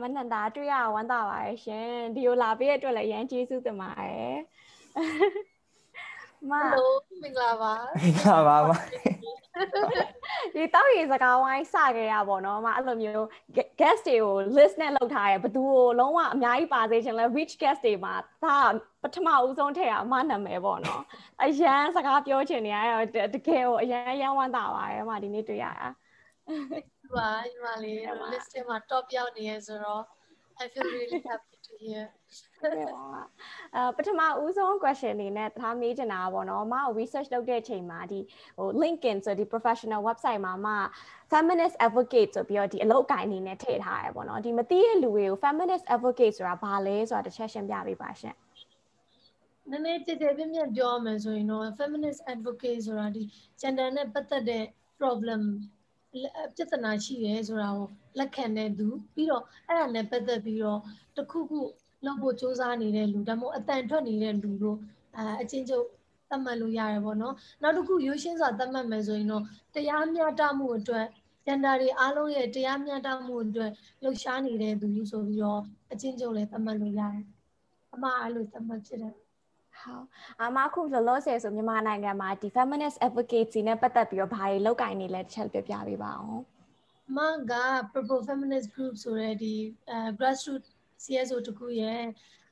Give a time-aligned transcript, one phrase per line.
[0.00, 4.36] မနန္တာတွေ့ရဝမ်းသာပါရဲ့ရှင်ဒီကိုလာပေးရတဲ့အတွက်လည်းရမ်းကျေးဇူးတင်ပါတယ်
[6.50, 8.76] မဟယ်လိုမင်္ဂလာပါမင်္ဂလာပါပါ
[10.54, 13.26] ဒီတောက်ရီစကားဝိုင်းစခဲ့ရပါတော့မအဲ့လိုမျိုး
[13.80, 18.14] guest တွေကို list နဲ့လောက်ထားရဘသူကိုလုံးဝအများကြီးပါစေချင်လဲ rich guest တွေမှာ
[18.44, 18.58] ဒါ
[19.02, 21.02] ပထမဦးဆုံးထည့်ရအမနာမည်ပေါ့နော်
[21.42, 25.88] အရန်စကားပြောချင်နေရတော့တကယ်ကိုအရန်ရန်ဝမ်းသာပါတယ်မဒီနေ့တွေ့ရတာ
[27.12, 27.98] ပါညီမလေး
[28.32, 30.02] list ထဲမှာ top ရောက်နေရဆိုတော့
[30.62, 32.04] I feel really happy to hear
[33.74, 38.20] အဲပထမဦးဆုံး question အနေနဲ့ထားမေးချင်တာပေါ့နော်မအောင် research လုပ်တဲ့အချိန်မှာဒီ
[38.58, 40.68] ဟို LinkedIn ဆိုဒီ professional website မှာမ
[41.32, 48.34] feminist advocate ဆိုပြီးတော့ဒီအလုပ်အကိုင်အနေနဲ့ထည့်ထားရပေါ့နော်ဒီမသိတဲ့လူတွေကို feminist advocate ဆိုတာဘာလဲဆိုတာတစ်ချက်ရှင်းပြပေးပါရှင်
[49.70, 53.22] နည်းနည်းတည်တည်ပြည့်ပြည့်ပြောရမယ်ဆိုရင်တော့ feminist advocate ဆိုတာဒီ
[53.60, 54.64] gender နဲ့ပတ်သက်တဲ့
[55.00, 55.42] problem
[56.14, 60.80] ပြဿနာရှိရဲဆိုတာကိုလက်ခံတဲ့သူပြီးတော့အဲ့ဒါနဲ့ပတ်သက်ပြီးတော့
[61.16, 61.60] တခုခု
[62.04, 64.78] လုပ်ဖို့စ조사နေတဲ့လူဒါမှမဟုတ်အတန်ထွက်နေတဲ့လူတို့
[65.16, 65.86] အဲအချင်းချုပ်
[66.30, 71.06] သတ်မှတ်လို့ရတယ်ပေါ့နော်နောက်တစ်ခုရိုးရှင်းစွာသတ်မှတ်မယ်ဆိုရင်တော့တရားမျှတမှုအတွက်
[71.46, 73.70] ကျန်တာတွေအားလုံးရဲ့တရားမျှတမှုအတွက်
[74.02, 75.60] လှုပ်ရှားနေတဲ့သူဆိုပြီးတော့
[75.92, 77.24] အချင်းချုပ်လည်းသတ်မှတ်လို့ရတယ်
[77.94, 79.14] အမှားအဲ့လိုသတ်မှတ်ဖြစ်တယ်
[79.84, 80.04] ဟုတ်
[80.42, 86.40] အမအခုလောလောဆယ်ဆိုမြန်မာနိုင်ငံမှာဒီ feminist advocacy နဲ့ပတ်သက်ပြီးတော့ဘာတွေလုပ်ကိုင်နေလဲတစ်ချက်ပြပြပေးပါအောင်
[87.08, 87.18] အမ
[87.50, 87.54] က
[87.92, 89.54] Purple Feminist Group ဆိုတဲ့ဒီ
[90.18, 90.68] grassroots
[91.04, 92.02] CSO တခုရဲ့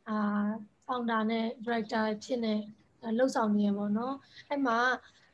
[0.08, 0.46] အာ
[0.86, 2.54] founder နဲ့ director ဖြစ်နေ
[3.18, 4.14] လှုပ်ဆောင်နေရပေါ့နော်
[4.50, 4.78] အဲ့မှာ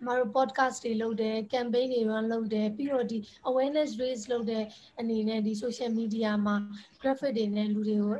[0.06, 3.18] မတို့ podcast တွေလုပ်တယ် campaign တွေ run လုပ်တယ်ပြီးတော့ဒီ
[3.48, 4.64] awareness raise လုပ်တဲ့
[5.00, 6.56] အနေနဲ့ဒီ social media မှာ
[7.00, 8.16] graphic တွေနဲ့လူတွေကို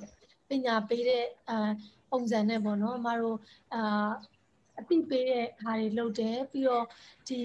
[0.49, 1.71] ပညာပေးတဲ့အာ
[2.11, 3.39] ပုံစံနဲ့ပေါ့နော်မတို့
[3.75, 4.11] အာ
[4.81, 6.85] အသိပေးတဲ့ဟာတွေလုပ်တယ်ပြီးတော့
[7.29, 7.41] ဒီ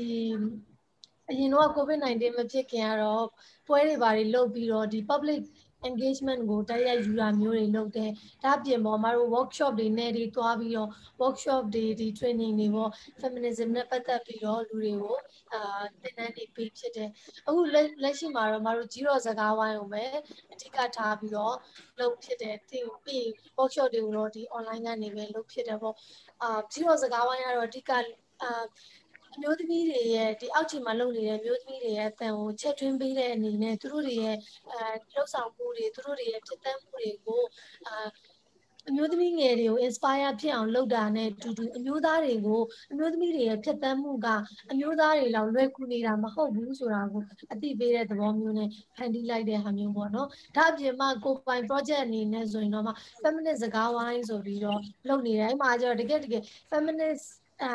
[1.29, 3.25] အရင်တော့ COVID-19 မဖြစ်ခင်ကတော့
[3.67, 5.41] ပွဲတွေဘာတွေလုပ်ပြီးတော့ဒီ public
[5.89, 8.11] engagement ကိုတိုက်ရိုက်ယူတာမျိုးတွေလုပ်တယ်။
[8.43, 10.89] ဒါအပြင်ပေါ်မှာတို့ workshop တွေနဲ့တွေတွားပြီးတော့
[11.21, 12.89] workshop တွေဒီ training တွေပေါ့
[13.21, 15.17] feminism နဲ့ပတ်သက်ပြီးတော့လူတွေကို
[15.53, 17.09] အာသင်တန်းတွေပေးဖြစ်တယ်။
[17.47, 17.61] အခု
[18.03, 20.05] လက်ရှိမှာတော့မတို့ကြီးတော်စကားဝိုင်းကိုပဲ
[20.53, 21.55] အဓိကထားပြီးတော့
[21.99, 23.25] လုပ်ဖြစ်တယ်။ပြီးပြီး
[23.57, 25.95] workshop တွေကိုတော့ဒီ online ကနေပဲလုပ်ဖြစ်တယ်ပေါ့။
[26.43, 27.91] အာကြီးတော်စကားဝိုင်းကတော့အဓိက
[28.43, 28.63] အာ
[29.35, 34.37] အမျိုးသမီးတွေရဲ့ဒီအောက်ခြေမှာလုပ်နေတဲ့အမျိုးသမီးတွေရဲ့အတန်ကိုချက်ထွင်းပေးတဲ့အနေနဲ့သူတို့တွေရဲ့
[34.71, 34.79] အဲ
[35.13, 37.41] လှုပ်ဆောင်မှုတွေသူတို့တွေရဲ့ဖြစ်တတ်မှုတွေကို
[37.87, 38.07] အာ
[38.89, 42.61] အမျိုးသမီးငယ်တွေကို inspire ဖြစ်အောင်လုပ်တာနဲ့တူတူအမျိုးသားတွေကို
[42.91, 44.27] အမျိုးသမီးတွေရဲ့ဖြစ်တတ်မှုက
[44.71, 47.21] အမျိုးသားတွေလောက်လွယ်ကူနေတာမဟုတ်ဘူးဆိုတာကို
[47.53, 57.25] အသိပေးတဲ့သဘောမျိုးနဲ့ဖန်တီးလိုက်တဲ့ဟာမျိုးပေါ့နော်။ဒါအပြင်မှာကိုပိုင် project အနေနဲ့ဆိုရင်တော့မှ feminist စကားဝိုင်းဆိုပြီးတော့လုပ်နေတယ်။အဲ့မှာကျတော့တကယ်တကယ် feminist
[57.63, 57.71] အာ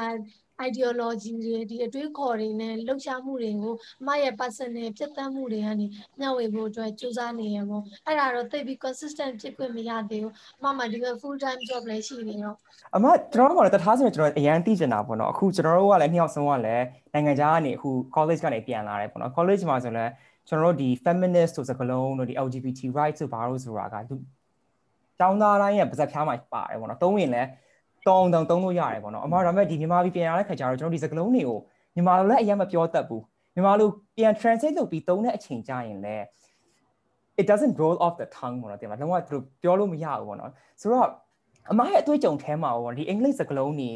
[0.66, 5.86] ideology တွေဒီအတွေးခေါ်တွေနဲ့လှုပ်ရှားမှုတွေကိုအမရဲ့ personal ဖြစ်သန်းမှုတွေကနေ
[6.20, 12.56] မျှဝေဖို့အတွက်ကြိုးစားနေရပေါ့အဲ့ဒါတော့သိပြီး consistent ဖြစ်ခွင့်မရသေးဘူးအမမှဒီက full time job လည်းရှိနေတော့
[12.96, 20.12] အမကျွန်တော်တို့ကလည်းတထားစင်ကျွန်တော်အရန်သိကျင်တာပေါ့နော်အခုကျွန်တော်တို့ကလည်းနှစ်ယောက်ဆုံးကလည်းနိုင်ငံခြားကနေအခု college ကနေပြန်လာတယ်ပေါ့နော် college မှာဆိုလည်း
[20.48, 24.14] ကျွန်တော်တို့ဒီ feminist ဆိုစကားလုံးတို့ဒီ LGBT rights ဆိုဘာလို့ဆိုတာကသူ
[25.18, 27.48] ကျောင်းသားတိုင်းရဲ့ပါဇက်ဖျားမှာပါတယ်ပေါ့နော်သုံးရင်လည်း
[28.08, 31.58] တောင်းတောင်းသုံးလို့ရတယ်ပေါ့နော်အမဒါပေမဲ့ဒီမြန်မာပြည်ပြန်ရတဲ့ခါကျတော့ကျွန်တော်ဒီစကလုံးတွေကို
[31.94, 33.22] မြန်မာလိုလည်းအရင်မပြောတတ်ဘူး
[33.54, 36.24] မြန်မာလိုပြန် translate လုပ်ပြီးသုံးတဲ့အချိန်ကျရင်လည်း
[37.40, 41.08] it doesn't roll off the tongue ပေါ့နော်တင်မလုံးဝသူတို့ပြောလို့မရဘူးပေါ့နော်ဆိုတော့
[41.72, 43.90] အမရဲ့အတွေ့အကြုံထဲမှာပေါ့ဒီအင်္ဂလိပ်စကားလုံးတွေ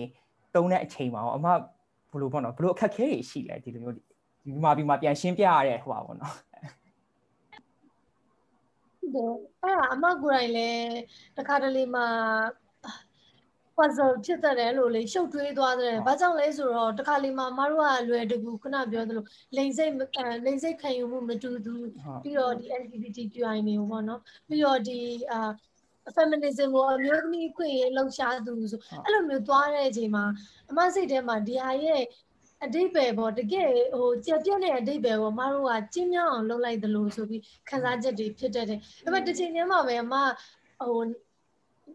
[0.54, 1.46] သုံးတဲ့အချိန်မှာအမ
[2.12, 4.00] ဘလို့ပေါ့နော်ဘလို့အခက်ခဲတွေရှိလဲဒီလိုမျိုးဒီ
[4.46, 6.34] မြန်မာပြည်မှာပြန်ရှင်းပြရတဲ့ဟိုပါပေါ့နော်
[9.12, 10.90] အဲ့ဒါအမကိုယ်တိုင်လည်း
[11.38, 12.06] တခါတလေမှာ
[13.76, 19.24] puzzle ဖြစ်တတ်တယ်လို့လေရှုပ်ထွေးသွားတယ်။ဘာကြောင့်လဲဆိုတော့တခါလေမှမတို့ကလွယ်တကူခုနပြောသလို
[19.56, 19.92] လိန်စိတ်
[20.46, 21.88] လိန်စိတ်ခံယူမှုမတူဘူး
[22.22, 24.98] ပြီးတော့ဒီ LGBTQI တွေကိုပေါ့နော်ပြီးတော့ဒီ
[25.32, 25.40] အာ
[26.16, 30.24] feminism ကိုအမျိုးသမီးခွင့်ရေးလှုပ်ရှားသူဆိုအဲ့လိုမျိုးသွားတဲ့အချိန်မှာ
[30.70, 32.02] အမစိတ်ထဲမှာဒီဟာရဲ့
[32.64, 33.68] အတိတ်ပဲပေါ့တကယ်
[33.98, 40.14] ဟိုကြက်ပြက်တဲ့အတိတ်ပဲပေါ့မတို့ကကျင်းမြောင်းအောင်လုပ်လိုက်သလိုဆိုပြီးခံစားချက်တွေဖြစ်တတ်တယ်။ဒါပေမဲ့တစ်ချိန်တည်းမှာပဲအမ
[40.80, 41.00] ဟို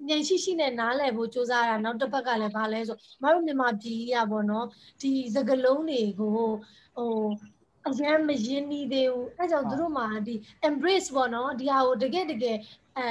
[0.09, 4.68] ဉာဏ်ရှိရှိနဲ့နားလည်ဖို့ကြိုးစားတာနောက်တစ်ဖက်ကလည်းဘာလဲဆိုမတို့မြန်မာပြည်ကြီးอ่ะဗောနော်
[5.01, 7.21] ဒီစကလုံးတွေကိုဟို
[7.88, 10.36] အရင်မရင်းနှီးသေးဘူးအဲကြောင့်တို့မှာဒီ
[10.69, 12.57] embrace ပေါ့နော်ဒီဟာကိုတကယ်တကယ်
[12.98, 13.07] အဲ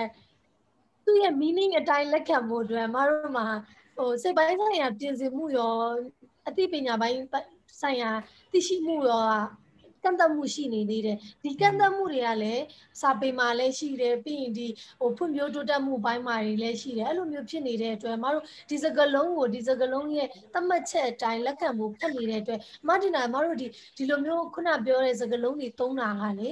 [1.04, 3.46] သူ့ရဲ့ meaning အတိုင်းလက်ခံဖို့အတွက်မတို့မှာ
[3.96, 5.74] ဟိုစိတ်ပိုင်းဆိုင်ရာပြင်ဆင်မှုရော
[6.48, 7.18] အသိပညာပိုင်း
[7.80, 8.10] ဆိုင်ရာ
[8.52, 9.24] သိရှိမှုရော
[10.06, 12.64] ကန့်သတ်မှုရှိနေသေးတယ်ဒီကန့်သတ်မှုတွေကလည်း
[13.00, 14.66] စာပေမှာလည်းရှိတယ်ပြီးရင်ဒီ
[15.00, 23.66] ဟိုဖွံ့ဖြိုးတိုးတက်မှုဘိုင်းမှာတွေလည်းရှိတယ်အဲ့လိုမျိုးဖြစ်နေတဲ့အတွက်မတို့ဒီစကလုံးကိုဒီစကလုံးရဲ့သတ်မှတ်ချက်အတိုင်းလက်ခံဖို့ဖက်နေတဲ့အတွက်မတင်တာမတို့ဒီ
[23.96, 26.50] ဒီလိုမျိုးခုနပြောတဲ့စကလုံးတွေသုံးတာကလေ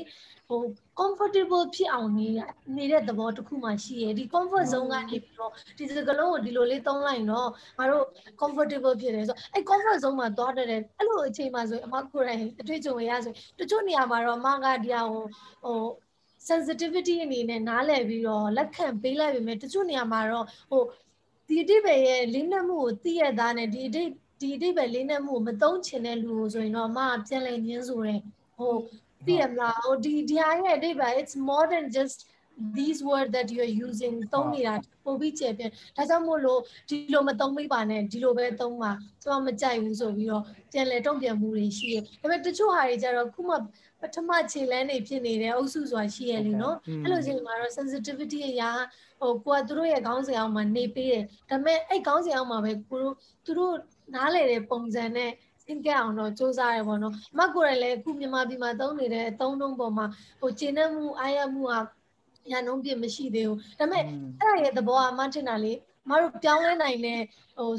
[0.48, 0.60] ဟို
[1.00, 2.28] comfortable ဖြစ်အောင်နေ
[2.76, 7.48] နေတဲ့သဘောတစ်ခုမှရှိရယ်ဒီ comfort zone ကနေပြီးတော့ဒီစကလုံးကိုဒီလိုလေးသုံးလိုက်တော့
[7.78, 8.04] ငါတို့
[8.40, 15.24] comfortable ဖြစ်တယ်ဆိုတော့အဲ့ comfort zone မှာသွားတဲ့အဲ့လိုအချိန်မှာဆိုအမကိုယ်တိုင်အတွေ့အကြုံရဆိုတချို့နေရာမှာတော့အမကဒီဟာဟို
[15.64, 15.80] ဟို
[16.48, 20.82] sensitivity အနေနဲ့နားလည်ပြီးတော့လက်ခံပေးလိုက်ပေမဲ့တချို့နေရာမှာတော့ဟို
[21.48, 24.04] ဒီအတိပဲရဲ့လေးနက်မှုကိုသိရသားနဲ့ဒီအတိ
[24.40, 28.20] ဒီအတိပဲလေးနက်မှုကိုမသုံးချင်တဲ့လူကိုဆိုရင်တော့အမကပြန်လဲညင်းဆိုတယ်
[28.58, 28.74] ဟို
[29.26, 32.18] သိရမလားဟိုဒီဒီဟာရဲ့အတိပဲ it's more than just
[32.78, 34.74] these word that you are using သုံးနေတာ
[35.04, 38.90] ပို့ပြီးကျေပြန်ဒါကြောင့်မို့လို့ဒီလိုမသုံးမိပါနဲ့ဒီလိုပဲသုံးပါ
[39.22, 40.42] ကျွန်မမကြိုက်ဘူးဆိုပြီးတော့
[40.72, 43.54] ပြန်လဲတုံ့ပြန်မှုတွေရှိတယ်ဒါပေမဲ့တချို့ဟာတွေကြတော့ခုမှ
[44.00, 48.70] ပထမခြေလန်းနေဖြစ်နေတဲ့အုပ်စုဆိုတာရှိရလေနော်အဲ့လိုချိန်မှာတော့ sensitivity အရာ
[49.20, 53.74] ဟိုကိုကသူတို့ရဲ့ခေါင်းစဉ်အောင်မှာနေပေးတယ်ဒါပေမဲ့အဲ့ခေါင်းစဉ်အောင်မှာပဲကိုတို့သူတို့
[54.14, 55.30] နားလေတဲ့ပုံစံနဲ့
[55.66, 60.06] သင်ကြအောင်တော့စူးစမ်းရပေါ့နော်အမကိုယ်လည်းအခုမြန်မာပြည်မှာသုံးနေတဲ့အသုံးနှုန်းပေါ်မှာ
[60.40, 61.74] ဟိုကျင့်တဲ့မှုအားရမှုက
[62.50, 64.02] ညာနှုံးပြမရှိသေးဘူးဒါပေမဲ့
[64.40, 65.72] အဲ့ဒါရဲ့သဘောကအမထင်တာလေ
[66.08, 67.20] မတို့ပြောင်းလဲနိုင်တဲ့
[67.58, 67.70] ဟို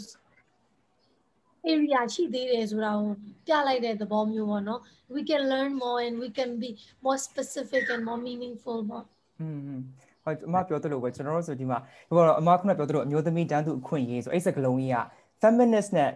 [1.72, 3.12] area ရှိသေးတယ်ဆိုတာကို
[3.48, 4.82] ပြလိုက်တဲ့သဘောမျိုးပေါ့နော်
[5.14, 6.70] we can learn more and we can be
[7.06, 9.06] more specific and more meaningful ပေါ့
[9.42, 9.48] อื
[9.78, 9.80] ม
[10.24, 14.98] ဟုတ်အမပြောသလိုပဲကျွန်တော်တို့ဆိုဒီမှာဟိုတော့အမခုနပြောသလိုအမျိုးသမီးတန်းသူအခွင့်အရေးဆိုအဲ့စကလုံးကြီးက
[15.42, 16.12] feminist နဲ့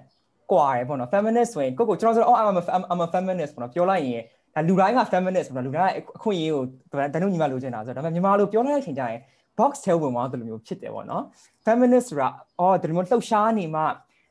[0.51, 4.24] ကွာရယ်ပေါ့နော် feminist ဆိုရင်ကိုကိုကျွန်တော်ဆိုအော် I'm a I'm a feminist ပေါ့နော်ပြောလိုက်ရင်
[4.56, 6.63] ဒါလူတိုင်းက feminist ပေါ့နော်လူတိုင်းအခွင့်အရေးကို
[7.13, 9.19] တန်းတို့ညီမလိုချင်တာဆိုတော့ဒါပေမဲ့ညီမလိုပြောလိုက်တဲ့အချိန်ကျရင်
[9.60, 11.24] box ထဲဝင်သွားတယ်လို့မျိုးဖြစ်တယ်ပေါ့နော်
[11.66, 12.28] feminist ဆိုတာ
[12.60, 13.81] အော်ဒီလိုမျိုးလှုပ်ရှားနေမှ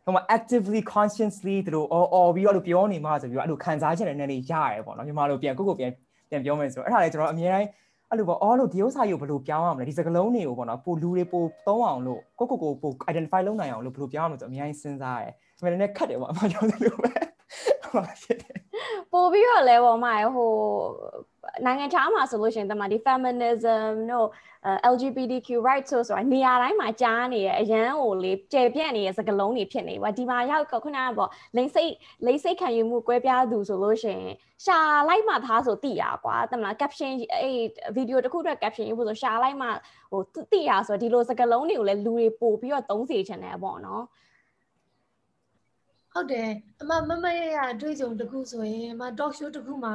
[0.05, 5.93] ဟိုမှာ actively consciously သူတို့အော်အော်ပြီးတော့လို့ပြောနေမှဆိုပြီးတော့အဲ့လိုခံစားချက်နဲ့နည်းနည်းရရတယ်ပေါ့နော်ညီမလိုပြန်ကိုကိုပြန်
[6.31, 7.69] ပြန်ပြောမယ်ဆိုတော့အဲ့ဒါလေကျွန်တော်အများတိုင်း
[8.11, 17.11] အဲ့လိုပေါ့အော်လို့ဒီဥစ္စာကြီးကိုဘယ်လိုပြောင်းအောင်လဲဒီစကလုံးတွေကိုပေါ့နော်ပိုလူတွေပိုသုံးအောင်လို့ကိုကိုကိုပို identify လုပ်နိုင်အောင်လို့ဘယ်လိုပြောင်းအောင်လို့ဆိုအများကြီးစဉ်းစားရတယ် ဒါပေမဲ့လည်းခက်တယ်ပေါ့အမှန်ပြောသလိုပဲ
[17.93, 18.59] ဟုတ်ဖြစ်တယ်
[19.13, 20.53] ပို့ပြီးတော့လဲပေါ့မဟို
[21.65, 24.29] နိုင်ငံခြားမှာဆိုလို့ရှိရင်တမဒီ feminism တို့
[24.93, 31.93] LGBTQ rights ဆိုဆိုတာနေရာတိုင်းမှာကြားနေရအရန်ကိုလေကျယ်ပြန့်နေတဲ့စကားလုံးတွေဖြစ်နေပါဒီမှာရောက်ခုနကပေါ့လိမ့်စိတ်
[32.27, 34.35] လိမ့်စိတ်ခံယူမှုကွဲပြားသူဆိုလို့ရှိရင်
[34.65, 34.79] ရှာ
[35.09, 37.59] လိုက်မှသားဆိုတိရကွာတမလား caption အဲ့
[37.97, 39.69] video တစ်ခုအတွက် caption ရေးဖို့ဆိုရှာလိုက်မှ
[40.11, 40.23] ဟို
[40.53, 44.05] တိရဆိုတော့ဒီလိုစကားလုံးတွေကိုလည်းလူတွေပို့ပြီးတော့သုံးစေချင်တယ်ပေါ့နော်
[46.19, 46.51] ဟုတ်တယ်
[46.83, 49.95] အမမမရရအတွေ့အကြုံတစ်ခုဆိုရင်အမ talk show တစ်ခုမှာ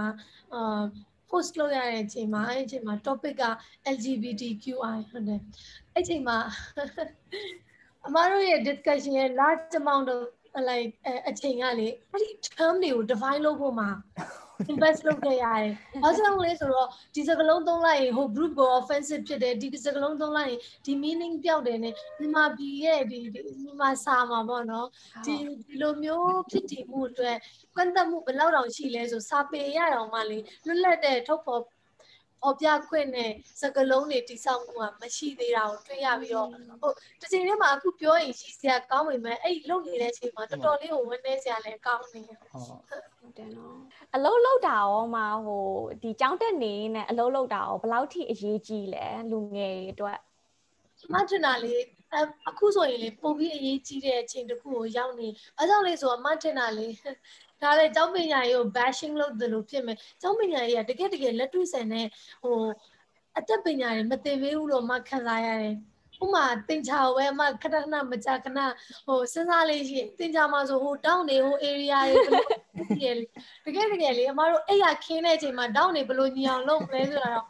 [0.54, 0.84] အာ
[1.30, 3.46] post လုပ်ရတဲ့အချိန်မှာအဲ့အချိန်မှာ topic က
[3.96, 5.42] LGBTQI ဟုတ်တယ်
[5.94, 6.38] အဲ့ချိန်မှာ
[8.08, 10.22] အမတို့ရဲ့ discussion ရဲ့ large amount of
[10.70, 10.94] like
[11.30, 13.90] အချိန်ကလေအဲ့ဒီ term တွေကို define လုပ်ဖို့မှာ
[14.72, 15.72] invest လုပ်ခဲ့ရတယ်။
[16.04, 24.88] ဘာကြောင့်လဲဆိုတော့ဒီစကားလုံးသုံးလိုက်ရင်ဟို group ကို offensive ဖြစ်တယ်ဒီစကားလုံးသုံးလိုက်ရင်ဒီ meaning ပြောက်တယ်နဲ့မြန်မာပြည်ရဲ့ဒီမြန်မာစာမှာပေါ့နော်။
[25.26, 25.36] ဒီ
[25.68, 27.38] ဒီလိုမျိုးဖြစ်တည်မှုအတွက်
[27.78, 31.62] ကန့်သက်မှုဘယ်လောက်တောင်ရှိလဲဆိုစာပေရအောင်မှလေလွတ်လပ်တဲ့ထုတ်ဖော်
[32.44, 33.32] ပေါ်ပြခွင့်နဲ့
[33.62, 36.48] စကလုံးတွေတိဆောက်မှုကမရှိသေးတာကိုတွေ့ရပြီးတော့
[36.82, 36.92] ဟို
[37.22, 42.40] တစ်ချိန်တည်းမှာအခုပြောရင်ရှိစရာကောင်းပေမဲ့အဲ့လုံနေတဲ့အချိန်မှာတော်တော်လေးကိုဝန်းနေစရာလည်းကောင်းနေဟုတ်
[43.18, 43.78] ဟုတ်တယ်နော်
[44.16, 45.66] အလုံးလောက်တာရောမှာဟို
[46.02, 50.20] ဒီကြောင်းတက်နေနဲ့အလုံးလောက်တာရောဘယ်လောက်ထိအရေးကြီးလဲလူငယ်အတွက်
[51.14, 51.74] မထင်တာလေ
[52.50, 56.88] အခုဆိုရင်လေပုံပြီးအရေးကြီးတဲ့အချိန်တစ်ခုကိုရောက်နေအဲကြောင့်လေဆိုတော့မထင်တာလေ
[57.64, 62.08] ဒါလည်းကျောင်းပညာရေးကို bashing လုပ်တယ်လို့ဖြစ်မယ်ကျောင်းပညာရေးကတကယ်တကယ်လက်တွေ့ဆန်တဲ့
[62.44, 62.58] ဟို
[63.40, 65.76] အသက်ပညာတွေမသင်ပေးဘူးလို့မှခံစားရတယ်
[66.24, 68.60] ဥမာတင်ချာဝဲမှခဏခဏမကြခဏ
[69.06, 73.24] ဟိုစဉ်းစားလေးရှိတင်ချာမှာဆိုဟိုတောင်းနေဟို area တွေဘယ်လို
[73.66, 77.48] တကယ်တကယ်လေအမတို့အဲ့ရခင်းတဲ့အချိန်မှာတောင်းနေဘယ်လိုညီအောင်လုပ်မလဲဆိုတာတော့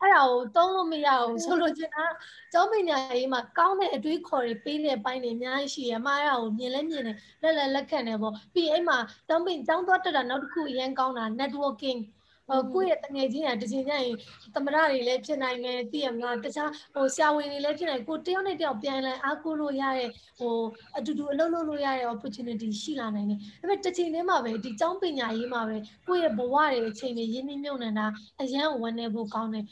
[0.00, 2.04] အဲ့ဒါကိုသုံးလို့မရဘူးဆိုလို့ချင်တာ
[2.52, 12.25] ကျောင်းပညာရေးမှာကောင်းတဲ့အတွေးခေါ်တွေပေးတဲ့ပိုင်းတွေအများကြီးရှိရမှာအဲ့ဒါကိုမြင်လဲမြင်တယ်လက်လက်လက်ခံတယ်ပေါ့ပြီးအဲ့မှာကျောင်းပင်ကျောင်းသွားတက်တာနောက်တစ်ခုအရင်ကောင်းတာ networking ဟို
[12.72, 14.14] ကိုယ့်ရဲ့တငယ်ချင်းကတချင်ကျရင်
[14.54, 20.54] သမရတွေလည်းဖြစ်နိုင်တယ်သိရမလားတခြားဟိုဆရာဝန်တွေလည်းဖြစ်နိုင်ကိုတယောက်နဲ့တယောက်ပြန်လဲအားကိုးလို့ရတဲ့ဟို
[20.96, 25.76] အတူတူအလုပ်လုပ်လို့ရတဲ့ opportunity ရှိလာနိုင်တယ်ဒါပေမဲ့တစ်ချိန်တည်းမှာပဲဒီကျောင်းပညာရေးမှာပဲ
[26.06, 28.06] ကိုယ့်ရဲ့ဘဝတွေအချိန်တွေရင်းနှီးမြှုပ်နှံတာ
[28.42, 29.64] အရန်ဝန်းနေဖို့ကောင်းတယ်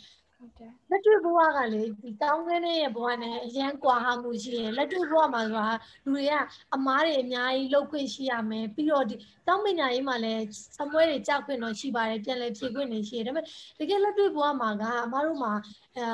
[0.45, 5.75] ဟုတ်တယ်လက်တွေ့ဘဝကလေဒီတောင်းခဲတဲ့ဘဝနဲ့အရန်ကွာဟမှုရှိရလက်တွေ့ဘဝမှာဆိုတာ
[6.05, 6.33] လူတွေက
[6.75, 9.15] အမားတွေအများကြီးလောက်ခွင့်ရှိရမယ်ပြီးတော့ဒီ
[9.49, 10.43] တောင်းပညာရေးမှာလည်း
[10.77, 13.45] စမွဲတွေကြောက်ခွင့်တော့ရှိပါတယ်ပြန်လည်ဖြည့်ခွင့်တွေရှိတယ်ဒါပေမဲ့
[13.79, 15.53] တကယ်လက်တွေ့ဘဝမှာကအမားတို့မှာ
[15.97, 16.07] အဲ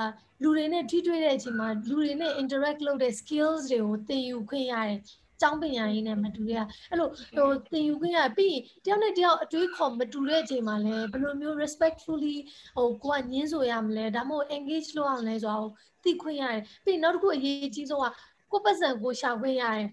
[0.42, 4.98] လူတွေနဲ့ထိတွေ့တဲ့အချိန်မှာလူတွေနဲ့ interact လုပ်တဲ့ skills တွေကိုသင်ယူခွင့်ရတယ်
[5.40, 12.36] ကျောင်းပညာရေးနဲ့မတူတဲ့အဲ့လိုဟိုသင်ယူခွင့်ရပြီးတယောက်နဲ့တယောက်အတွေးခေါ်မတူတဲ့အချိန်မှာလည်းဘယ်လိုမျိုး respectfully
[12.76, 15.68] ဟိုကိုကညင်းဆိုရမလဲဒါမှမဟုတ် engage လုပ်အောင်လဲဆိုတော့
[16.04, 18.06] သိခွင့်ရတယ်ပြီးနောက်တစ်ခုအရေးကြီးဆုံးက
[18.50, 19.88] ကိုပတ်စံကိုရှာခွင့်ရတယ်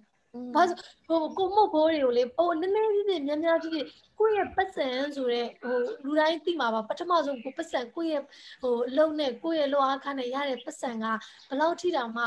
[0.56, 0.64] ဘာ
[1.08, 3.86] ဟိုကိုမုတ်ဘိုးတွေကိုလေဟိုနည်းနည်းလေးနဲ့များများကြီး
[4.20, 8.24] ကိုယ့်ရဲ့ပတ်စံဆိုတဲ့ဟိုလူတိုင်းသိမှာပါပထမဆုံးကိုပတ်စံကိုယ့်ရဲ့
[8.62, 11.06] ဟိုအလုံးနဲ့ကိုယ့်ရဲ့လောအားခနဲ့ရတဲ့ပတ်စံက
[11.50, 12.26] ဘယ်လောက်ထိတောင်မှ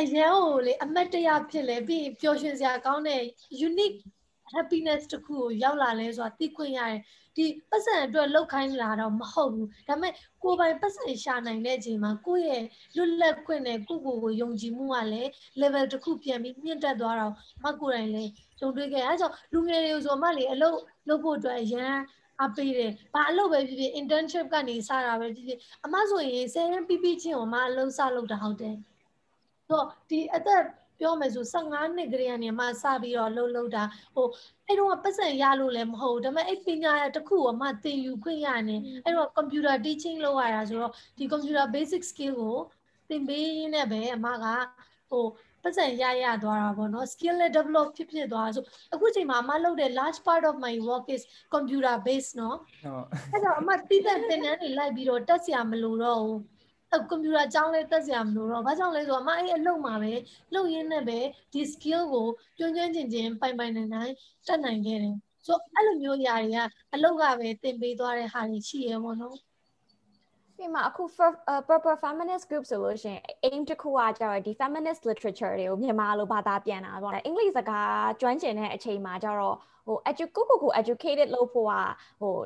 [0.00, 3.22] အရန်ကိုလေအမတ်တရဖြစ်လဲပြီးပျော်ရွှင်စရာကောင်းတဲ့
[3.68, 3.98] unique
[4.54, 7.00] happiness တခုကိုရောက်လာလဲဆိုတာသိခွင့်ရတယ်
[7.36, 12.64] ဒီပတ်စံအတွက်လောက်ခိုင်းလာတော့မဟုတ်ဘူးဒါပေမဲ့ကိုယ်ပိုင်ပတ်စံရှာနိုင်တဲ့အချိန်မှာကိုယ့်ရဲ့
[12.96, 17.34] လွတ်လပ်ခွင့်နဲ့ကိုယ့်ကိုယ်ကိုယုံကြည်မှုကလည်း level တစ်ခုပြန်ပြီးမြင့်တက်သွားတော့
[17.64, 21.94] မကိုယ်တိုင်လည်းကြုံတွေ့ခဲ့အဲဒါကြောင့်လူငယ်တွေကိုဆိုမှလေအလုပ်လုပ်ဖို့အတွက်ရန်
[22.44, 28.76] အပေးတယ်။ဘာအလုပ်ပဲဖြစ်ဖြစ် internship ကနေစတာပဲဖြစ်ဖြစ်အမဆိုရင်ဆယ်ရန်ပြီးပြီးချင်းကိုမအလုပ်စလုပ်တာဟုတ်တယ်။
[29.70, 30.62] တော့ဒီအသက်
[31.00, 34.28] ပြောမယ်ဆို15နှစ်ကလေးကနေမှစပြီးတော့လှုပ်လှုပ်တာဟို
[34.66, 42.58] အဲ့တော့ပတ်စံရလို့လည်းမဟုတ်ဘူးဒါပေမဲ့အဲ့ပညာရတစ်ခုကိုမှသင်ယူခွင့်ရတယ်အဲ့တော့ computer teaching လုပ်ရတာဆိုတော့ဒီ computer basic skill ကို
[43.08, 44.46] သင်ပေးရင်းနဲ့ပဲအမက
[45.10, 45.24] ဟို
[45.62, 51.22] ပတ်စံရရသွားတာပေါ့နော် skill နဲ့ develop ဖြစ်ဖြစ်သွားဆိုအခုချိန်မှာအမလုပ်တဲ့ large part of my work is
[51.54, 52.56] computer based နော်
[53.32, 56.40] အဲ့တော့အမတိတဲ့သင်တန်းတွေလိုက်ပြီးတော့တက်စရာမလိုတော့ဘူး
[57.08, 60.12] ကွန်ပျူတာအကြောင်းလေးတက်စရာမလိုတော့ဘာကြောင့်လဲဆိုတော့အမအဲ့အလုပ်မှာပဲ
[60.54, 61.18] လုပ်ရင်းနဲ့ပဲ
[61.52, 62.26] ဒီ skill ကို
[62.58, 64.12] ကျွမ်းကျွမ်းကျင်ကျင်ပိုင်ပိုင်နိုင်နိုင်
[64.46, 65.14] တက်နိုင်ခဲ့တယ်
[65.46, 66.58] ဆိုအဲ့လိုမျိုးຢာတွေက
[66.94, 69.36] အလုပ်ကပဲသင်ပေးသွားတဲ့ဟာတွေရှိရပါတော့
[70.58, 71.02] ဒီမှာအခု
[71.68, 81.72] purple feminist group ဆိုလို့ရှိရင် aim တစ်ခုကကြတော့ဒီ feminist literature တွေကိုမြန်မာလိုဘာသာပြန်တာပေါ့။အင်္ဂလိပ်စကားကျွမ်းကျင်တဲ့အချိန်မှာကြတော့ဟို edu ကိုကိုကို educated လုပ်ဖို့က
[82.20, 82.36] ဟို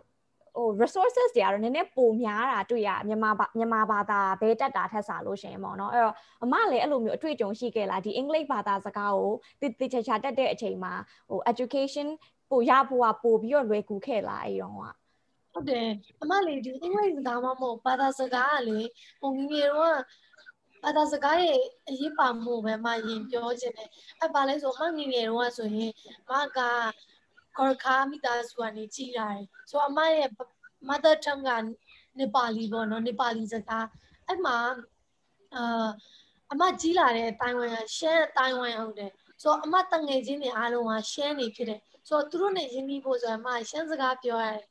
[0.59, 10.93] ဟို resources တွေကတော့နည်းနည်းပိုများတာတွေ့ရမြန်မာမြန်မာဘာသာဘဲတက်တာထက်စားလို့ရှင်ပေါ့နော်အဲ့တော့အမလည်းအဲ့လိုမျိုးအတွေ့အကြုံရှိခဲ့လားဒီအင်္ဂလိပ်ဘာသာစကားကိုတည်တည်ချာချာတက်တဲ့အချိန်မှာ
[11.29, 12.09] ဟို education
[12.51, 14.83] ပိုရဖို့ကပိုပြီးတော့လွယ်ကူခဲ့လားအဲ့တော့က
[15.53, 15.89] ဟုတ်တယ်
[16.23, 18.79] အမလေးဒီအင်္ဂလိပ်စကားမှမဟုတ်ဘာသာစကားကလေ
[19.21, 19.99] ဟိုငငယ်တော့
[20.85, 25.93] ဘာသာစကားရဲ့အရေးပါမှုပဲမရင်ပြောခြင်းတယ်အဲ့ဘာလဲဆိုမှငငယ်တော့ဆိုရင်
[26.29, 26.59] မက
[27.57, 30.29] ခေါ်ခါမိသားစုကနေကြီးလာတယ်ဆိုအမရဲ့
[30.89, 31.51] mother tongue က
[32.19, 33.87] နေပါလီပေါ့နော်နေပါလီစကား
[34.27, 34.57] အဲ့မှာ
[35.55, 35.89] အာ
[36.53, 39.13] အမကြီးလာတဲ့အတိုင်းဝိုင်းကရှမ်းအတိုင်းဝိုင်းဟုတ်တယ်
[39.43, 44.65] ဆိုတော့အမတငယ်ချင်းတွေအားလုံးကရှမ်းနေဖြစ်တယ်ဆိုတော့သူတို့နဲ့ရင်းနှီးဖို့ဆိုရင်အမရှမ်းစကားပြောရတယ်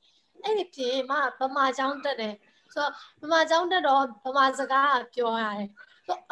[0.43, 2.35] အဲ့ဒီပြင်အမဗမာချောင်းတက်တယ်
[2.73, 2.91] ဆိုတော့
[3.21, 5.69] ဗမာချောင်းတက်တော့ဗမာစကားပြောရတယ်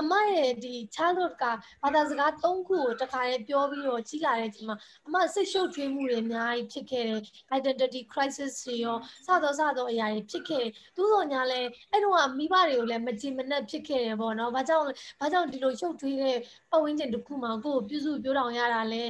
[0.01, 1.43] အမရဲ့ဒီ childhood က
[1.83, 4.77] ဘာသာစကား၃ခုကိုတခါတည်းပြောပြီးတော့ကြီးလာတဲ့အချိန်မှာ
[5.07, 7.21] အမစိတ်ရှုပ်ထွေးမှုတွေအများကြီးဖြစ်ခဲ့တယ်
[7.57, 14.85] identity crisis တွေရောစတော့စတော့အရာတွေဖြစ်ခဲ့တယ်သို့တော်ညာလဲအဲ့တော့မိဘတွေကိုလည်းမကြည်မနှက်ဖြစ်ခဲ့တယ်ပေါ့နော်ဘာကြောင့်
[15.19, 16.37] ဘာကြောင့်ဒီလိုရှုပ်ထွေးတဲ့
[16.71, 19.03] ပတ်ဝန်းကျင်တစ်ခုမှာကိုယ်ပြုစုပြောတောင်ရတာလဲ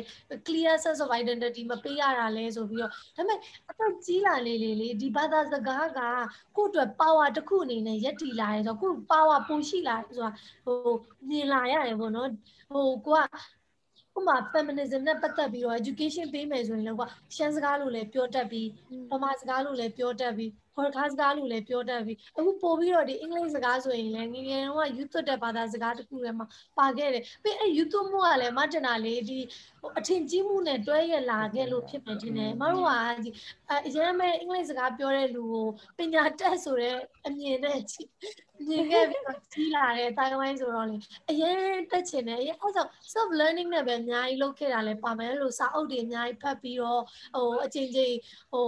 [0.45, 6.00] clear sense of identity မပေးရတာလဲဆိုပြီးတော့ဒါပေမဲ့အတော့ကြီးလာလေလေလေဒီဘာသာစကားက
[6.57, 10.31] ကိုယ့်အတွက် power တစ်ခုအနေနဲ့ရက်တည်လာတယ်ဆိုတော့ကိုယ် power ပိုရှိလာတယ်ဆိုတာ
[10.63, 10.93] ဟို
[11.29, 12.29] မြင်လာရတယ်ပေါ့နော်
[12.71, 13.21] ဟိုကို
[14.15, 18.67] ကဥမာ feminism နဲ့ပတ်သက်ပြီးတော့ education ပေးမယ်ဆိုရင်လည်းကွာရှမ်းစကားလို့လည်းပြောတတ်ပြီး
[19.12, 26.46] ဗမာစကားလို့လည်းပြောတတ်ပြီး ခေါ်ခါစကားလို့လည်းပြောတတ်ပြီးအခုပို့ပြီးတော့ဒီအင်္ဂလိပ်စကားဆိုရင်လည်းငငယ်တုန်းက youth တဲ့ဘာသာစကားတစ်ခုထဲမှာ
[26.77, 29.39] ပါခဲ့တယ်ပြီးအဲ youth မှုကလည်းမတင်တာလေဒီ
[30.00, 32.91] အထင်ကြီးမှုနဲ့တွဲရလာခဲ့လို့ဖြစ်မယ်ထင်တယ်မတို့က
[33.24, 33.29] ဒီ
[33.88, 35.67] အရင်မဲ့အင်္ဂလိပ်စကားပြောတဲ့လူကို
[35.98, 36.96] ပညာတက်ဆိုတဲ့
[37.27, 37.79] အမြင်နဲ့
[38.67, 40.98] မြင်ခဲ့ပြီးတော့ကြီးလာတဲ့တိုင်းဝိုင်းဆိုတော့လေ
[41.29, 41.58] အရင်
[41.91, 47.01] တက်ချင်တယ်အရင်အဲဆို self learning နဲ့ပဲအများကြီးလုပ်ခဲ့တာလဲပါမယ်လို့စာအုပ်တွေအများကြီးဖတ်ပြီးတော့
[47.36, 48.15] ဟိုအချိန်ချင်း
[48.51, 48.65] ဟို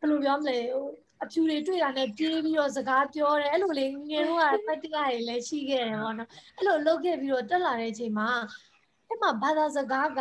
[0.00, 0.86] ဘယ်လိုပြောမလဲဟို
[1.22, 8.30] အဖြူတွေတွေ့တာနဲ့ပြေးပြီးတော့စကားပြောတယ်အဲ့လိုလေငယ်တော့ကပတ်တရားတွေလည်းရှိခဲ့တယ်ပေါ့နော်အဲ့လိုလုပ်ခဲ့ပြီးတော့တက်လာတဲ့အချိန်မှာ
[9.08, 10.20] အဲ့မှာဘာသာစကားက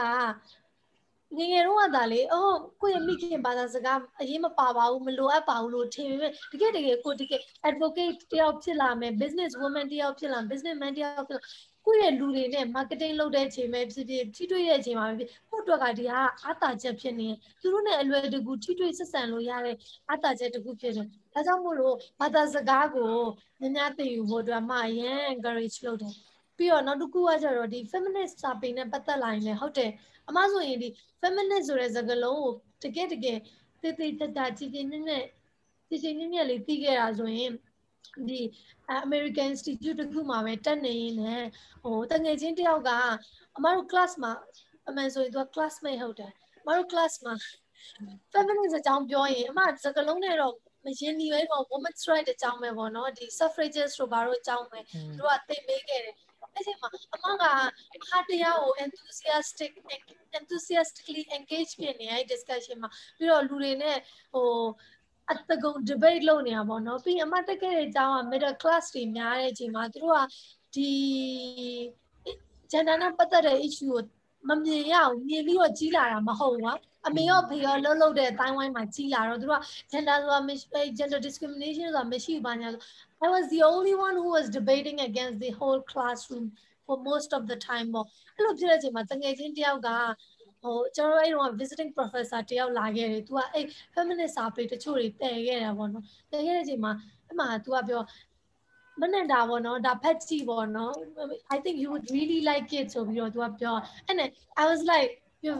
[1.37, 11.43] ငငယ်တော့ကသာလေအော်ကိုယ့်ရဲ့မိခင်ဘာသာစကားအရင်မပါပါဘူးမလိုအပ်ပါဘူးလို့ထင်ပေမဲ့တကယ်တကယ်ကိုတကယ် advocate တယောက်ဖြစ်လာမယ် business woman တယောက်ဖြစ်လာ business man တယောက်ဖြစ်လာ
[11.85, 17.29] ကိုယ့်ရဲ့လူတွေနဲ့ marketing လုပ်တဲ့အချိန်ပဲဖြစ်ဖြစ်ထိတွေ့တဲ့အချိန်မှာဖြစ်ကိုယ့်အတွက်ကဒီဟာအားတာချက်ဖြစ်နေ
[17.61, 19.75] သူတို့နဲ့အလွယ်တကူထိတွေ့ဆက်ဆံလို့ရတဲ့
[20.09, 23.13] အားတာချက်တစ်ခုဖြစ်တယ်ဒါကြောင့်မို့လို့ဘာသာစကားကို
[23.61, 26.13] ညညသိယူဖို့အတွက်မှအရင် encourage လုပ်တယ်
[26.57, 29.91] ပြီးတော့နောက်တစ်ခုကကျတော့ဒီ feminist စာပေနဲ့ပတ်သက်လာရင်လည်းဟုတ်တယ်
[30.29, 30.89] အမဆိုရင်ဒီ
[31.21, 32.51] feminist ဆိုတဲ့စကားလုံးကို
[32.83, 33.37] တကယ်တကယ်
[33.81, 35.25] တေးသေးတတကြည်ကြည်နက်နက်
[35.89, 37.51] ကြည်ကြည်နက်နက်လေးသိခဲ့တာဆိုရင်
[38.29, 38.41] ဒီ
[39.05, 41.49] American Institute တခုမှာပဲတက်နေရင်လည်း
[41.83, 42.91] ဟိုတငယ်ချင်းတယောက်က
[43.57, 44.31] အမတို့ class မှာ
[44.87, 47.33] အမှန်ဆိုရင်သူက classmate ဟုတ်တယ်အမတို့ class မှာ
[48.33, 50.53] feminist အကြောင်းပြောရင်အမစကားလုံးနဲ့တော့
[50.85, 54.79] မရင်ဒီပဲပေါ့ women's right အကြောင်းပဲပေါ့နော်ဒီ suffragists တို့ဘာလို့အကြောင်းပဲ
[55.17, 56.15] သူကသိပေးခဲ့တယ်
[56.53, 57.43] အဲ့ဒီမှာအမက
[58.09, 59.71] ဟာတရားကို enthusiastic
[60.39, 63.97] enthusiastically engage ဖြစ်နေအဲ့ discussion မှာပြီးတော့လူတွေနဲ့
[64.33, 64.49] ဟို
[65.30, 70.20] အတကုံ debate လုပ်နေတာပေါ့နော်ပြီးအမတက်ခဲ့တဲ့အကြောင်းက middle class တွေများတဲ့အချိန်မှာသူတို့က
[70.74, 70.90] ဒီ
[72.70, 74.02] gender နဲ့ပတ်သက်တဲ့ issue ကို
[74.48, 76.74] မမြင်ရအောင်မြင်ပြီးတော့ကြီးလာတာမဟုတ်ဘူးကွာ
[77.06, 79.62] အမေရောဖေရောလှုပ်လှုပ်တဲ့အတိုင်းဝိုင်းမှာကြီးလာတော့သူတို့က
[79.92, 82.68] gender ဆိုတာမရှိ gender discrimination ဆိုတာမရှိဘာညာ
[83.24, 86.44] I was the only one who was debating against the whole classroom
[86.84, 89.90] for most of the time ပေါ့အဲ့လိုဖြစ်တဲ့အချိန်မှာတငယ်ချင်းတယောက်က
[90.62, 96.92] ဟိုကျွန်တော်အဲ့တော့ visiting professor တယောက်လာခဲ့တယ်။ तू ကအဲ့ feminist စာပေတချို့တွေတည်ခဲ့တာပေါ့နော်။တည်ခဲ့တဲ့အချိန်မှာ
[97.26, 98.02] အဲ့မှာ तू ကပြော
[99.00, 100.94] မနဲ့တာပေါ့နော်ဒါဖက်ကြည့်ပေါ့နော်
[101.54, 103.76] I think you would really like it ဆိုပြီးတော့ तू ကပြော
[104.08, 105.10] and then I was like
[105.46, 105.54] you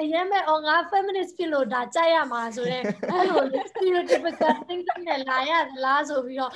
[0.00, 6.52] အရင်မဲ့အော်ငါ feminist ဖြစ်လို့ဒါကြိုက်ရမှာဆိုတော့အဲ့လို stereotypical thinking နဲ့လာရသလားဆိုပြီးတော့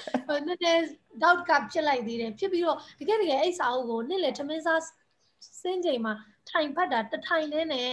[0.46, 0.82] နည်းနည်း
[1.22, 4.80] doubt ကဖြစ်လိုက်သေးတယ်ဖြစ်ပြီးတော့တကယ်တကယ်အဲ့စာအုပ်ကိုနေ့လေထမင်းစား
[5.62, 6.14] စင်းချိန်မှာ
[6.49, 7.89] ထိုင်ဖတ်တာတထိုင်နဲ့နဲ့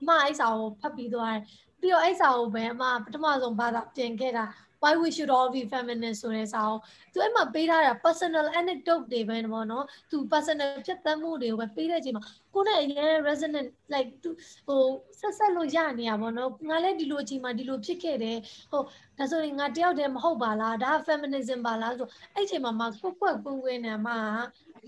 [0.00, 1.42] အမအဲ့စာအုပ်ဖတ်ပြီးသွားတယ်
[1.80, 4.44] ပြီးတော့အဲ့စာအုပ်ပဲအမပထမဆုံးဘာသာပြင်ခဲ့တာ
[4.80, 6.80] why we should all be feminist ဆိုတဲ့စာအုပ်
[7.12, 12.24] သူအဲ့မှာပေးထားတာ personal anecdote တွေပဲပေါ့နော်သူ personal ဖြစ်သမှုတွေကိုပဲပေးတဲ့အချိန်မှာ
[12.54, 14.30] ကိုနဲ့အရင် resonant like သူ
[14.66, 14.82] ဟို
[15.20, 18.38] ဆက်ဆက်လို့ရနေရပါတော့ငါလည်းဒီလိုအချိန်မှာဒီလိုဖြစ်ခဲ့တယ်
[18.70, 18.82] ဟို
[19.18, 24.14] ဒါဆိုရင်ငါတယောက်တည်းမဟုတ်ပါလားဒါ feminism ပါလားဆိုအဲ့အချိန်မှာမှကွက်ကွက်ကွင်းကွင်းနဲ့မှ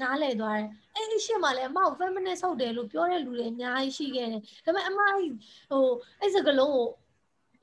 [0.02, 5.86] နားလည်သွားတယ်အဲ့ဒီရှေ့မှာလည်းအမကို feminist ဟုတ်တယ်လို့ပြောတဲ့လူတွေအများကြီးရှိခဲ့တယ်ဒါပေမဲ့အမဟို
[6.20, 6.88] အဲ့စကလုံးကို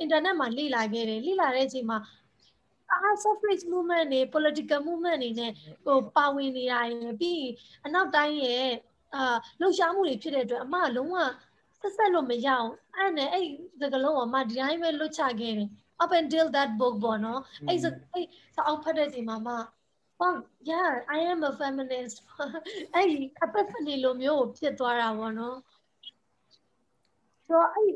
[0.04, 2.00] internet မှာလေ့လာခဲ့တယ်လေ့လာတဲ့အချိန်မှာ
[2.92, 5.52] အာ suffrage movement တွေ political movement တွေနဲ့
[5.86, 7.46] ဟိုပါဝင်နေတာရယ်ပြီး
[7.86, 8.68] အနောက်တိုင်းရဲ့
[9.16, 11.18] အာလှုပ်ရှားမှုတွေဖြစ်တဲ့အတွက်အမကလုံးဝ
[11.82, 13.46] ဆက်ဆက်လို့မရအောင်အဲ့နဲ့အဲ့
[13.82, 15.70] စကလုံးကအမဒီတိုင်းပဲလွတ်ချခဲ့တယ်
[16.04, 17.78] up until that book ပေါ့နော်အဲ့
[18.14, 18.26] အဲ့
[18.56, 19.54] စာအုပ်ဖတ်တဲ့ချိန်မှာမှ
[20.26, 20.36] oh
[20.70, 22.18] yeah i am a feminist
[22.96, 23.08] အဲ့
[23.46, 25.58] epiphany လိုမျိုးဖြစ်သွားတာပေါ့နော်
[27.48, 27.92] ဆိုတော့အဲ့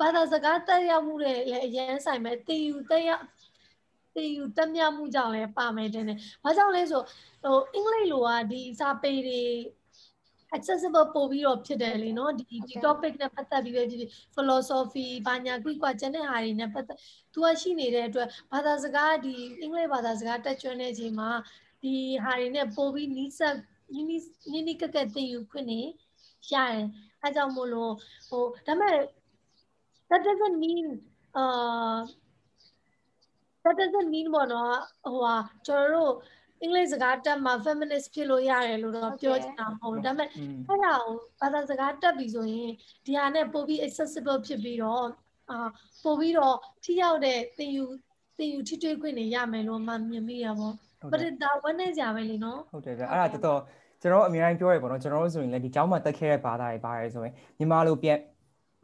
[0.00, 3.24] ဘာသာစကားတက်ရောက်မှုတွေလည်းအရင်ဆိုင်မဲ့တင်ယူတက်ရောက်
[4.14, 7.02] တင်ယူတက်မြောက်မှုကြောင့်လည်းပါမယ်တင်တယ်။ဘာကြောင့်လဲဆို
[7.42, 9.42] ဟိုအင်္ဂလိပ်လိုကဒီစာပေတွေ
[10.56, 16.98] accessible ပို့ပြီးတော့ဖြစ်တယ်လေနော်ဒီဒီ topic နဲ့ပတ်သက်ပြီးပဲဖြစ်ဖြစ် philosophy ဘာညာကွိကွာကျန်တဲ့ဟာတွေနဲ့ပတ်သက်
[17.32, 21.30] သူကရှိနေတဲ့အတွက်ဘာသာစကားဒီအင်္ဂလိပ်ဘာသာစကားတက်ကျွမ်းတဲ့အချိန်မှာ
[21.84, 23.56] ဒီဟာတွေနဲ့ပို့ပြီးနီးစပ်
[23.92, 24.22] နီးနီး
[24.52, 25.80] နီးနီးကက်ကက်တင်ယူခွင့်နေ
[26.52, 26.84] ရတယ်
[27.22, 27.92] အဲကြောင့်မို့လို့
[28.28, 28.96] ဟိုဒါပေမဲ့
[30.10, 30.86] that doesn't mean
[31.40, 31.98] uh
[33.64, 36.14] that doesn't mean ဘောနော်ဟိုဟာကျွန်တော်တို့
[36.62, 40.28] အင်္ဂလိပ်စကားတက်မှာ feminist ဖြစ်လို့ရတယ်လို့တော့ပြောချင်တာမဟုတ်ဘူးဒါပေမဲ့
[40.68, 42.70] အဲ့ဒါကိုဘာသာစကားတက်ပြီဆိုရင်
[43.06, 45.06] ဒီဟာနဲ့ပို့ပြီး accessible ဖြစ်ပြီးတော့
[45.50, 45.68] အာ
[46.04, 47.84] ပို့ပြီးတော့ထိရောက်တဲ့သင်ယူ
[48.38, 50.72] သင်ယူထိတွေ့ခွင့်တွေရမယ်လို့မှမြင်မိရပါဘော
[51.12, 53.60] ပရိဒါဝန်းနေကြပဲလေနော်ဟုတ်တယ်ဗျအဲ့ဒါတော်တော်
[54.02, 58.18] ကျွန်တော်အများကြီးပြောရပေါ့နော်ကျွန်တော်တို့ဆိုရင်လည်းဒီကျောင်းမှာတက်ခဲ့တဲ့ဘာသာတွေပါတယ်ဆိုရင်မြန်မာလိုပြန်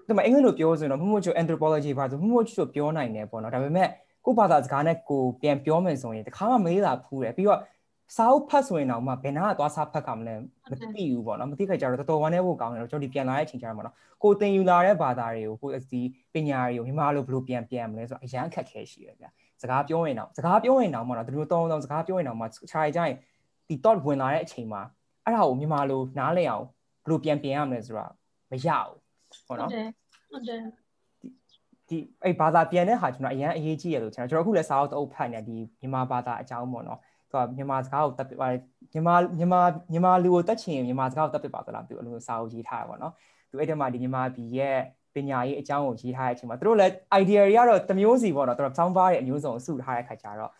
[0.08, 3.88] ဒီမှာအင်္ဂလိပ်လိုပြောဆိုရင်တော့မှုမှုချို anthropology ဘာဆိုမှုမှုချိုပြောနိုင်တယ်ပေါ့နော်ဒါပေမဲ့
[4.24, 7.60] ကိုဘာသာစကားနဲ့ကိုပြန်ပြောမယ်ဆိုရင်တခါမှမေးတာဖူးတယ်ပြီးတော့
[8.16, 10.34] စာအုပ်ဖတ်ဆိုရင်တော့မှဘယ်နာကသွားစာဖတ်ကမလဲ
[10.70, 16.00] မသိဘူးပေါ့နော်မသိခါကျတော့တော်တော်ဝမ်းနေဖို့ကောင်းတယ်တော့ကျွန်တော်ဒီပြန်လာတဲ့အချိန်ကျတော့ပေါ့နော်ကိုသင်ယူလာတဲ့ဘာသာတွေကိုကိုဒီ
[16.34, 19.30] ပညာတွေကိုမြန်မာလိုဘယ်လိုပြန်ပြန်မလဲဆိုတော့အရန်ခက်ခဲရှိတယ်ဗျာ
[19.62, 23.16] စကားပြောရင်တော့စကားပြောရင်တော့ပေါ့နော်ဒီလိုတောင်းတောင်းစကားပြောရင်တော့မှခြားကြရင်
[23.68, 24.82] ဒီ thought ဝင်လာတဲ့အချိန်မှာ
[25.24, 26.64] အဲ့ဒါကိုမြန်မာလိုနားလည်အောင်
[27.04, 28.06] ဘယ်လိုပြန်ပြင်ရမလဲဆိုတာ
[28.50, 29.88] မရဘူးပေါ့နော်ဟုတ်တယ်
[30.30, 30.60] ဟုတ်တယ်
[31.88, 36.98] ဒီအဲ့ဘာသာပြန်တဲ့ဟာကျွန်တော်အရင်အရေးကြီးရလို့ကျွန်တော်ကျွန်တော်အခုလည်းစာအုပ်တအုပ်ဖတ်နေဒီမြန်မာဘာသာအကြောင်းပေါ့နော်
[37.30, 38.48] သူကမြန်မာစကားကိုတက်ပြပါ
[38.92, 39.60] မြန်မာမြန်မာ
[39.92, 43.12] မြန်မာလူကိုတက်ချင်မြန်မာစကားကိုတက်ပြပါသလားသူအဲ့လိုစာအုပ်ရေးထားတာပေါ့နော်
[43.50, 44.78] သူအဲ့တမှာဒီမြန်မာပြည်ရဲ့
[45.14, 50.52] ပညာရေးအကြောင်းကိုရေးထားတဲ့အချိန်မှာသူတို့လည်း idea တွေကတော့တမျိုးစီပေါ့နော်သူတို့ sound bar ရဲ့အမျိုးစုံစုထားတဲ့ခါကျတော့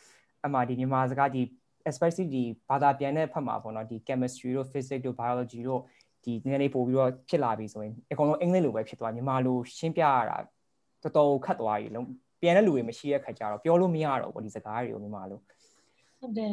[0.47, 1.43] အမှဒီမြန်မာစကားဒီ
[1.91, 5.81] especially ဒီဘာသာပြန်တဲ့ဖက်မှာပေါ့နော်ဒီ chemistry တို့ physics တို့ biology တို့
[6.25, 10.37] ဒီနည်းနည်းပို့ပြီးတော့ဖြစ်လာပြီဆိုရင်အကုန်လုံးအင်္ဂလိပ်လိုပဲဖြစ်သွားမြန်မာလိုရှင်းပြရတာ
[11.03, 12.07] တော်တော်ခတ်သွားပြီလုံး
[12.41, 15.41] ပြန်တဲ့လူတွေမရှိတဲ့ခါကျတော့ပြောလို့မရတော့ဘူးဒီစကားတွေကိုမြန်မာလို
[16.21, 16.53] ဟုတ်တယ်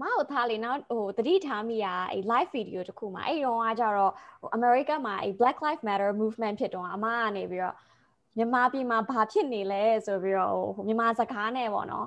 [0.00, 7.76] မဟုတ်သားလေနော်ဟိုတတိထားမိရအဲ့ live video တခုမှာအဲ့တော့ကကြတော့ဟို America မှာအဲ့ Black Lives Matter movement ဖြစ်တော့အမကနေပြီးတော့
[8.36, 12.06] မြန်မာပြည်မှာဘာဖြစ်နေလဲဆိုပြီးတော့ဟိုမြန်မာစကားနဲ့ပေါ့နော်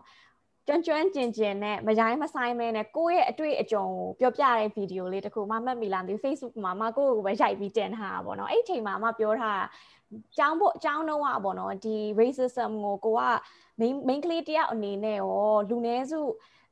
[0.68, 9.64] ကျွမ်းကျွမ်းကျင်ကျင်နဲ့မရိုင်းမဆိုင်မဲနဲ့ကိုယ့်ရဲ့အတွေ့အကြုံကိုပြောပြတဲ့ဗီဒီယိုလေးတခုမှမှတ်မိလားမသိဘူး Facebook မှာမကိုယ့်ကိုပဲရိုက်ပြီးတင်ထားတာပေါ့နော်အဲ့ချိန်မှာမပြောထားတာ
[10.38, 13.22] ကျောင်းဖို့ကျောင်းတော့อ่ะပေါ့နော်ဒီ racism ကိုကိုက
[13.80, 16.22] main main ကလေးတယောက်အနေနဲ့ရောလူနည်းစု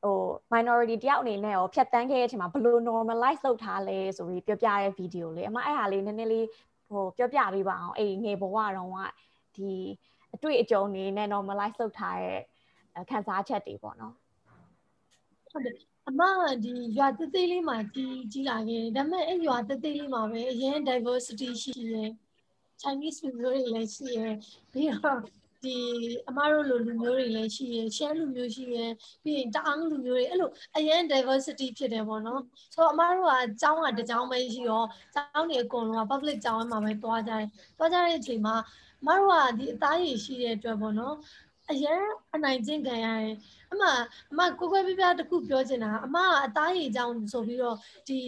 [0.04, 0.18] ဟို
[0.54, 6.48] minority တယောက်အနေနဲ့ရောဖြတ်တန်းခဲ့တဲ့အချိန်မှာဘယ်လို normalize လုပ်ထားလဲဆိုပြီးပြောပြတဲ့ဗီဒီယိုလေးအမအဲ့ဟာလေးနည်းနည်းလေး
[6.90, 8.98] ဟိုပြောပြပေးပါအောင်အဲ့ငယ်ဘဝတော့က
[9.56, 9.72] ဒီ
[10.36, 12.40] အတွေ့အကြုံတွေနဲ့ normalize လုပ်ထားတဲ့
[13.10, 14.14] ခံစားချက်တွေပေါ့နော်
[15.52, 15.76] ဟုတ်တယ်
[16.10, 16.22] အမ
[16.64, 22.10] ဒီရွာသေးသေးလေးမှာကြီးကြီးလာခဲ့တယ်ဒါပေမဲ့အဲ့ရွာသေးသေးလေးမှာပဲအရင် diversity ရှိရယ်
[22.82, 24.36] Chinese people တွေလည်းရှိရယ်
[24.72, 25.20] ပြီးတော့
[25.63, 25.78] ဒီ
[26.30, 28.91] အမတို့လိုလူမျိုးတွေလည်းရှိရယ်ရှမ်းလူမျိုးရှိရယ်
[29.24, 32.41] ပြီးရင်တအားလူမျိုးတွေအဲ့လိုအရင် diversity ဖြစ်တယ်ပေါ့နော်
[32.74, 34.84] ဆိုတော့အမတို့ကကျောင်းကတစ်ကျောင်းပဲရှိရော
[35.15, 37.45] ကျောင်းတွေအကုန်လုံးက public ကျောင်းမှာပဲတွားကြတယ်
[37.78, 38.56] တွားကြတဲ့အချိန်မှာ
[39.02, 41.15] အမတို့ကဒီအသားရည်ရှိတဲ့အတွက်ပေါ့နော်
[41.72, 42.02] အရင်
[42.36, 43.36] အနိုင်ကျင့်ခံရတယ်
[43.74, 43.84] အမ
[44.32, 47.78] အမကိုကိုပြပြတခုပြောချင်တာအမကအသားရည်ကြောင်းဆိုပြီးတော့
[48.08, 48.20] ဒီ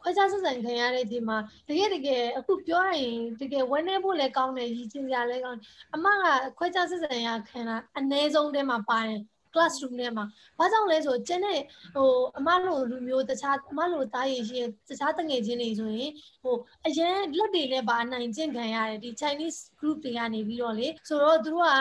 [0.00, 5.60] ခွဲခြားဆက်ဆံခံရတဲ့ဒီမှာတကယ်တကယ်အခုပြောရရင်တကယ်ဝန်းနေဖို့လည်းကောင်းတယ်ရည်ချင်းစရာလည်းကောင်း
[5.94, 6.24] အမက
[6.58, 9.20] ခွဲခြားဆက်ဆံရခံတာအ ਨੇ ဆုံးတဲမှာပါတယ်
[9.54, 10.24] classroom ထဲမှာ
[10.58, 11.60] ဘာကြောင့်လဲဆိုကျင်းတဲ့
[11.94, 21.76] ဟိုအမလိုလူမျိုးတခြားအမလိုသားရည်ရှိတခြားတငယ်ချင်းတွေဆိုရင်ဟိုအရင်လက်တွေနဲ့ပါနိုင်ကျင့်ခံရတယ်ဒီ Chinese group တွေကနေပြီးတော့လေဆိုတော့သူတို့က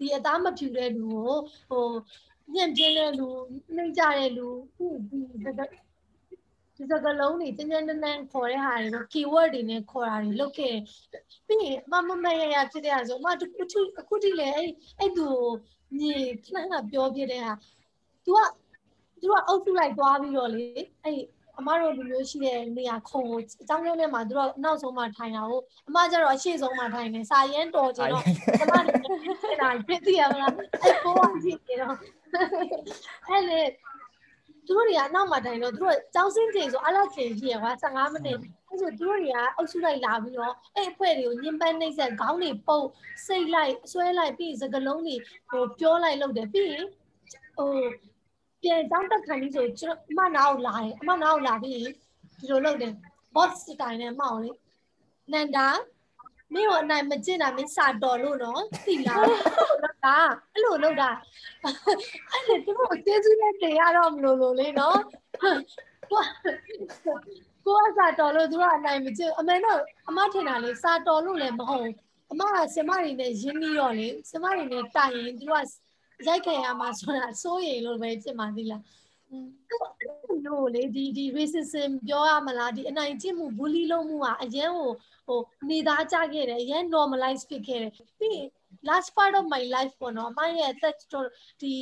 [0.00, 1.36] ဒီအသားမဖြူတဲ့လူကို
[1.70, 1.86] ဟို
[2.54, 3.28] ညံ့ပြင်းတဲ့လူ
[3.76, 10.76] နှိမ့်ကြတဲ့လူဒီဒီစကလုံးတွေတင်းတင်းတန်းတန်းခေါ်တဲ့ဟာတွေတော့ keyword တွေနဲ့ခေါ်တာတွေလုပ်ခဲ့
[11.46, 15.26] ပြီးရင်မမမရရဖြစ်တဲ့ဟာဆိုအမတခုအခုထိလည်းအဲ့အဲ့သူ
[15.98, 17.52] မြေခဏခဏပြောပြတဲ့ဟာ
[18.24, 18.38] तू က
[19.20, 20.64] तू ကအုပ်စုလိုက်သွားပြီးတော့လေ
[21.04, 21.18] အဲ့
[21.58, 28.24] အမတို့လူမျိုးရှိတဲ့နေရာခုံကိုအကြောင်းကျုံးထဲမှာသူတို့နောက်ဆုံးမှထိုင်တာကိုအမကျတော့အရှိဆုံးမှထိုင်နေစာရဲတော်ကြတော့
[28.62, 31.96] အမလည်းဖြစ်တာဖြစ်သိရမလားအဲ့ပေါ်ကကြည့်နေတော့
[33.28, 33.60] အဲ့လေ
[34.66, 38.36] သူတို့တွေကနောက်မှထိုင်တော့သူတို့ကျောင်းစင်းချိန်ဆိုအလားချိန်ကြီးရကွာ15မိနစ်
[38.68, 42.86] အဲ့ဆိုသူတို့တွေကအုပ်စုလိုက်လာပြီးတော့အဲ့အဖွဲ့တွေကိုညင်ပန်းနှိမ့်ဆက်ခေါင်းတွေပုတ်
[43.26, 45.16] စိတ်လိုက်ဆွဲလိုက်ပြီးစကလုံးတွေ
[45.50, 46.86] ဟိုပြောလိုက်လုပ်တယ်ပြီးရင်
[47.56, 47.70] ဟို
[48.62, 52.92] ပြန်တောင်းတက်ခံပြီးဆိုကျွန်တော်အမနာကိုလာတယ်အမနာကိုလာပြီးဒီလိုလုပ်တယ်
[53.34, 54.50] boss တိုင်နဲ့မောင်လေ
[55.32, 55.68] နန္ဒာ
[56.54, 60.16] မင်းတို့အနိုင်မကျင့်တာမင်းစာတော်လို့နော်သိလားလောက်တာ
[60.52, 61.10] အဲ့လိုလောက်တာ
[62.32, 64.98] အဲ့လေသူတို့ကျေးဇူးနဲ့တင်ရတော့မလို့လို့လေနော်
[66.10, 66.22] ကို
[67.66, 71.90] ကိုကစာတော်လို့သူကအနိုင်မကျင့်အမေတော့အမထင်တာလေစာတော်လို့လည်းမဟုတ်
[72.32, 75.52] အမကစမတွေနဲ့ရင်းနှီးတော့လေစမတွေနဲ့တိုင်ရင်သူက
[76.26, 78.82] ရိုက်ခဲ့ရမှာဆိုတာစိုးရိမ်လို့ပဲဖြစ်မှသိလား
[80.46, 84.90] လို့လေဒီဒီ racism ပြောရမလားဒီအနိုင်ကျင့်မှု bully လုပ်မှုကအရင်ဟို
[85.26, 85.40] ဟို
[85.70, 88.38] နေသားကြခဲ့တယ်အရင် normalize ဖြစ်ခဲ့တယ်ပြီး
[88.88, 90.94] last part of my life ပေါ့နော်အမရဲ့အသက်
[91.62, 91.74] ဒီ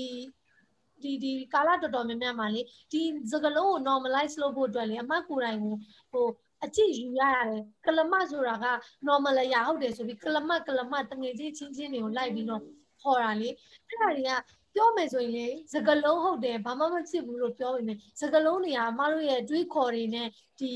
[1.03, 2.61] ဒီဒီကာလတော်တော်များများမှာလေ
[2.93, 5.75] ဒီစကလုံးကို normalize လုပ်ဖို့အတွက်လေအမကိုယ်တိုင်ကို
[6.13, 6.27] ဟို
[6.65, 8.67] အကြည့်ယူရရတယ်ကလမဆိုတာက
[9.09, 12.63] normal ရဟုတ်တယ်ဆိုပြီးကလမကလမတငယ်ချင်းချင်းချင်းတွေကိုလိုက်ပြီးတော့
[13.03, 13.49] ခေါ်တာလေ
[13.89, 14.31] အဲ့ဒါတွေက
[14.79, 20.29] ပြောမယ်ဆိုရင်လေစကလုံးဟုတ်တယ်ဘာမှမဖြစ်ဘူးလို့ပြောပေမဲ့စကလုံးတွေကအမတို့ရဲ့အတွေးခေါ်တွေနဲ့
[20.61, 20.73] ဒီ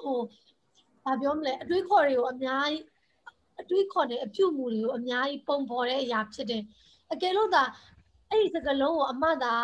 [0.00, 0.18] ဟို
[1.04, 2.82] ဘာပြောမလဲအတွေးခေါ်တွေကိုအများကြီး
[3.60, 6.62] အတွေးခေါ်တဲ့အပြုတ်မှုတွေကိုအများကြီးပုံဖော်တဲ့အရာဖြစ်တယ်
[7.12, 7.62] အကယ်လို့သာ
[8.30, 9.54] အဲ့ဒီစကလုံးကိုအမသာ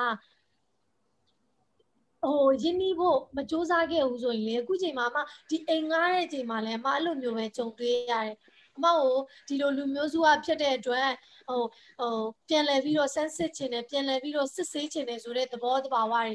[2.22, 5.18] ဟိုရင်းနှီးဖို့မစူးစမ်းခဲ့ဘူးဆိုရင်လေအခုချိန်မှာအမ
[5.50, 8.36] ဒီအိမ်ငားတဲ့ချိန်မှာလည်းအမအဲ့လိုမျိုးပဲကြုံတွေ့ရတယ်
[8.76, 9.16] အမကို
[9.48, 11.10] ဒီလိုလူမျိုးစုကဖြစ်တဲ့အတွက်
[11.48, 11.62] ဟို
[12.00, 12.16] ဟို
[12.48, 16.34] ပြန်လဲပြီးတော့ဆန်းစစ်ခြင်းနဲ့ပြန်လဲပြီးတော့စစ်ဆေးခြင်းနဲ့ဆိုတဲ့သဘောတဘာဝတွေ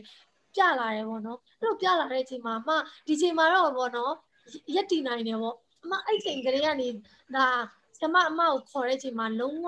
[0.55, 2.69] ပြလာတယ်ပေါ့နော်အဲ့လိုပြလာတဲ့အချိန်မှာအမ
[3.07, 4.13] ဒီချိန်မှာတော့ပေါ့နော်
[4.75, 6.87] ရက်တည်နိုင်တယ်ပေါ့အမအဲ့ချိန်ကလေးကနေ
[7.35, 7.47] ဒါ
[7.99, 9.67] ကျမအမကိုခေါ်တဲ့အချိန်မှာလုံးဝ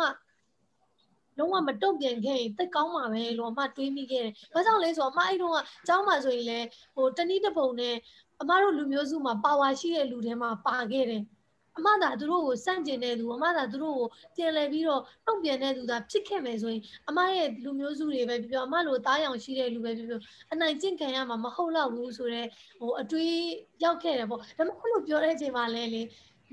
[1.40, 6.60] လုံးဝမတုံ့ပြန်ခဲ့ရင်တိတ်ကောင်းမှာပဲလို့အမတွေးမိခဲ့တယ်။ဘာကြောင့်လဲဆိုတော့အမအဲ့တုန်းကကျောင်းမှာဆိုရင်လေ
[6.96, 7.96] ဟိုတနည်းတစ်ပုံနဲ့
[8.42, 11.24] အမတို့လူမျိုးစုမှာပါဝါရှိတဲ့လူတွေမှာပါခဲ့တယ်။
[11.80, 20.22] အမသာသူတို့ကိုစန့်ကျင်တဲ့လူအမသာသူတို့ကိုတင်လဲပြီးတော့တုံ့ပြန်တဲ့လူသာဖြစ်ခဲ့မယ်ဆိုရင်အမရဲ့လူမျိုးစုတွေပဲပြောပြောအမလိုသားရောင်ရှိတဲ့လူပဲပြောပြော
[20.54, 22.48] အနိုင်ကျင့်ခံရမှာမဟုတ်တော့ဘူးဆိုတော့
[22.80, 23.36] ဟိုအတွေး
[23.84, 26.02] ရောက်ခဲ့တယ်ပေါ့ဒါပေမဲ့အဲ့လိုပြောတဲ့အချိန်မှာလဲလေ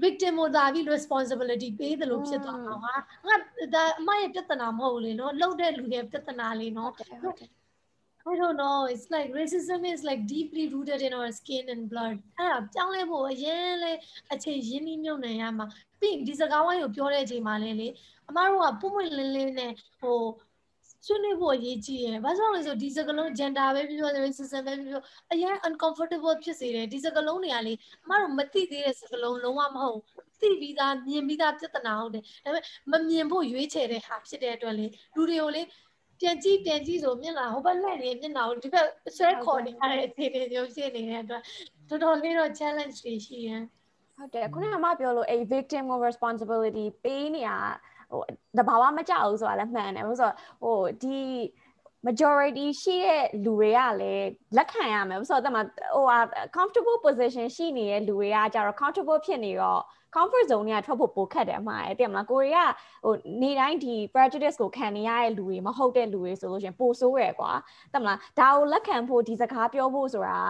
[0.03, 2.95] victim ကိုသာပြီး responsibility ပေးတယ်လို့ဖြစ်သွားမှာဟာ
[3.27, 3.37] ငါ
[3.75, 6.93] ဒါအမရဲ့ပြဿနာမဟုတ်လေနော်လှုပ်တဲ့လူရဲ့ပြဿနာလေးနော်
[8.29, 12.17] I don't know it's like racism is like deeply rooted in our skin and blood
[12.39, 13.93] အဲ့ဒါပြောင်းလဲဖို့အရင်လဲ
[14.33, 15.67] အချိန်ရင်းနှီးမြုပ်နှံရမှာ
[16.01, 17.89] ပြီးဒီစကားဝိုင်းကိုပြောတဲ့အချိန်မှာလဲလေ
[18.29, 20.21] အမတို့ကပုံပွင့်လင်းလင်းနဲ့ဟို
[21.07, 30.01] ဆွေးနွေးဖို့အရေးကြီးရယ်။ဘာကြောင့်လဲဆိုဒီစကလုံး gender ပဲပြောပြော racism ပဲပြောပြောအရင် uncomfortable ဖြစ်စေတယ်ဒီစကလုံးတွေကလေအမတို့မသိသေးတဲ့စကလုံးလုံးဝမဟုတ်
[30.41, 32.61] သိပြီးသားမြင်ပြီးသားပြဿနာဟုတ်တယ်။ဒါပေ
[32.91, 34.87] မဲ့မမြင်ဖို့ရွေးချယ်တဲ့ဟာဖြစ်တဲ့အတွက်လေ
[35.17, 35.63] လူတွေကိုလေ
[36.21, 41.43] ပြန်ကြည့်ပြန်ကြည့်ဆိုမျက်နှာဟိုဘက်လှည့်နေမျက်နှာကိုဒီဘက်ဆွဲခေါ်နေရတဲ့အခြေအနေမျိုးဖြစ်နေတဲ့အတွက်
[41.89, 43.63] တော်တော်လေးတော့ challenge တွေရှိရယ်
[44.17, 47.51] ဟုတ်တယ်ခုနကမှပြောလို့အဲ့ victim ကို responsibility ပေးနေရ
[48.11, 48.23] ဟို
[48.59, 51.19] တဘာဝမကြောက်ဘူးဆိုတာလည်းမှန်တယ်ဘာလို့ဆိုတော့ဟိုဒီ
[52.08, 55.58] majority ရှိတဲ့လူတွေကလည်းလက်ခံရမယ်ဆိုတော့တမ
[55.96, 56.18] ဟိုဟာ
[56.56, 59.82] comfortable position ရှိနေတဲ့လူတွေကကြတော့ comfortable ဖြစ်နေတော့
[60.16, 62.72] comfort zone တွေကထွက်ဖို့ပိုခက်တယ်အမှားတယ်မလားကိုရီးယား
[63.06, 67.52] ဟိုနေတိုင်းဒီ prejudice ကိုခံနေရတဲ့လူတွေမဟုတ်တဲ့လူတွေဆိုလို့ရှင်ပိုဆိုးရယ်ကွာ
[67.94, 70.42] တမလားဒါကိုလက်ခံဖို့ဒီစကားပြောဖို့ဆိုတာ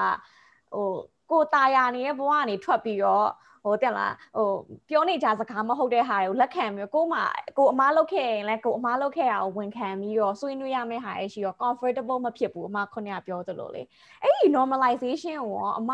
[0.75, 0.91] ဟို
[1.31, 3.27] ကိုตายာနေတဲ့ဘဝကနေထွက်ပြီးတော့
[3.66, 4.50] ဟိုတက်လားဟို
[4.88, 7.20] ပြောနေကြစကားမဟုတ်တဲ့ဟာတွေကိုလက်ခံပြီးကိုမှ
[7.58, 13.82] ကိုအမားလုပ်ခဲ့ရင်လည်းကိုအမားလုပ်ခဲ့တာကိုဝန်ခံပြီးတော့ဆွေးနွေးရမယ့်ဟာတွေရှိတော့ comfortable မဖြစ်ဘူးအမခုနကပြောသလိုလေ
[14.22, 15.92] အဲ့ဒီ normalization ကိုရောအမ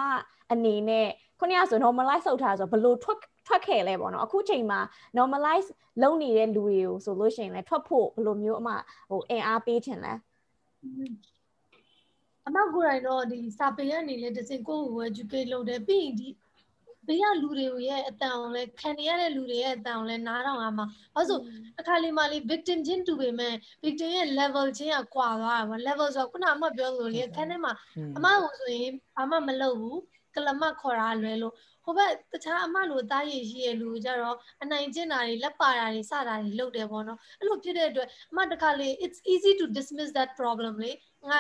[0.53, 1.09] အနေနဲ့
[1.41, 4.81] ခုနကဆို normalize လုပ်ထားဆိုဘယ်လိုထွက်ထွက်ခဲ့လဲပေါ့နော်အခုချိန်မှာ
[5.19, 5.69] normalize
[6.03, 8.69] လုပ်နေတဲ့လူတွေကိုဆိုလို့ရှိရင်လည်းထွက်ဖို့ဘယ်လိုမျိုးအမ
[9.11, 10.13] ဟိုအင်အားပေးချင်လဲ
[12.47, 16.29] အမကိုယ်တိုင်တော့ဒီစာပေရနေလေတစင်ကိုကို educate လုပ်တယ်ပြီးရင်ဒီ
[17.07, 21.43] ဘေးကလူတွေရဲ့အတန်အောင်လဲခံရတဲ့လူတွေရဲ့အတန်အောင်လဲနားထောင်ရမှာဘာလို့
[21.81, 27.73] အခါလေးမှလေး victim ချင်းတူပေမဲ့ victim ရဲ့ level ချင်းကကွာသွားတာပေါ့ level ဆိုတော့ခုနအမပြောလို့လေခန်းထဲမှာ
[28.17, 30.01] အမကိုဆိုရင်ဘာမှမလုပ်ဘူး
[30.35, 40.93] ကလမခေါ်တာလွယ်လို့ဟိုဘက်တခြားအမလိုတားရည်ရှိရဲ့လူကြတော့အနိုင်ကျင့်တာတွေလက်ပါတာတွေစတာတွေလုပ်တယ်ပေါ့နော်အဲ့လိုဖြစ်တဲ့အတွက်အမတခါလေ it's easy to dismiss that problem လေ
[41.29, 41.39] ငါ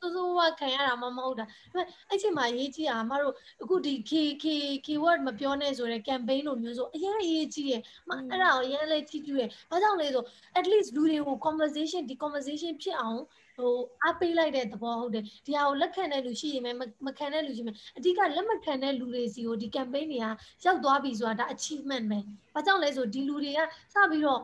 [0.00, 4.44] စိုးစိုးဝါခံရတာမှမဟုတ်တာဒါပေမဲ့အဲ့ချိန်မှာရေးကြည့်တာအမတို့အခုဒီ K K
[4.86, 7.74] keyword မပြောနဲ့ဆိုတဲ့ campaign လိုမျိုးဆိုအရင်ရေးကြည့်ရ
[8.08, 10.24] မအဲ့ဒါကိုအရင်လေးကြည့်ကြည့်ရဘာကြောင့်လဲဆို
[10.58, 13.20] at least လူတွေကို conversation ဒီ conversation ဖြစ်အောင်
[13.56, 16.64] ဟိုအားပေးလိုက်တဲ့သဘောဟုတ်တယ်ဒီဟာကိုလက်ခံတဲ့လူရှိရင်
[17.06, 20.26] မခံတဲ့လူရှိမယ်အဓိကလက်မခံတဲ့လူတွေစီကိုဒီ campaign တွေက
[20.64, 22.18] ရောက်သွားပြီဆိုတာဒါ achievement ပဲ
[22.54, 23.60] ဘာကြောင့်လဲဆိုဒီလူတွေက
[23.94, 24.40] စပြီးတော့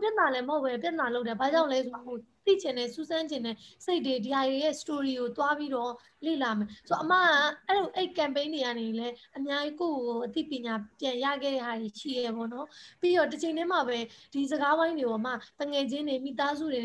[0.00, 5.92] ပြဿနာလည်းမဟုတ်ပဲပြဿနာလုပ်တယ်ဘာကြောင့်လဲဆိုတော့ သိချင်တဲ့စူးစမ်းချင်တဲ့စိတ်တွေဒီဟာတွေရဲ့ story ကိုတွားပြီးတော့
[6.24, 7.24] လေ့လာမယ်ဆိုတော့အမက
[7.66, 12.66] အဲ့လိုအဲ့ campaign တွေကနေလည်းအများကြီးကိုယ့်ကိုအသိပညာပြန်ရခဲ့တဲ့ဟာတွေရှိရပေါ့နော်
[13.00, 13.98] ပြီးတော့တစ်ချိန်တည်းမှာပဲ
[14.32, 15.28] ဒီစကားဝိုင်းတွေကိုအမ
[15.60, 16.82] တငယ်ချင်းတွေမိသားစုတွေ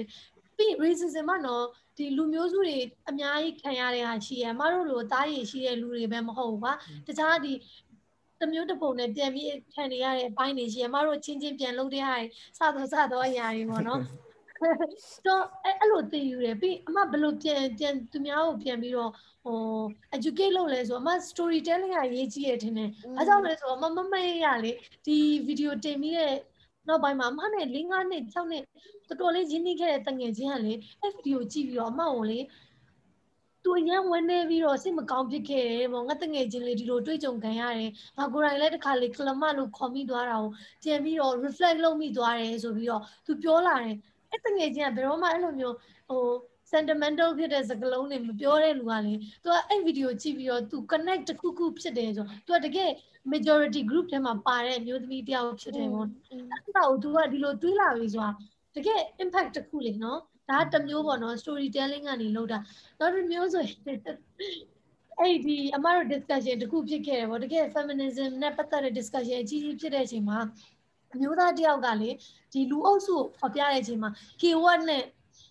[0.58, 1.66] ပြီး racism ကနော်
[1.98, 2.78] ဒီလူမျိုးစုတွေ
[3.10, 6.74] အများကြီးခံရတဲ့ဟာရှိရအမတို့လိုအသားရည်ရှိတဲ့လူတွေပဲမဟုတ်ဘူးကွာ
[7.08, 7.54] တခြားဒီ
[8.42, 12.16] တမျိုးတစ်ပုံနဲ့ပြန်ပြီးခံနေရတဲ့အပိုင်းတွေရှိရအမတို့ချင်းချင်းပြန်လုပ်တဲ့ဟာ
[12.76, 14.02] တွေစတော့စတော့အရာတွေပေါ့နော်
[15.26, 19.12] တော့အဲ့လိုသိယူတယ်ပြီးအမဘယ်လိုပြန်ပြန်သူများကိုပြန်ပြီးတော့
[19.44, 19.58] ဟို
[20.16, 24.72] educate လုပ်လဲဆိုအမ story telling ကရေးကြည့်ရတဲ့နဲ့အဲကြောင့်လဲဆိုအမမမေ့ရလေ
[25.06, 25.18] ဒီ
[25.48, 26.36] video တင်ပြီးတဲ့
[26.88, 28.64] နောက်ပိုင်းမှာအမနဲ့၄၅နှစ်၆နှစ်
[29.08, 32.40] တော်တော်လေးရင်းနှီးခဲ့တဲ့တငယ်ချင်းကလေအဲ့ video ကြည့်ပြီးတော့အမကိုလေ
[33.64, 40.52] သူအရင်ဝင်နေပြီးတော့စိတ်မကောင်းဖြစ်ခဲ့တယ်ပေါ့ငါတငယ်ချင်းလေးဒီလိုတွေ့ကြုံခံရတယ်ငါကိုယ်တိုင်လည်းတစ်ခါလေကလမလို့ခေါ်မိသွားတာကို
[40.84, 43.96] ကြံပြီးတော့ reflect လုပ်မိသွားတယ်ဆိုပြီးတော့သူပြောလာတယ်
[44.44, 45.76] အဲ့တငယ်ချင်းကဘယ်တော့မှအဲ့လိုမျိုး
[46.10, 46.24] ဟို
[46.72, 52.90] sentimental ဖြစ်တဲ့စကားလုံးတွေမပြောတဲ့လူကလေသူကအဲ့ဗီဒီယိုကြည့်ပြီးတော့သူ connect တစ်ခုခုဖြစ်တယ်ဆိုသူကတကယ်
[53.34, 58.32] majority group ထဲမှာပါတဲ့မျိုးသမီးတယောက်ဖြစ်တယ်ပေါ့အဲ့ဒါကိုသူကဒီလိုတွေးလာပြီဆိုတာ
[58.76, 60.20] တကယ် impact တစ်ခုလေနော်
[60.50, 62.60] ဒါတမျိုးပေါ့နော် storytelling ကနေလုပ်တာ
[63.00, 63.78] နောက်တစ်မျိုးဆိုရင်
[65.20, 70.40] အဲ့ဒီအမတို့ discussion တခုဖြစ်ခဲ့တယ်ပေါ့တကယ် feminism နဲ့ပတ်သက်တဲ့ discussion အကြီးကြီးဖြစ်တဲ့အချိန်မှာ
[71.15, 72.11] အမျိုးသားတယောက်ကလေ
[72.53, 75.03] ဒီလူအုပ်စုကိုဖော်ပြတဲ့အချိန်မှာ keyword နဲ့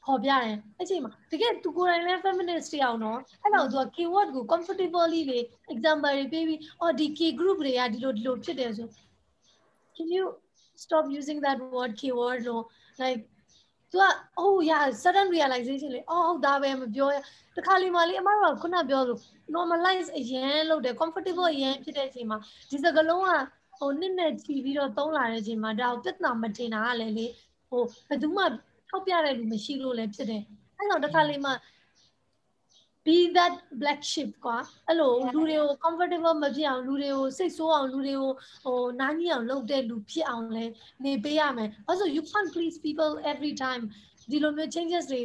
[0.06, 5.40] ဖော်ပြတယ်အဲ့ချိန်မှာတကယ်သူကိုယ်တိုင်လည်း feminist တယောက်နော်အဲ့တော့သူက keyword ကို comfortably လေ
[5.74, 8.88] example တွေပေးပြီးအော်ဒီ key group တွေကဒီလိုဒီလိုဖြစ်တယ်ဆို
[9.96, 10.26] can you
[10.84, 12.64] stop using that word keyword လို့
[13.02, 13.22] like
[13.92, 14.06] သူက
[14.42, 17.16] oh yeah sudden realization လေအော်ဟုတ်ဒါပဲမပြောရ
[17.58, 19.20] တခါလေးမှလေအမတို့ကခုနပြောလို့
[19.56, 22.38] normalize အရင်လုပ်တယ် comfortable အရင်ဖြစ်တဲ့အချိန်မှာ
[22.70, 23.32] ဒီစကလုံးက
[23.78, 27.28] ဟိုနှစ်နဲ့ချီပြီးတော့သုံးလာတဲ့အချိန်မှာဒါကိုပြဿနာမတင်တာကလည်းလေ
[27.70, 28.44] ဟိုဘယ်သူမှ
[28.90, 30.44] ထောက်ပြတဲ့လူမရှိလို့လည်းဖြစ်တယ်
[30.78, 31.52] အဲ့တော့တခါလေးမှ
[33.06, 38.32] be that black sheep ကွာအဲ့လိုလူတွေကို comfortable မဖြစ်အောင်လူတွေကိုစိတ်ဆိုးအောင်လူတွေကို
[38.64, 40.66] ဟိုနားကြီးအောင်လုပ်တဲ့လူဖြစ်အောင်လဲ
[41.06, 43.84] နေပေးရမယ်။ also you can't please people every time
[44.32, 45.22] ဒီလိုမျိုး changes တွေ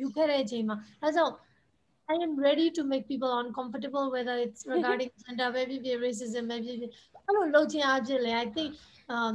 [0.00, 1.34] ယူခဲ့တဲ့အချိန်မှာအဲကြောင့်
[2.08, 6.72] I am ready to make people uncomfortable whether it's regarding gender baby racism maybe
[7.25, 8.71] အဲ့လိုလုပ်ခြင်းအဖြစ်လဲ I think
[9.15, 9.33] um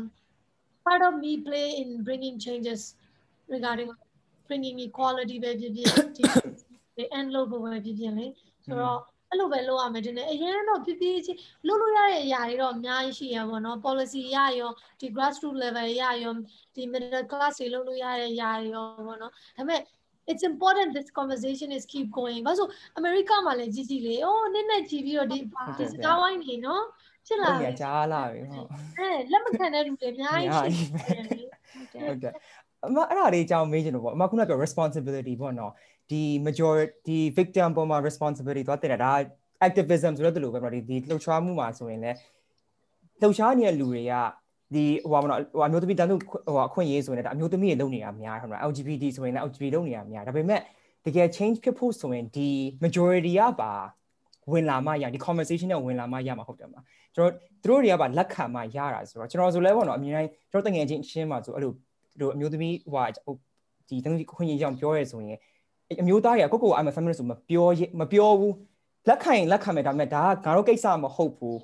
[0.86, 2.80] part of me play in bringing changes
[3.54, 3.88] regarding
[4.48, 5.88] bringing equality ပဲဖြစ်ဖြစ်
[6.96, 8.26] ဒီ end လုပ်ဖို့ပဲဖြစ်ဖြစ်လေ
[8.64, 16.34] ဆိုတော့အဲ့လိုပဲလုပ်ရမယ်တင်တယ်အရင်တော့ပြပြချင်းလုပ်လို့ရတဲ့အရာတွေတော့အများကြီးရှိရပါတော့ policy ရရောဒီ grassroots level ရရော
[16.74, 19.80] ဒီ middle class တွေလုပ်လို့ရတဲ့အရာတွေရောပေါ့နော်ဒါပေမဲ့
[20.30, 25.38] it's important this conversation is keep going ဘာလို့အမေရိကမှာလည်းကြီးကြီးလေအိုးနည်းနည်းကြည့်ပြီးတော့ဒီ
[25.78, 26.84] ဒီစကားဝိုင်းနေနော်
[27.26, 30.86] ဖြစ်လာတယ်ကြားလာပြီဟုတ်အဲလက်မခံတဲ့လူတွေအများကြီးရှိ
[31.92, 32.32] တယ်ဟုတ်တယ်
[32.86, 35.72] အမအဲ့ဒါလေးအကြောင်းမေးချင်လို့ပေါ့အမခုနကပြော responsibility ပေါ့နော်
[36.10, 39.12] ဒီ majority victim ပေါ်မှာ responsibility သွားတင်တာဒါ
[39.66, 42.16] activism ဆိုတဲ့တူလို့ပဲပေါ့ဒီဒီလှုပ်ရှားမှုမှာဆိုရင်လည်း
[43.20, 44.14] လှုပ်ရှားနေတဲ့လူတွေက
[44.74, 50.60] ဒီဟိုပါမနော်ဟိုအမျိုးသမီးတန်းသူဟိုအခွင့်အရေးဆိုရင်လည်းအမျိုးသမီးတွေလုပ်နေတာများဟုတ်မလား LGBT ဆိုရင်လည်း LGBT လုပ်နေတာများဒါပေမဲ့
[51.06, 52.48] တကယ် change ဖြစ်ဖို့ဆိုရင်ဒီ
[52.82, 53.72] majority ကပါ
[54.52, 56.84] ဝင်လာမှရဒီ conversation နဲ့ဝင်လာမှရမှာဟုတ်တယ်မလား
[57.16, 61.72] ကျွန်တော်တို့တွေကပါလက်ခံမှရတာဆိုတော့ကျွန်တော်ဆိုလဲပေါ့နော်အမြင်တိုင်းကျွန်တော်တငယ်ချင်းရှင်းမှာဆိုအဲ့လို
[62.20, 63.34] တို့အမျိုးသမီးဟို
[63.88, 65.38] ဒီတငယ်ခွင့်ရအောင်ပြောရဲဆိုရင်
[66.02, 67.66] အမျိုးသားတွေကကိုကို I'm a feminist ဆိုမပြော
[68.00, 68.54] မပြောဘူး
[69.08, 71.58] လက်ခံရင်လက်ခံမယ်ဒါပေမဲ့ဒါကငါတို့ကိစ္စမဟုတ်ဘူး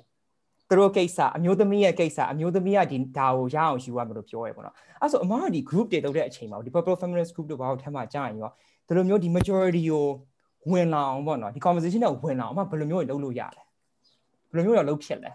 [0.69, 8.49] သူတို့ကိစ္စအမျိုးသမီးရဲ့ကိစ္စအမျိုးသမီးကဒီဒါကိုရအောင်ယူရမယ်လို့ပြောရဲပေါ့နော်အဲ့ဆိုအမကဒီ group တွေလုပ်တဲ့အချိန်မှာဒီ purple feminist group တို့ဘာလို့ထဲမှာကြာရင်ရော
[8.87, 10.05] ဒီလိုမျိုးဒီ majority ကို
[10.71, 13.63] ဝင်လာအောင်ပေါ့နော်ဒီ conversation နဲ့ဝင်လာအောင်အမဘယ်လိုမျိုးလုပ်လို့ရလဲ
[14.53, 15.31] ဘယ်လိုမျိုးတော့လုပ်ဖြစ်လဲ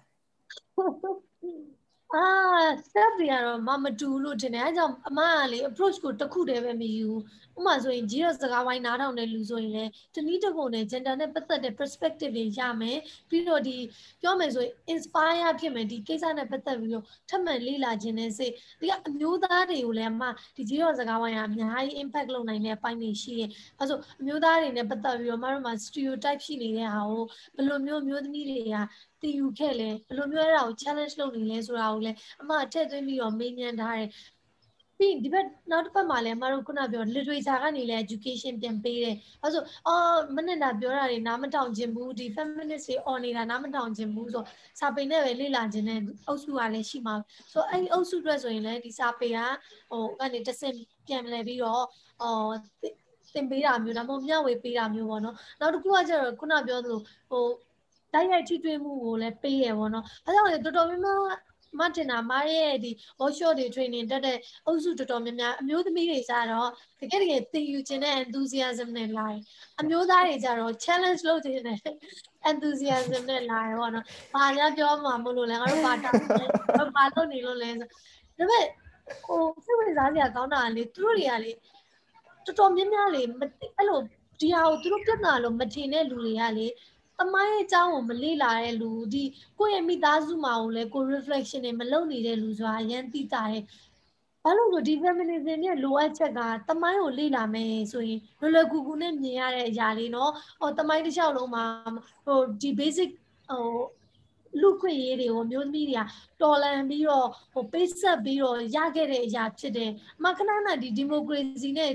[2.14, 2.24] အာ
[2.84, 7.08] step တွေကတော့မမတူလို့ထင်တယ်အဲကြောင့်အမကလေ approach ကိုတစ်ခုတည်းပဲမယူ
[7.58, 13.76] ဥပမာဆိုရင်ဂျီရောစကားဝိုင်းနားထောင်တဲ့လူဆိုရင်လည်းတနည်းတစ်ခုနဲ့ gender နဲ့ပတ်သက်တဲ့ perspective တွေရမယ်ပြီးတော့ဒီ
[14.22, 20.22] ပြောမယ်ဆိုရင် inspire ဖြစ်မယ်ဒီကိစ္စနဲ့ပတ်သက်ပြီးတော့ထပ်မံလေ့လာခြင်းနဲ့စိတ်ဒီကအမျိုးသားတွေကိုလည်းအမ
[20.56, 27.24] ဒီဂျီရောစကားဝိုင်းကအများကြီး impact လုပ်နိုင်တဲ့အပိုင်းတွေရှိတယ်အဲဆိုအမျိုးသားတွေနဲ့ပတ်သက်ပြီးတော့မတို့မှာ stereotype ရှိနေတဲ့ဟာကို
[27.56, 28.76] ဘယ်လိုမျိုးမျိုးသမီးတွေက
[29.22, 34.08] တည်ယူခဲ့လဲဘယ်လိုမျိုးအဲ့ဒါကို challenge လုပ်နေလဲဆိုတာကိုလည်းအမထည့်သွင်းပြီးတော့မေးမြန်းထားတယ်
[34.98, 44.44] ပြီးဒီဘက်နောက်တစ်ဖက်မှာလည်းအမတို့ခုနပြော literature ကနေလည်း education ပြန်ပေးတယ်။အဲဆိုအော်မနစ်တာပြောတာတွေနားမထောင်ခြင်းဘူးဒီ feminist တွေ on နေတာနားမထောင်ခြင်းဘူးဆို
[44.80, 47.14] စာပေနဲ့ပဲလေ့လာခြင်းနဲ့အုပ်စုကလည်းရှိမှာ။
[47.52, 49.38] ဆိုအဲ့ဒီအုပ်စုအတွက်ဆိုရင်လည်းဒီစာပေက
[49.90, 50.74] ဟိုကနေတစ်ဆင့်
[51.06, 51.84] ပြန်လဲပြီးတော့
[52.22, 52.54] အော်
[53.34, 57.44] သင်ပေးတာမျိုးဒါမှမဟုတ်မျှဝေပေးတာမျိုးပေါ့နော်။နောက်တစ်ခုကကျတော့ခုနပြောသလိုဟို
[58.14, 61.47] တိုက်ရိုက်ထိတွေ့မှုကိုလည်းပေးရပေါ့နော်။အဲကြောင့်လေတော်တော်များများ
[61.78, 66.68] မတင်တာမရဲ့ဒီ workshop တွေ training တက်တဲ့အုပ်စုတော်တော်များများအမျိုးသမီးတွေကြတော့
[67.00, 69.40] တကယ်တကယ်သင်ယူခြင်းနဲ့ enthusiasm နဲ့လာတယ်
[69.80, 71.78] အမျိုးသားတွေကြတော့ challenge လုပ်ခြင်းနဲ့
[72.50, 74.04] enthusiasm နဲ့လာတယ်ပေါ့နော်။
[74.34, 77.86] ဘာများပြောမှာမလို့လဲငါတို့ဘာတောင်းလဲဘာလုပ်နေလို့လဲဆိုဒါ
[78.38, 78.64] ပေမဲ့
[79.26, 81.50] ဟိုစိတ်ဝင်စားစရာကောင်းတာလေသူတို့တွေကလေ
[82.44, 83.22] တော်တော်များများလေ
[83.76, 84.00] အဲ့လို
[84.40, 86.66] ဒီဟာကိုသူတို့ပြဿနာလို့မထင်တဲ့လူတွေကလေ
[87.20, 89.24] တမိုင်းအကြောင်းကိုမလေ့လာတဲ့လူဒီ
[89.58, 93.64] ကိုယ့်ရဲ့မိသားစုမှာကိုလည်းကို reflection တွေမလုပ်နေတဲ့လူဆိုတာအရင်သိတာတယ်
[94.44, 101.64] ဘာလို့လဲဒီ feminism ရဲ့လိုအပ်ချက်ကတမိုင်းကိုလေ့လာမယ်ဆိုရင်လွယ်လွယ်ကူကူနဲ့မြင်ရတဲ့အရာလေးနော်။ဟောတမိုင်းတစ်လျှောက်လုံးမှာ
[102.26, 103.10] ဟိုဒီ basic
[103.50, 103.66] ဟို
[104.60, 106.04] လူခွင့်ရေးတွေကိုမျိုးသမီးတွေက
[106.42, 111.90] တော်လန်ပြီးတော့ဟိုပိတ်ဆက်ပြီးတော့ရခဲ့တဲ့အရာဖြစ်တယ်။အမခဏခဏဒီဒီမိုကရေစီနဲ့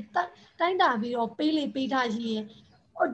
[0.60, 2.44] တိုင်းတာပြီးတော့ပေးလေပေးထားရရင်
[2.96, 3.08] ဟို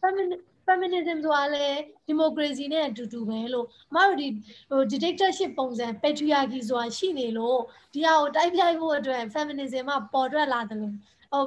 [0.00, 4.28] feminist feminism ဆိုတာလည်း democracy နဲ့အတူတူပဲလို့အမတို့ဒီ
[4.70, 7.58] ဟို dictatorship ပုံစံ patriarchy ဆိုတာရှိနေလို့
[7.94, 10.92] ဒီဟာကိုတိုက်ပြိုက်ဖို့အတွက် feminism ကပေါ်ထွက်လာတယ်လို့
[11.32, 11.42] ဟို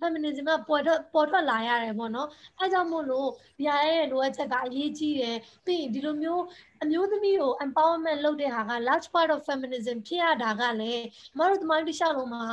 [0.00, 6.42] feminism ကပေါ်ထွက်ပေါ်ထွက်လာရတယ်ပေါ့နော်အဲကြောင့်မို့လို့ဒီဟာရဲ့လိုအပ်ချက်ကအရေးကြီးတယ်ပြီးရင်ဒီလိုမျိုး
[6.82, 11.04] အမျိုးသမီးကို empowerment လုပ်တဲ့ဟာက large part of feminism ဖြစ်ရတာကလည်း
[11.38, 12.44] မတို့သမိုင်းတစ်လျှောက်လုံးမှာ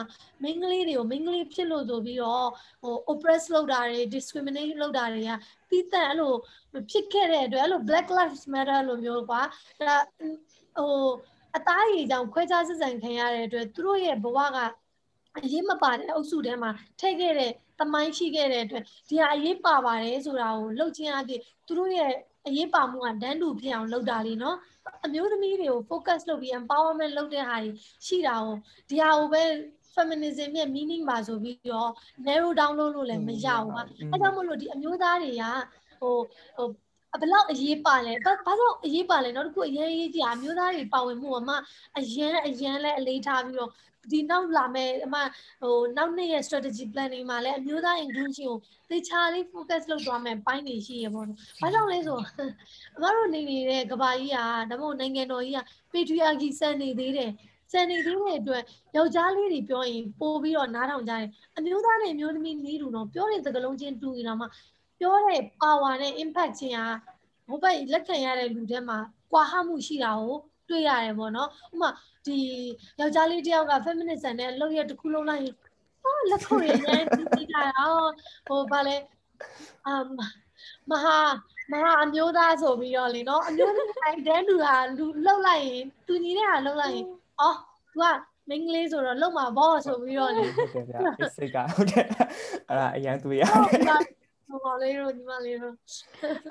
[0.41, 2.47] မိန်းကလေးတွေကိုမိန်းကလေးဖြစ်လို့ဆိုပြီးတော့
[2.81, 5.31] ဟို oppress လုပ်တာတွေ discriminate လုပ်တာတွေက
[5.69, 6.33] တီးတန့်အဲ့လို
[6.91, 9.41] ဖြစ်ခဲ့တဲ့အတွက်အဲ့လို black lives matter လို့မျိုးကွာ
[9.87, 9.97] ဒါ
[10.77, 11.05] ဟို
[11.57, 14.57] အသားရည်ကြောင့်ခွဲခြားစစ်ဆန်ခံရတဲ့အတွက်သူတို့ရဲ့ဘဝက
[15.43, 22.11] အရေးမပါတဲ့အုပ်စုထဲမှာထည့်ခဲ့တဲ့တမိုင်းရှိခဲ့တဲ့အတွက်ဒီဟာအရေးပါပါတယ်ဆိုတာကိုလှုပ်ခြင်းအဖြစ်သူတို့ရဲ့
[22.47, 24.57] အရေးပါမှုကတန်းတူဖြစ်အောင်လုပ်တာလीနော်
[25.05, 27.71] အမျိုးသမီးတွေကို focus လုပ်ပြီး empowerment လုပ်တဲ့ဟာတွေ
[28.05, 28.55] ရှိတာကို
[28.89, 29.43] ဒီဟာကိုပဲ
[29.95, 31.91] feminism ရဲ့ meaning ပါဆိုပြီးတော့
[32.27, 35.43] narrow down လုပ်လို့လည်းမရဘူးပါအဲကြောင့်မို့လို့ဒီအမျိုးသားတွေက
[36.01, 36.15] ဟို
[36.57, 36.67] ဟို
[37.21, 41.49] ဘယ်လောက်အရေးပါလဲဘာဘာလို့အရေးပါလဲနောက်တစ်ခုအရေးကြီးတာအမျိုးသားတွေပါဝင်မှုအမ
[41.97, 43.71] အရန်အရန်လဲအလေးထားပြီးတော့
[44.11, 45.15] ဒီနောက်လာမဲ့အမ
[45.61, 48.57] ဟိုနောက်နှစ်ရဲ့ strategy planning မှာလည်းအမျိုးသား inclusion ကို
[48.89, 52.19] သေချာလေး focus လုပ်သွားမယ်ပိုင်းနေရှိရပေါ့နော်။ဘာကြောင့်လဲဆို
[52.97, 54.37] အမတို့နေနေတဲ့ကဘာကြီးက
[54.69, 55.59] ဒါမှမဟုတ်နိုင်ငံတော်ကြီးက
[55.91, 57.31] patriarchy စံနေသေးတယ်။
[57.71, 58.63] စံနေသေးတဲ့အတွက်
[58.95, 64.45] ယောက်ျားလေးတွေပြောရင်ပို့ပြီးတော့နားထောင်ကြတယ်။အမျိုးသားနဲ့အမျိုးသမီးနီးတူတော့ပြောတဲ့သကလုံးချင်းတူရင်တော့မှ
[64.99, 66.79] ပြောတဲ့ power နဲ့ impact ချင်းက
[67.47, 68.97] ဟိုဘက်လက်ခံရတဲ့လူတွေမှာ
[69.31, 70.35] ကွာဟမှုရှိတာကို
[70.69, 71.89] တွေ့ရတယ်ပေါ့နော်ဥမာ
[72.25, 72.37] ဒီ
[72.99, 75.43] ယောက်ျားလေးတယောက်က feminism နဲ့အလုပ်ရတစ်ခုလုံးလိုက်
[76.03, 77.87] ဟောလက်ခုပ်ရည်နဲ့ဒီကြတာ
[78.47, 78.97] ဟိုဗာလဲ
[79.87, 80.05] အမ်
[80.89, 81.17] မဟာ
[81.71, 87.05] မဟာအမျိုးသားဆိုပြီးတော့လေနော်အမျိုးသားတိုင်းတန်းလူဟာလူလှုပ်လိုက်ရင်သူညီတဲ့ဟာလှုပ်လိုက်ရင်
[87.39, 87.57] အော်
[87.93, 88.05] तू က
[88.49, 90.99] မင်းကလေးဆိုတော့လုံမှာဘောဆိုပြီးတော့လေဟုတ်တယ်ဗျာ
[91.37, 92.05] စိတ်ကဟုတ်တယ်
[92.69, 93.81] အဲ့ဒါအရန်တွေ့ရတယ်
[94.49, 95.75] ဟိုပါလေးတို့ညီမလေးတို့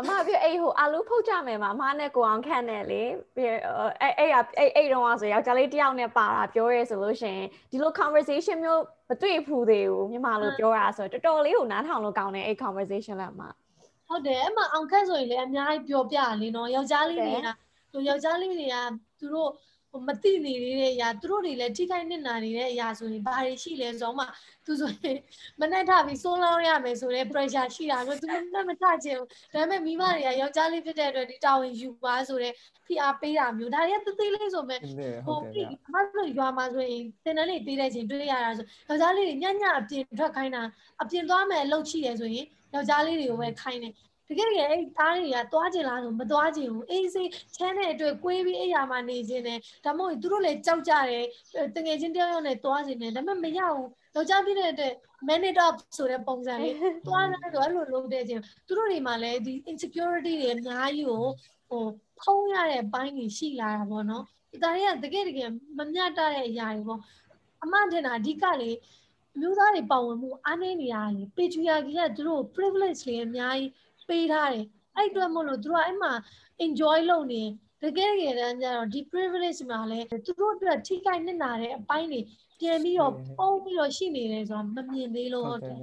[0.00, 3.02] အမပြအဲ့ဟိုအာလူဖုတ်ကြမယ်မှာအမနဲ့ကိုအောင်ခန့်နဲ့လေ
[3.37, 3.57] အဲ့
[4.00, 7.38] အဲ့အဲ့အဲ့အဲ့တော့ဆိုယောက်ျားလေးတယောက်နဲ့ပါတာပြောရဲဆိုလို့ရှင်
[7.70, 13.42] ဒီလို conversation မျိုးမတွေ့ဘူးသေးဘူးမြန်မာလိုပြောတာဆိုတော်တော်လေးကိုနားထောင်လို့ကောင်းတယ်အဲ့ conversation လည်းအမ
[14.09, 17.48] ဟုတ်တယ်အမအောင်ခန့်ဆိုရင်လည်းအများကြီးပြောပြလေနော်ယောက်ျားလေးတွေက
[17.92, 18.76] ဟိုယောက်ျားလေးတွေက
[19.18, 19.50] သူတို့
[19.94, 24.24] ဟိုမသိနေသေးတဲ့အရာသူတို့တွေလည်းထိခိုက်နစ်နာနေတဲ့အရာဆိုရင်ဘာတွေရှိလဲဆိုတော့မှ
[24.66, 25.18] သူဆိုရင်
[25.61, 32.53] မနဲ့ထပြီးစိုးလောင်းရမယ်ဆိုတဲ့ pressure ရှိတာကိုသူမမထချင်ဘူးဒါပေမဲ့မိမတွေကယောက်ျားလေးဖြစ်တဲ့အတွက်ဒီတာဝန်ယူပါဆိုတဲ့
[32.86, 34.80] ဖိအားပေးတာမျိုးဒါတွေကသေးသေးလေးဆိုမဲ့
[35.26, 40.62] ဟိုပြီးအမတို့ရွာမှာဆိုရင်တင်တန်းလေးပေးတဲ့ချင်းတွေ့ရတာဆိုယောက်ျားလေးတွေညညအပြင်ထွက်ခိုင်းတာ
[41.03, 43.92] အပြင်သွားမယ်အလုပ်ချိရဆိုရင်ယောက်ျားလေးတွေကိုပဲခိုင်းတယ်
[44.29, 51.25] တကယ်တကယ်အဲ့သားတွေကသွားကျင်လားဆိုမသွားကျင်ဘူးအေးစေးချမ်းတဲ့အတွက်ကွေးပြီးအဲ့ရမှာနေခြင်းနဲ့ဒါမှမဟုတ်သူတို့လည်းကြောက်ကြတယ်
[51.77, 54.95] တငယ်ချင်းတယောက်ယောက်နဲ့သွားခြင်းနဲ့ဒါပေမဲ့မရဘူးယောက်ျားပြည့်တဲ့အတွက်
[55.29, 56.75] minute up ဆိုတဲ့ပုံစံလေး
[57.07, 61.25] သွားတယ်ဆိုအဲ့လိုလုပ်တဲ့ချင်းသူတို့တွေမှာလည်းဒီ insecurity တွေအများကြီးကို
[61.68, 61.85] ဟို
[62.20, 64.25] ဖုံးရတဲ့ဘိုင်းကြီးရှိလာတာပေါ့နော်
[64.62, 67.01] ဒါတွေကတကယ်တကယ်မမျှတတဲ့အရာတွေပေါ့
[67.62, 68.70] အမှန်တန်တာအဓိကလေ
[69.41, 73.70] မျိုးသားတွေပါဝင်မှုအားနည်းနေရတယ် patriarchy ကသူတို့ privilege တွေအများကြီး
[74.09, 74.64] ပေးထားတယ်
[74.96, 76.12] အဲ့အတွက်မို့လို့သူတို့အဲ့မှာ
[76.66, 77.42] enjoy လုပ်နေ
[77.82, 82.20] တကယ်တကယ်တမ်းကျတော့ဒီ privilege မှာလည်းသူတို့အတွက်ထိခိုက်နစ်နာတဲ့အပိုင်းတွေ
[82.61, 85.78] ပြန်ပြီးတော့ပုံပြီးတော့ရှိနေတယ်ဆိုတာမမြင်သေးလို့ဟုတ်တယ်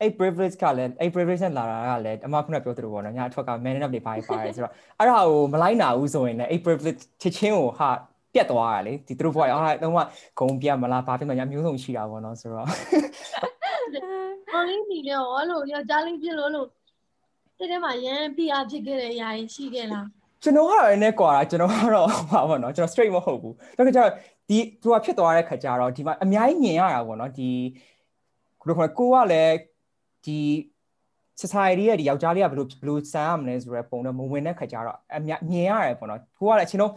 [0.00, 7.88] အဲ့ privilege ကလည်းအဲ့ privilege နဲ့လာတာကလည်းအမခုနပြောသလိုပေါ့နော်ညာအထွက်က man up တွေပါပါတယ်ဆိုတော့အဲ့ဒါကိုမလိုက်နာဘူးဆိုရင်လည်းအဲ့ privilege ချစ်ချင်းကိုဟာ
[8.34, 9.92] ပြတ်သွားတာလေဒီသူတို့ဘွားရောဟာတော့
[10.38, 12.66] ဂုံပြမလားဘာဖြစ်မှညာမျိုးစုံရှိတာပေါ့နော်ဆိုတော့
[14.52, 16.68] ဟောလေးနေလေဟောလို့ယောက်ျားလေးဖြစ်လို့လို့
[17.58, 20.06] တဲ့ထဲမှာရန်ပြအားဖြစ်ခဲ့တဲ့အရာရှိခဲ့လား
[20.42, 24.10] ကျွန်တော်ကတော့နည်းကွာတာကျွန်တော်ကတော့ဟာပေါ့နော်ကျွန်တော် straight မဟုတ်ဘူးဒါကြတော့
[24.48, 27.50] ဒီသူကဖြစ်သွားတဲ့ခါကျတော့ဒီမှာအများကြီးမြင်ရတာပေါ့နော်ဒီ
[28.60, 29.54] ကိုကကိုကလည်း
[30.24, 30.38] ဒီ
[31.42, 36.92] society ရဲ့ဒီယောက်ျားလေးကဘယ်လိုဘယ်လိုစမ်းရမလဲဆိုတော့ပုံတော့မဝင်တဲ့ခါကျတော့အများမြင်ရတယ်ပေါ့နော်ကိုကလည်းအချင်းတော့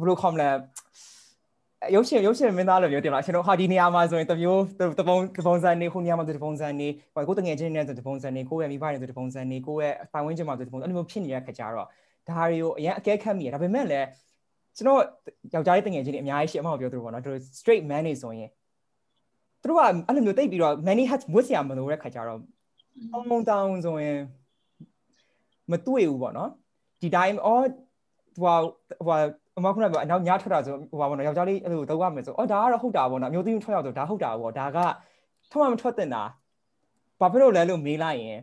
[0.00, 0.48] ဘယ်လိုခေါမလဲ
[1.94, 4.62] ရုပ်ရှင်ရုပ်ရှင်မင်းသားလိုမျိုးတင်လားကျွန်တော်ဟာဒီနေရာမှာဆိုရင်တမျိုး
[5.00, 11.86] တပုံတပုံစံနေခုနေရာမှာတပုံစံနေဟိုကိုတငယ်ချင်းနဲ့တပုံစံနေကိုရဲ့မိဘတွေတပုံစံနေကိုရဲ့ပိုင်ဝန်းကျင်မှာတပုံစံအဲ့လိုမျိုးဖြစ်နေတဲ့ခါကျတော့
[12.28, 14.06] ဒါတွေကိုအရင်အကဲခတ်မိရဒါပေမဲ့လည်း
[14.76, 15.02] ကျွန်တော်
[15.54, 18.48] ယောက်ျားလေးတငယ်ချင်းတွေအများကြီးရှိအမှောက်ပြောသူတို့ပေါ့နော်သူတို့ straight man နေဆိုရင်
[19.62, 22.40] သူတို့ကအဲ့လိုမျိုးတိတ်ပြီးတော့ many hats ဝတ်စရာမလိုတဲ့ခါကျတော့
[23.14, 24.18] အုံတောင်းဆိုရင်
[25.70, 26.50] မတွေ့ဘူးပေါ့နော်
[27.02, 27.64] ဒီတိုင်းအော်
[28.42, 28.58] ဟို
[29.06, 34.78] ဟိုအ မခုနကအနောက်ညထွက်တာဆိုဟိုပါဘောနော်ယောက်ျားလေးအဲ့လိုတော့ရမယ်ဆိုအော်ဒါကတော့ဟုတ်တာပေါ့နော်အမျိုးသမီးထွက်ရောက်တော့ဒါဟုတ်တာပေါ့ဒါက
[35.50, 36.22] ထွက်မှမထွက်တင်တာ
[37.20, 38.38] ဘာဖြစ်လို့လဲလို့မေးလိုက်ရင်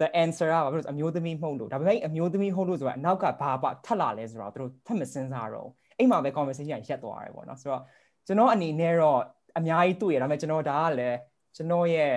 [0.00, 7.82] the answer ကဘာဖြစ်လို့အမျိုးသမီးမှုန့်လို့ဒါပေမဲ့အမျိုးသမီးဟုတ်လို့ဆိုတာအနောက်ကဘာပါထက်လာလဲဆိုတော့သူတို့ထပ်မစင်းစားတော့အိမ်မှာပဲ conversation ရက်သွားတယ်ပေါ့နော်ဆိုတော့
[8.26, 9.20] ကျွန်တော်အနေနဲ့တော့
[9.58, 11.16] အများကြီးတွေ့ရဒါပေမဲ့ကျွန်တော်ဒါကလည်း
[11.56, 12.12] ကျွန်တော်ရဲ့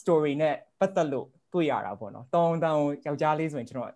[0.00, 3.90] story နဲ့ပတ်သက်လို့တွေ့ရတာပေါ့နော်တောင်းတောင်းယောက်ျားလေးဆိုရင်ကျွန်တော်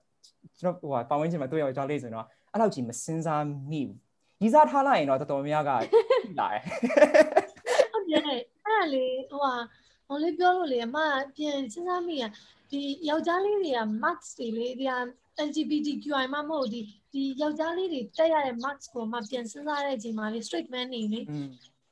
[0.61, 3.97] ကျွန်တော်ဟိုပါဝင်ချင်မှာတွေ့ယောက်ျားလေးဆိုရင်တော့ အဲ့လောက်ကြီးမစင်စားမိဘူး
[4.43, 5.71] ရီစားထားလိုက်ရင်တော့တော်တော်များများက
[6.39, 6.63] လာတယ်
[7.93, 9.55] ဟုတ်တယ်အဲ့ဒါလေဟိုဟာ
[10.09, 10.99] ဟိုလေးပြောလို့လေအမ
[11.37, 12.25] ပြန်စဉ်းစားမိရ
[12.71, 14.99] ဒီယောက်ျားလေးတွေက max တွေလေဒီဟာ
[15.47, 16.81] LGBTQI မှမဟုတ်ဒီ
[17.13, 21.21] ဒီယောက်ျားလေးတွေတက်ရတဲ့ max ကိုမှပြန်စဉ်းစားတဲ့အချိန်မှာလေ straight man နေလေ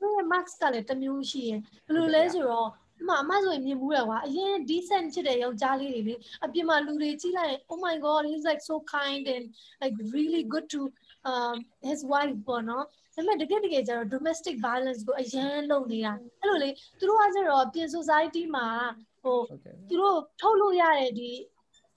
[0.01, 2.71] သူရဲ့ max ကလည်းတစ်မျိုးရှိရင်ဘယ်လိုလဲဆိုတော့
[3.02, 9.45] အမအမဆိုရင်မြင်မှုရကွာအရင် decent ဖြစ်တဲ့ယောက်ျားလေးတွေလေအပြင်မှာလူတွေကြည့်လိုက်ရင် oh my god he's like so kind and
[9.82, 10.82] like really good to
[11.32, 11.56] um
[11.89, 12.86] his wife ပေါ့နော်
[13.16, 18.68] ဒါပေမဲ့တကယ်တကယ်ကျတော့ domestic violence ကိုအရန်လုပ်နေတာအဲ့လိုလေသူတို့ကကျတော့ပြင် society မှာ
[19.24, 19.39] ဟို
[19.89, 21.32] သူတို့ထုတ်လို့ရတဲ့ဒီ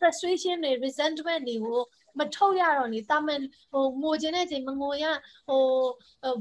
[0.01, 1.81] frustration တွေ resentment တွေကို
[2.20, 3.42] မထုတ်ရတော့နေတာမန်
[3.74, 5.06] ဟိုငိုခြင်းတဲ့ချိန်မငိုရ
[5.50, 5.64] ဟို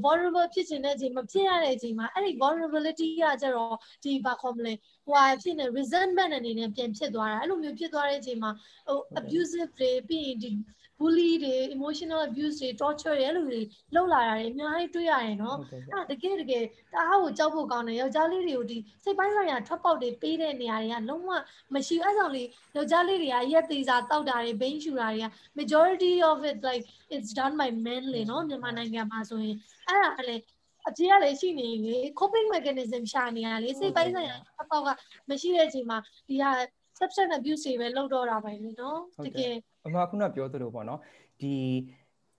[0.03, 4.73] vulnerable ဖြစ်ခြင်းတဲ့ချိန်မဖြစ်ရတဲ့ချိန်မှာအဲ့ဒီ vulnerability ကကျတော့ဒီဘာခေါ်မလဲ
[5.05, 8.51] ဟိုဟာဖြစ်နေ resentment အနေနဲ့ပြန်ဖြစ်သွားတာအဲ့လိုမျိုးဖြစ်သွားတဲ့ချိန်မှာ
[8.87, 10.51] ဟို abusive တွေပြီးရင်ဒီ
[10.99, 13.61] bully တွေ emotional abuse တွေ torture တွေအဲ့လိုတွေ
[13.95, 15.57] လောက်လာတာတွေအများကြီးတွေ့ရတယ်နော်
[15.93, 21.31] အဲ့တကယ်တကယ်တအားကိုကြောက်ဖို့ကောင်းတယ်ယောက်ျားလေးတွေကိုဒီစိတ်ပိုင်းဆိုင်ရာထွက်ပေါက်တွေပေးတဲ့နေရာတွေကလုံးဝ
[21.73, 25.27] မရှိအဲ့ဆောင်လေးယောက်ျားလေးတွေကရက်သေးစာတောက်တာတွေဘိန်းရှူတာတွေက
[25.59, 26.85] majority of it like
[27.15, 29.55] it's done by men လေနော်မြန်မာနိုင်ငံမှာဆိုရင်
[29.87, 30.43] အဲ့ဒါလည်း
[30.89, 34.89] အပြေးကလည်းရှိနေလေ coping mechanism ရှာနေရလေစိတ်ပိုင်းဆိုင်ရာအပေါက်က
[35.29, 35.97] မရှိတဲ့အချိန်မှာ
[36.29, 36.51] ဒီဟာ
[36.99, 39.53] substance abuse တွေပဲလောက်တော့တာပဲလေနော်တကယ်
[39.85, 40.99] အမခုနပြောသလိုပေါ့နော်
[41.41, 41.53] ဒီ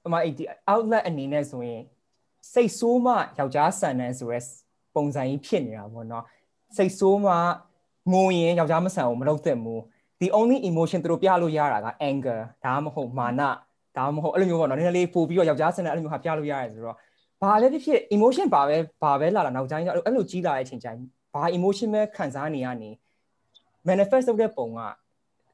[0.07, 1.83] အမအဲ့ဒီ outlet အနေနဲ့ဆိုရင်
[2.53, 4.39] စိတ်ဆိုးမှယောက်ျားဆန်တဲ့ဆိုရဲ
[4.95, 6.25] ပုံစံကြီးဖြစ်နေတာပေါ့နော်
[6.77, 7.33] စိတ်ဆိုးမှ
[8.13, 9.81] ငိုရင်ယောက်ျားမဆန်ဘူးမလုပ်သင့်ဘူး
[10.21, 13.43] the only emotion သူတို့ပြလို့ရတာက anger ဒါမှမဟုတ်မာန
[13.97, 16.97] ဒါမှမဟုတ်အဲ့လိုမျိုးပေါ့နော်နည်းနည်းလေးပို့ပြီးတော့ယောက်ျားဆန်တဲ့အဲ့လိုမျိုးဟာပြလို့ရတယ်ဆိုတော့
[17.43, 20.97] ဘာပဲဖြစ်ဖြစ် emotion ဘာပဲဘာပဲလာလာနောက်တိုင်းအဲ့လိုကြီးလာတဲ့အချိန်ကျရင်
[21.35, 22.91] ဘာ emotion ပဲခံစားနေရနေ
[23.89, 24.81] manifest လုပ်တဲ့ပုံက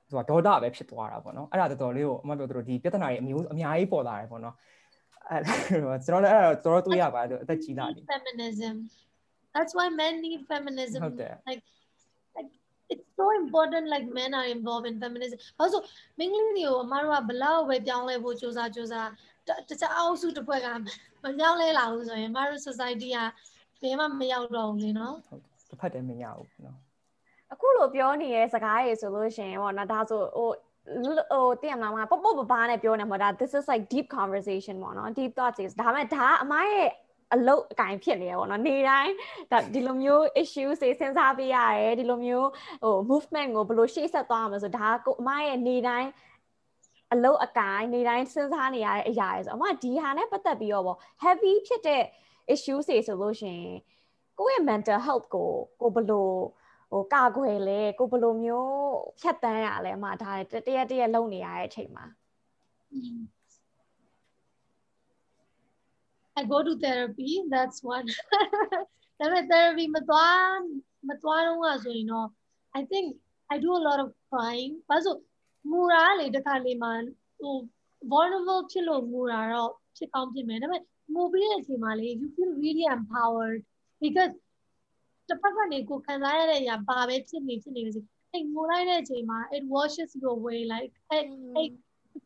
[0.08, 4.54] သူကဒေါသပဲဖြစ်သွားတာပေါ့နော်အဲ့ဒါတော်တော်လေးကိုအမပြောသလိုဒီပြဿနာတွေအမျိုးအများကြီးပေါ်လာတယ်ပေါ့နော်
[5.30, 5.42] အဲ့
[6.04, 8.74] ကျွန်တော်လည်းအဲ့တော့တော်တော်တွေးရပါတယ်အသက်ကြီးလာနေ feminism
[9.54, 11.62] that's why men need feminism ဟုတ်တယ် like
[12.36, 12.50] like
[12.92, 15.84] it's so important like men are involved in feminism ဘာလို့
[16.18, 19.10] မင်းကလေးတွေကိုအမတို့ကဘလောက်ပဲပြောင်းလဲဖို့စူးစမ်းစူးစမ်း
[19.68, 20.68] တခြားအုပ်စုတစ်ဖွဲ့က
[21.24, 23.18] မပြောင်းလဲလာဘူးဆိုရင်အမတို့ society က
[23.82, 26.78] ဘယ်မှမရောက်တော့ဘူးလေနော်ဟုတ်တစ်ဖက်တည်းမရဘူးနော်
[27.52, 30.50] အခုလိုပြောနေတဲ့စကားတွေဆိုလို့ရှင်ပေါ့နော်ဒါဆိုဟို
[31.30, 36.88] ဟိုတင်ရမှာပပပဘာနဲ့ပြောနေမှာဒါ this is like deep conversation ပေါ့နော် deep thoughts ဒါပေမဲ့ဒါအမရဲ့
[37.34, 39.12] အလုတ်အကင်ဖြစ်နေရပေါ့နော်နေတိုင်း
[39.52, 42.48] ဒါဒီလိုမျိုး issue တွေစဉ်းစားပေးရတယ်ဒီလိုမျိုး
[42.84, 46.08] ဟို movement ကိုဘယ်လိုရှေ့ဆက်သွားမလဲဆိုဒါကိုအမရဲ့နေတိုင်း
[47.12, 52.02] အလုတ်အကင်နေတိုင်းစဉ်းစားနေရတဲ့အရာတွေဆိုအမဒီဟာနဲ့ပတ်သက်ပြီးတော့ပေါ့ heavy ဖြစ်တဲ့
[52.54, 53.62] issue တွေဆိုလို့ရှင်
[54.38, 56.30] ကိုယ့်ရဲ့ mental health ကိုကိုဘယ်လို
[56.90, 58.74] ဟိုကာကွယ်လဲကိုဘယ်လိုမျိုး
[59.20, 60.30] ဖြတ်တန်းရလဲအမဒါ
[60.66, 62.06] တရက်တရက်လုံနေရတဲ့အချိန်မှာ
[66.38, 68.06] I go to therapy that's one
[69.18, 70.60] ဒါပေမဲ့ therapy မသွား
[71.08, 72.28] မသွားတော့ဆိုရင်တော့
[72.78, 73.06] I think
[73.52, 75.18] I do a lot of crying ဘာလို့
[75.70, 76.92] မူရာလေတခါလေမှာ
[77.38, 77.54] ဟို
[78.12, 80.82] vulnerable ဖြစ်လို့မူရာတော့ဖြစ်ကောင်းဖြစ်မယ်ဒါပေမဲ့
[81.14, 83.60] မူပြီးတဲ့အချိန်မှာလေ you feel really empowered
[84.02, 84.32] because
[85.28, 91.24] တစ်ဖက်ကနေကိုခံစားရတဲ့အရာဘာပဲဖြစ်နေဖြစ်နေလို့အဲ့ငိုလိုက်တဲ့အချိန်မှာ it washes you away like အဲ့
[91.54, 91.68] အဲ့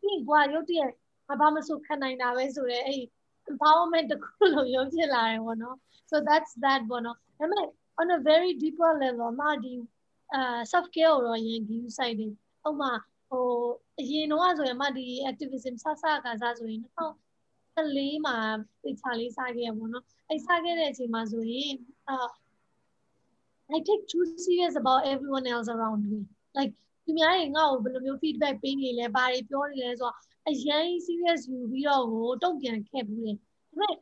[0.01, 0.91] ဒီကွာရုပ်တရက်
[1.29, 3.03] ဘာမှမဆိုခံနိုင်တာပဲဆိုတော့အဲ့
[3.51, 5.77] empowerment တခုလို့ရုပ်ဖြစ်လာတယ်ပေါ့နော်
[6.11, 7.67] so that's that ပေါ့နော်ဒါပေမဲ့
[8.01, 9.73] on a very deeper level မှာဒီ
[10.35, 12.33] အာ self care ကိုတော့ရင် view side တယ်
[12.63, 12.93] ဟိုမှာ
[13.29, 13.47] ဟို
[14.01, 16.83] အရင်တော့ဆိုရင်မှဒီ activism ဆဆကစားဆိုရင်
[17.77, 18.37] 2014မှာ
[18.83, 21.73] သိချလေးစခဲ့ရပေါ့နော်အဲစခဲ့တဲ့အချိန်မှာဆိုရင်
[22.09, 22.29] အာ
[23.76, 26.20] I take too serious about everyone else around me
[26.58, 26.72] like
[27.06, 30.16] သူများတွေငါ့ကိုဘယ်လိုမျိုး feedback ပေးနေလဲဘာတွေပြောနေလဲဆိုတော့
[30.50, 33.96] အရင် serious ယူပြီးတော့ဟိုတုံ့ပြန်ခဲ့ဘူးလေဒါပေမဲ့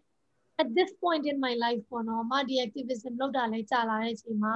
[0.62, 4.56] at this point in my life ပေါ့နော်မဒီ activism လုပ်တာလဲကြာလာတဲ့အချိန်မှာ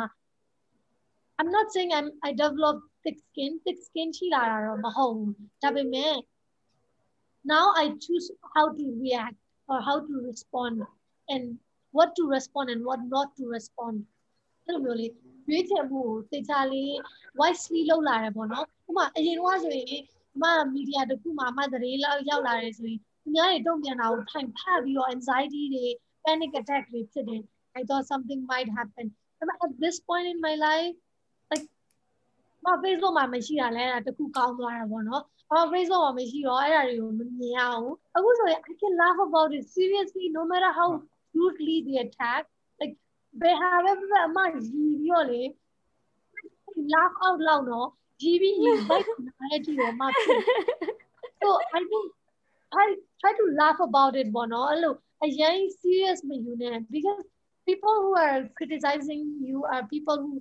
[1.39, 5.33] I'm not saying I'm I develop thick skin thick skin ရှိလာတာတော့မဟုတ်ဘူး
[5.63, 6.15] ဒါပေမဲ့
[7.53, 10.75] now I choose how to react or how to respond
[11.33, 11.43] and
[11.97, 13.97] what to respond and what not to respond
[14.71, 15.11] အဲ့လိုမျိုးလေး
[15.49, 16.91] ရွေးချယ်မှုကိုသေချာလေး
[17.39, 20.01] wisely လုပ်လာတယ်ပေါ့နော်ဥပမာအရင်ကဆိုရင်
[20.35, 25.85] အမမီဒီယာတစ်ခုမှာအမသတင်းလောက်ရောက်လာတယ်ဆိုရင်သူများတွေတုံ့ပြန်တာကိုထိုင်ဖတ်ပြီးတော့ anxiety တွေ
[26.23, 27.43] panic attack တွေဖြစ်တယ်
[27.79, 29.05] I thought something might happen
[29.39, 30.95] but at this point in my life
[31.51, 31.65] like
[32.65, 40.89] မ Facebook မှာမရှိတာလဲအဲ့ဒါတခုကောင်းသွားတာပေါ့နော်။အော် Facebook မှာမရှိတော့အဲ့ဒါတွေကိုမမြင်ရဘူး။အခုဆိုရင် I can laugh about it seriously no matter how
[41.37, 42.43] rudely they attack
[43.40, 45.42] like ဘယ်ဟာပဲပဲအမရီပြီးတော့လေ
[46.92, 47.88] laugh out loud နော်
[48.22, 50.40] ရီပြီးရီဘိုက်နားတဲ့ဒီတော့မဖြစ်
[51.40, 52.04] so I think
[52.82, 52.84] I
[53.20, 57.24] try to laugh about it ပေါ့နော်အဲ့လိုအရင် serious မယူနဲ့ because
[57.68, 59.20] people who are criticizing
[59.50, 60.32] you are people who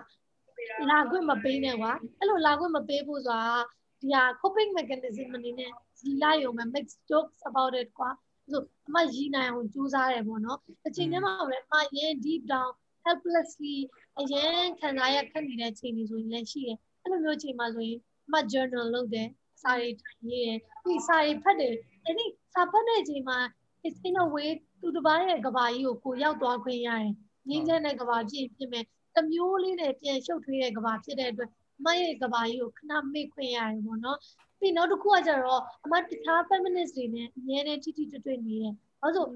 [0.90, 3.54] လာခွင့်မပေးနဲ့ကွာအဲ့လိုလာခွင့်မပေးဖို့ဆိုတာ
[4.02, 8.10] ဒီဟာ coping mechanism အနေနဲ့ရီလာရုံပဲ make jokes about it ကွာ
[8.52, 12.70] ဆိုအမရီနိုင်အောင်ကြိုးစားတယ်ပေါ့နော်အချိန်တည်းမှာပဲအမရင် deep down
[13.06, 13.78] helplessly
[14.20, 19.28] အရင်ခံစားရခက်နေတဲ့ချိန်တွေဆိုရင်လည်းရှိတယ်အဲ့လိုမျိုးချိန်မှာဆိုရင်အမ journal လုပ်တယ်
[19.64, 23.38] စာရေးထိုင်ရေးတယ်ပြီးစာရေးဖတ်တယ်အဲ့ဒီစာဖတ်တဲ့အချိန်မှာ
[23.86, 24.50] it's in a way
[24.82, 27.14] သူတစ်ပါးရဲ့ကဘာကြီးကိုကိုရောက်သွားခွင့်ရတယ်
[27.50, 28.84] ငင်းချမ်းတဲ့ကဘာဖြစ်ဖြစ်မဲ့
[29.16, 31.50] တစ်မျိုးလေးနဲ့ပြန်ရှုပ်ထွေးတဲ့ကဘာဖြစ်တဲ့အတွက်
[31.80, 34.18] အမရဲ့ကဘာကြီးကိုခဏမေ့ခွင့်ရတယ်ပေါ့နော်
[34.60, 39.30] ပြီးနောက်တစ်ခုကကျတော့အမတခြား feminist တွေနဲ့အများနဲ့ထိထိတွေ့တွေ့နေတယ်ဘာလို့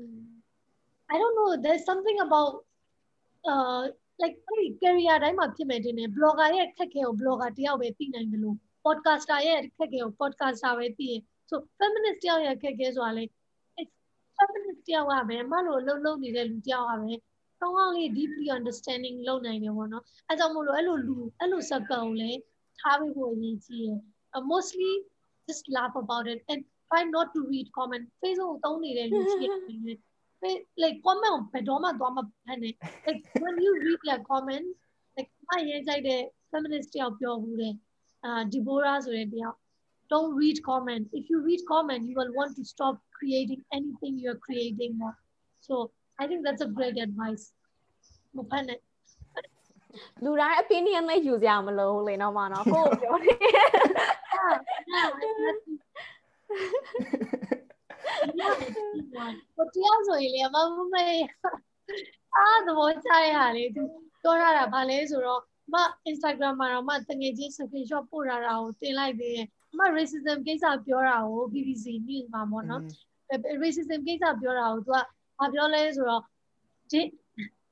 [1.14, 2.52] I don't know there's something about
[3.52, 3.82] uh
[4.22, 13.24] like အဲ့ဒီ career တိုင်းမှာဖြစ်မယ်တင်တယ် blogger ရဲ့ခက်ခဲကို blogger တယောက်ပဲသိနိုင်တယ်လို့ podcaster ရဲ့ခက်ခဲကို podcaster ပဲသိရင် so feminist တယောက်ရဲ့ခက်ခဲဆိုတာလေ
[14.83, 17.13] feminist တယောက်ကပဲအမလို့လှုပ်လှုပ်နေတဲ့လူတယောက်ကပဲ
[17.61, 22.39] ကောင်းကောင်းလေး deeply understanding လုပ်နိုင်တယ်ပေါ့နော်အဲကြောင့်မို့လို့အဲ့လိုလူအဲ့လို circle ကိုလည်း
[22.81, 23.99] ထားပေးဖို့အရေးကြီးတယ်
[24.53, 24.93] mostly
[25.47, 29.47] just laugh about it and try not to read comment facebook ကိုသုံးနေတဲ့လူရှိ
[29.87, 32.75] တယ် like comment ဘယ်တော့မှသွားမဖတ်နဲ့
[33.07, 34.71] like when you read their comments
[35.17, 36.21] like အရေးကြိုက်တဲ့
[36.51, 37.75] feminist တယောက်ပြောဘူးတဲ့
[38.25, 39.57] အာ Deborah ဆိုတဲ့တယောက်
[40.13, 44.41] don't read comment if you read comment you will want to stop creating anything you're
[44.47, 45.17] creating more
[45.67, 45.75] so
[46.23, 47.45] i think that's a great advice
[48.37, 48.81] မဖတ်နဲ့
[50.25, 53.33] လူတိုင်း opinion လေးယူစရာမလိုဘူးလေတော့မနော်ကိုကိုပြောနေ
[59.57, 61.07] ကိုတရားဆိုရင်လေမမမေ
[62.37, 63.83] အားသဘောကျရဟာလေသူ
[64.23, 65.77] ပြောရတာဗာလဲဆိုတော့မ
[66.11, 72.82] Instagram မှာတော့မတငယ်ချင်း screenshot ပို့ရတာကိုတင်လိုက်သေးတယ် မ racism ကိစ္စပြောတာကို BBC news မှာပေါ့နော်
[73.64, 74.98] racism ကိစ္စပြောတာကို तू က
[75.40, 76.22] ဘာပြောလဲဆိုတော့
[76.92, 77.02] ဒီ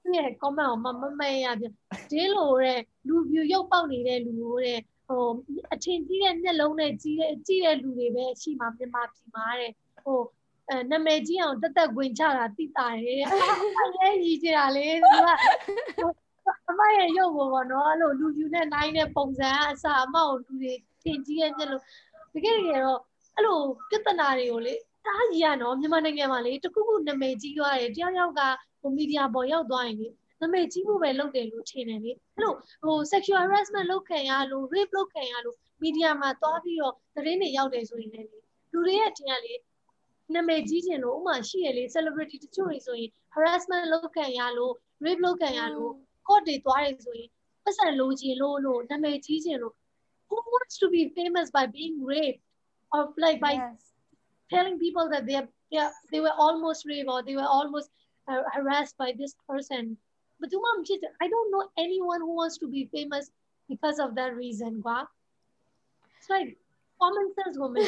[0.04, 1.66] သူ့ရဲ့ comment ကိုမမမဲရပြ
[2.10, 5.24] ဒီလိုတဲ့လူပြူရုပ်ပေါက်နေတဲ့လူကိုတဲ့ဟို
[5.74, 9.72] အထင်ကြီးတဲ့မျက်လုံးနဲ့ကြီးတဲ့ကြီးတဲ့လူတွေပဲရှိမှမြန်မာပြည်မှာတဲ့
[10.06, 10.20] ဟို
[10.70, 15.28] အဲနာမည်ကြီးအောင်တက်တက်ဝင်ချတာတိတာရဲ့အဲလဲကြီးကြတာလေသူက
[16.70, 20.74] အမရဲ့ရုပ်ပေါ်ပေါ့နော်အဲ့လိုလူယူနဲ့နိုင်တဲ့ပုံစံအစအမကိုလူတွေ
[21.04, 21.84] သင်ကြီးရဲ့မျက်လုံး
[22.36, 23.00] တကယ်တကယ်တော့
[23.36, 24.74] အဲ့လိုပြဿနာတွေကိုလေ
[25.06, 28.42] တားကြီးရနော်မြန်မာနိုင်ငံမှာလေတခုခုနာမည်ကြီးသွားတယ်တယောက်ယောက်က
[28.82, 30.08] ဟိုမီဒီယာပေါ်ရောက်သွားရင်လေ
[30.42, 39.54] နာမည်ကြီးဖို့ပဲလုပ်တယ်လို့ထင်တယ်လေအဲ့လိုဟို sexual harassment လုပ်ခံရလို့ rape လုပ်ခံရလို့မီဒီယာမှာသွားပြီးတော့သတင်းတွေရောက်တယ်ဆိုရင်လည်းလူတွေရဲ့ထင်ရလေ
[40.36, 44.74] နာမည်ကြီးခြင်းလို့ဥမာရှိရလေ celebrity တချို့တွေဆိုရင် harassment လုပ်ခံရလို့
[45.06, 45.92] rape လုပ်ခံရလို့
[46.28, 47.30] court တွေသွားတယ်ဆိုရင်
[47.64, 49.76] ပတ်စံလိုချင်လို့လို့နာမည်ကြီးခြင်းလို့
[50.31, 52.43] who wants to be famous by being raped
[52.93, 53.93] or like by yes.
[54.51, 57.91] telling people that they are, they, are, they were almost raped or they were almost
[58.29, 59.97] uh, harassed by this person
[60.41, 60.85] but tu mom
[61.21, 63.31] I don't know anyone who wants to be famous
[63.69, 65.09] because of that reason kwa
[66.19, 66.57] it's like
[67.01, 67.85] common sense woman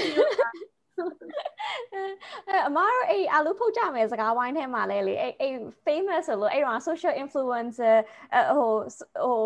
[2.48, 5.54] အဲအမားတို့အဲ့အလူဖုတ်ကြမယ်စကားဝိုင်းထဲမှာလဲလေအဲ့အဲ့
[5.86, 7.96] famous ဆိုလို့အဲ့တော့ social influencer
[8.56, 8.72] ဟို
[9.22, 9.38] ဟို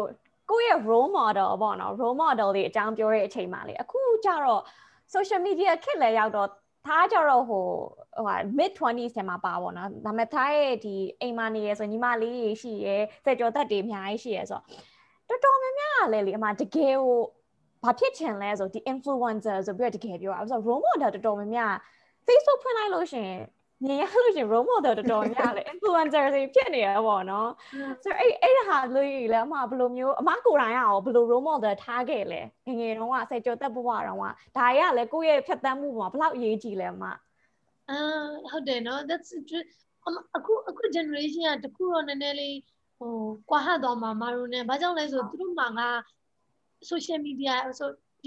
[0.50, 4.62] ကိုယ့်ရဲ့ role model ပေါ့နော် role model တွေအကြောင်းပြောတဲ့အချိန်မှာလေအခုကျတော့
[5.14, 6.50] social media ခက်လဲရောက်တော့
[6.88, 7.66] သားကြတော့ဟို
[8.16, 12.96] ဟိုဟာ mid 20s ထဲမှာပါပေါ့နော်ဒါပေမဲ့သားရဲ့ဒီအိမ်မနေရဆိုညီမလေးတွေရှိရဲ
[13.26, 14.60] စက်ကြောသက်တွေအများကြီးရှိရဲဆို
[15.30, 17.18] တော့တော်တော်များများကလည်းလေအမတကယ်ကို
[17.84, 21.74] ဘာဖြစ်ချင်လဲဆိုဒီ influencer ဆိုပြီးတော့တကယ်ပြောတာဆိုတော့ role model တော်တော်များများ
[22.28, 23.32] Facebook ဖွင့်လိုက်လို့ရှင်
[23.84, 27.50] မြင်ရလို့ရှင် role model တော်တော်များလေ influencer တွေဖြစ်နေရပေါ့နော်
[28.04, 34.26] ဆိုတော့အဲ့အဲ့ဟာလို့လေအမဘယ်လိုမျိုးအမကိုယ်တိုင်ကရောဘယ်လို role model ထားခဲ့လဲငငယ်တုန်းကဆက်ကြောတက်ဘဝတုန်းက
[34.58, 38.00] ဒါရကလည်းကိုယ့်ရဲ့ဖြတ်တန်းမှုမှာဘယ်လောက်အရေးကြီးလဲအမအာ
[38.52, 39.30] ဟုတ်တယ်နော် that's
[40.38, 42.58] အခုအခု generation ကတခုတော့နည်းနည်းလေး
[42.98, 43.14] ဟို
[43.50, 45.82] ကွာဟသွားမှာမတို့ ਨੇ ဘာကြောင့်လဲဆိုသူတို့မှာက
[46.90, 47.90] social media ဆို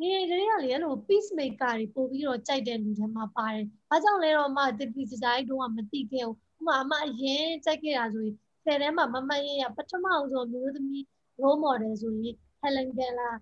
[0.00, 11.04] ငယ်တွေကလေအဲ့လို peace maker တွေပို့ပြီးတော့ကြိုက်တဲ့လူတွေမှာပါတယ်။ဘာကြောင့်လဲတော့အမတတိစကြိုက်တော့မသိခဲ့ဘူး။ဥမာအမအရင်ကြိုက်ခဲ့တာဆိုရင်ဆယ်ထဲမှာမမရရပထမအောင်ဆုံးမျိုးသမီး
[11.42, 13.34] role model ဆိုရင် Helen Keller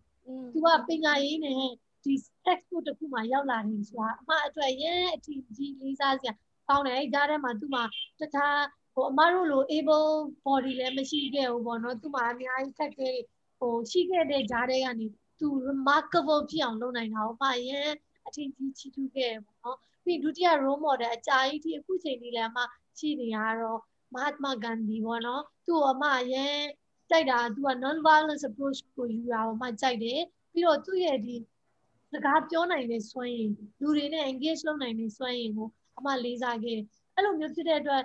[0.52, 1.56] သူကပညာရေးနဲ့
[2.04, 6.32] ဒီ textbook တစ်ခုမှရောက်လာနေဆိုတာအမအတွက်ရဲအထီးကြီးလေးစားစရာ
[6.68, 7.84] ကောင်းတယ်အဲ့ကြားထဲမှာသူ့မှာ
[8.20, 8.58] တခြား
[8.94, 10.08] ဟိုအမတို့လို able
[10.44, 13.10] body လည်းမရှိခဲ့ဘူးပေါ့နော်သူ့မှာအများကြီးခက်ခဲ
[13.58, 15.06] ဟိုရှိခဲ့တဲ့ကြားထဲကနေ
[15.38, 17.90] သူ remarkable ဖြစ်အောင်လုပ်နိုင်တာဟောပါရင်
[18.26, 22.58] အထင်ကြီးချီးထူးခဲ့ပေါ့နော်ပြီးဒုတိယ role model အကြာကြီးဒီအခုချိန်လေးလည်းအမ
[22.98, 23.80] ရှိနေရတော့
[24.14, 26.58] Mahatma Gandhi ပေါ့နော်သူ့အမရင်
[27.10, 30.20] ကြိုက်တာသူက non violence approach ကိုယူတာပေါ့မှကြိုက်တယ်
[30.52, 31.36] ပြီးတော့သူ့ရဲ့ဒီ
[32.12, 35.68] စကားပြောနိုင်တဲ့စွမ်းရည်လူတွေနဲ့ engage လုပ်နိုင်တဲ့စွမ်းရည်ကို
[35.98, 36.78] အမလေးစားခဲ့
[37.14, 38.02] အဲ့လိုမျိုးဖြစ်တဲ့အတွက်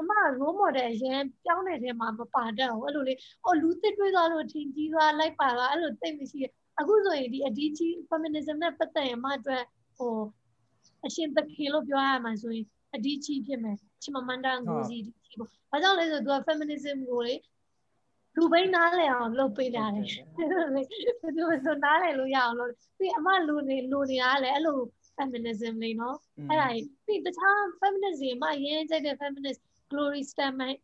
[0.00, 0.10] အမ
[0.40, 3.14] role model အရင်ပြောင်းနေတဲ့မှာမပါတတ်ဘူးအဲ့လိုလေ
[3.44, 6.46] ဟိုလူသစ်တွေးသွားလို့ထင်ကြီးသွားလိုက်ပါသွားအဲ့လိုသိမရှိရ
[6.80, 9.62] အခုဆိုရင်ဒီအဒီကြီး feminism နဲ့ပတ်သက်ရင်အမအတွက်
[9.96, 10.14] ဟို
[11.06, 17.34] အရှင်သခင်လို့ပြောရမှာဆိုရင်အဒီကြီးဖြစ်မယ်ချီမမန္တန်ကိုစီဒီကြီးပေါ့ဘာကြောင့်လဲဆိုတော့သူက feminism ကိုလေ
[18.36, 20.02] လူပိန်းနားလည်အောင်လုပ်ပေးတာလေ
[21.22, 24.78] ဘယ်သူဆိုနားလည်လို့ရအောင်လို့ပြီးအမလူနေလူနေတာလည်းအဲ့လို
[25.16, 26.16] feminism လေးနော်
[26.48, 26.68] အဲ့ဒါ
[27.06, 29.60] ပြီးတခြား feminism မရင်းကြိုက်တဲ့ feminist
[29.90, 30.74] glory stammen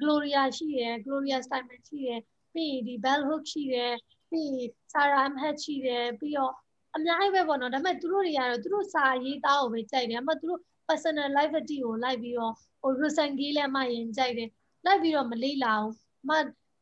[0.00, 2.20] gloria ရှိရယ် gloria stammen ရှိရယ်
[2.52, 3.94] ပြီးဒီ bell hook ရှိရယ်
[4.30, 4.52] ပြီး
[4.92, 6.52] sarah ahmed ရှိတယ်ပြီးတော့
[6.96, 14.50] အများကြီးပဲပေါ့နော်ဒါပေမဲ့သူတို့တွေကတော့သူတို့စာရေးသားကိုပဲကြိုက်တယ်အမှသူတို့ personal life အတီကိုလိုက်ပြီးတော့ဟို Rosen Gay လည်းမရင်ကြိုက်တယ်
[14.86, 15.94] လိုက်ပြီးတော့မလေးလာဘူး
[16.28, 16.30] မ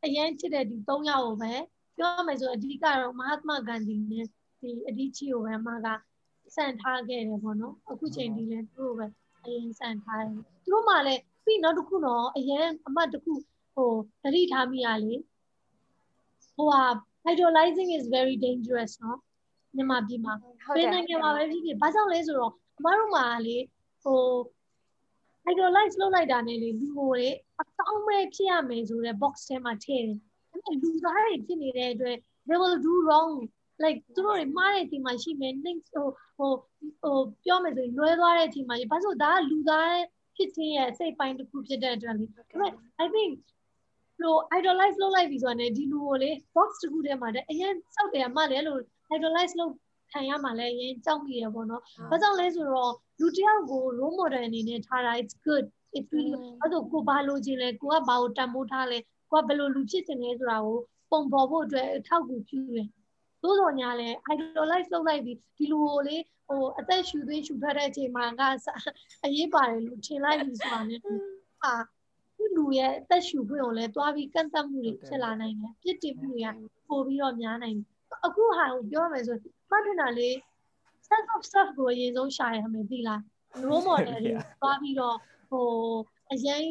[0.05, 1.53] အရင်ချစ်တဲ့ဒီ၃ယောက်ကိုပဲ
[1.97, 4.27] ပြောမယ်ဆိုအဓိကတော့မဟာသမာဂန္ဒီနဲ့
[4.61, 5.87] ဒီအဒီချီကိုပဲအမက
[6.57, 9.07] စံထားခဲ့တယ်ပေါ့နော်အခုချိန်ဒီလည်းသူတို့ပဲ
[9.45, 13.33] အရင်စံထားတယ်သူတို့မှလည်း ပြီးနောက်တစ်ခုတော့အရင်အမတစ်ခု
[13.75, 13.93] ဟို
[14.23, 15.15] သတိထားမိရလေ
[16.55, 16.83] ဟိုဟာ
[17.33, 19.19] idolizing is very dangerous နော်
[19.77, 20.35] မြန်မာပြည်မှာ
[20.77, 23.57] ဘယ်နိုင်ငံမှာပဲဖြစ်ဖြစ်ဘာကြောင့်လဲဆိုတော့အမတို့မှာလေ
[24.05, 24.23] ဟို
[25.51, 27.31] idolize လုပ်လိုက်တာနဲ့လေလူကိုလေ
[27.61, 30.19] အကောင်းမဲ့ဖြစ်ရမယ်ဆိုတဲ့ box ထဲမှာထည့်တယ်
[30.51, 32.17] အဲ့မဲ့လူသားတွေဖြစ်နေတဲ့အတွက်
[32.49, 33.33] they will do wrong
[33.85, 36.53] like သူတို့တွေမှားတဲ့အချိန်မှာရှိမယ် link ဟိုဟို
[37.03, 39.93] ဟိုပြောမယ်ဆိုရင်လွဲသွားတဲ့အချိန်မှာဘာလို့ဒါကလူသား
[40.37, 42.73] ဖြစ်ခြင်းရဲ့စိတ်ပိုင်းတစ်ခုဖြစ်တဲ့အတွက်လေဒါပေမဲ့
[43.05, 43.33] I think
[44.23, 48.81] လို့ idolize လုပ်လိုက်ပြီဆိုတာ ਨੇ ဒီလူကိုလေ box တစ်ခုထဲမှာတဲ့အရင်စောက်တယ်အမလည်းလို့
[49.15, 49.73] idolize လုပ်
[50.13, 55.65] ခံရမှာလည်းအရင်ကြောက်မိရပေါ့နော်။ဘာကြောင့်လဲဆိုတော့လူတယောက်ကို role model အနေနဲ့ထားတာ it's good
[55.99, 56.25] if you
[56.61, 58.99] အဲ့တော့ကိုဘာလို့ခြင်းလဲကိုကဘာကိုတန်ဖိုးထားလဲ
[59.31, 60.79] ကိုကဘယ်လိုလူဖြစ်ခြင်းလဲဆိုတာကို
[61.11, 62.87] ပုံပေါ်ဖို့အတွက်အထောက်အကူပြုတယ်
[63.47, 66.17] သို့တော်ညာလဲ idolize လုပ်လိုက်ပြီးဒီလူကိုလေ
[66.49, 68.43] ဟိုအသက်ရှူသွင်းရှူထွက်တဲ့အချိန်မှာက
[69.25, 71.01] အရေးပါတယ်လို့ထင်လိုက်ပြီဆိုတာနဲ့
[71.65, 71.75] အာ
[72.57, 76.49] လူရဲ့အသက်ရှူခွင့်ကိုလည်းတွားပြီးကန့်သတ်မှုတွေဖြစ်လာနိုင်တယ်ပြစ်တင်မှုတွေက
[76.89, 77.87] ပို့ပြီးတော့များနိုင်တယ်
[78.27, 79.37] အခုဟာကိုပြောရမယ်ဆို
[79.71, 80.29] မှတ်ထင်တာလေ
[81.09, 83.21] sense of self ကိုအရင်ဆုံးရှာရမယ်သိလား
[83.67, 85.17] role model တွေသွားပြီးတော့
[85.51, 85.67] ဟို
[86.33, 86.63] အရင်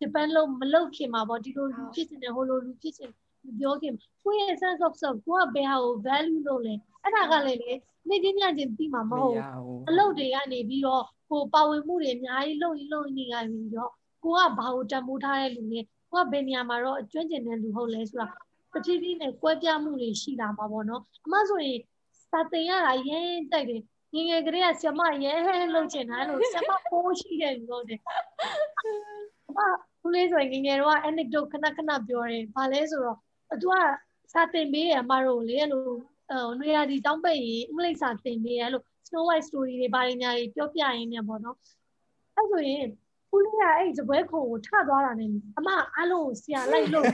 [0.00, 3.08] depend လို့မလုပ်ခင်မှာပေါ့ဒီလိုလူဖြစ်နေဟိုလိုလူဖြစ်နေ
[3.60, 7.72] ပြောခင်ကိုယ့်ရဲ့ sense of self ကိုကဘယ်ဟာကို value လုပ်လဲအဲ့ဒါကလည်းလေ
[8.08, 9.36] နေ့ချင်းညချင်းပြီးမှာမဟုတ်
[9.88, 13.90] အလုပ်တွေကနေပြီးတော့ဟိုပါဝင်မှုတွေအများကြီးလုပ်ရင်လုပ်နေရပြီးတော့
[14.24, 18.26] ကိုကဘာကိုတံမိုးထားတဲ့လူနဲ့ကိုကဘယ်နေရာမှာတော့အကျွမ်းကျင်တဲ့လူဟုတ်လဲဆိုတာ
[18.72, 21.78] တတိတိနဲ့ကွဲပြားမှုတွေရှိလာမှာပေါ့နော်အမဆိုရင်
[22.30, 23.82] စာသင်ရတာရင်းတိုက်တယ်
[24.14, 28.00] ငငယ်ကလေးကဆရာမရဲဟဲလှုပ်ချင်တာလို့ဆရာမပိုးရှိတယ်လို့တယ်
[29.48, 29.58] အမ
[30.00, 33.18] ခုလေးဆိုရင်ငငယ်တော့ anecdote ခဏခဏပြောတယ်ဘာလဲဆိုတော့
[33.62, 33.74] သူက
[34.32, 41.56] စာသင်ပေးရအမတို့လေအဲ့လိုဟိုနေရာဒီတောင်းပိတ်ရင်အင်္ဂလိပ်စာသင်ပေးရလို့ Snow White story တွေဘာတွေညာတွေပြောပြရင်းနဲ့ပေါ့နော်
[42.36, 42.86] အဲ့ဆိုရင်
[43.28, 47.06] ခုလေးကအဲ့ဇပွဲခုံကိုထသွားတာနဲ့အမအားလုံးကိုဆရာလိုက်လို့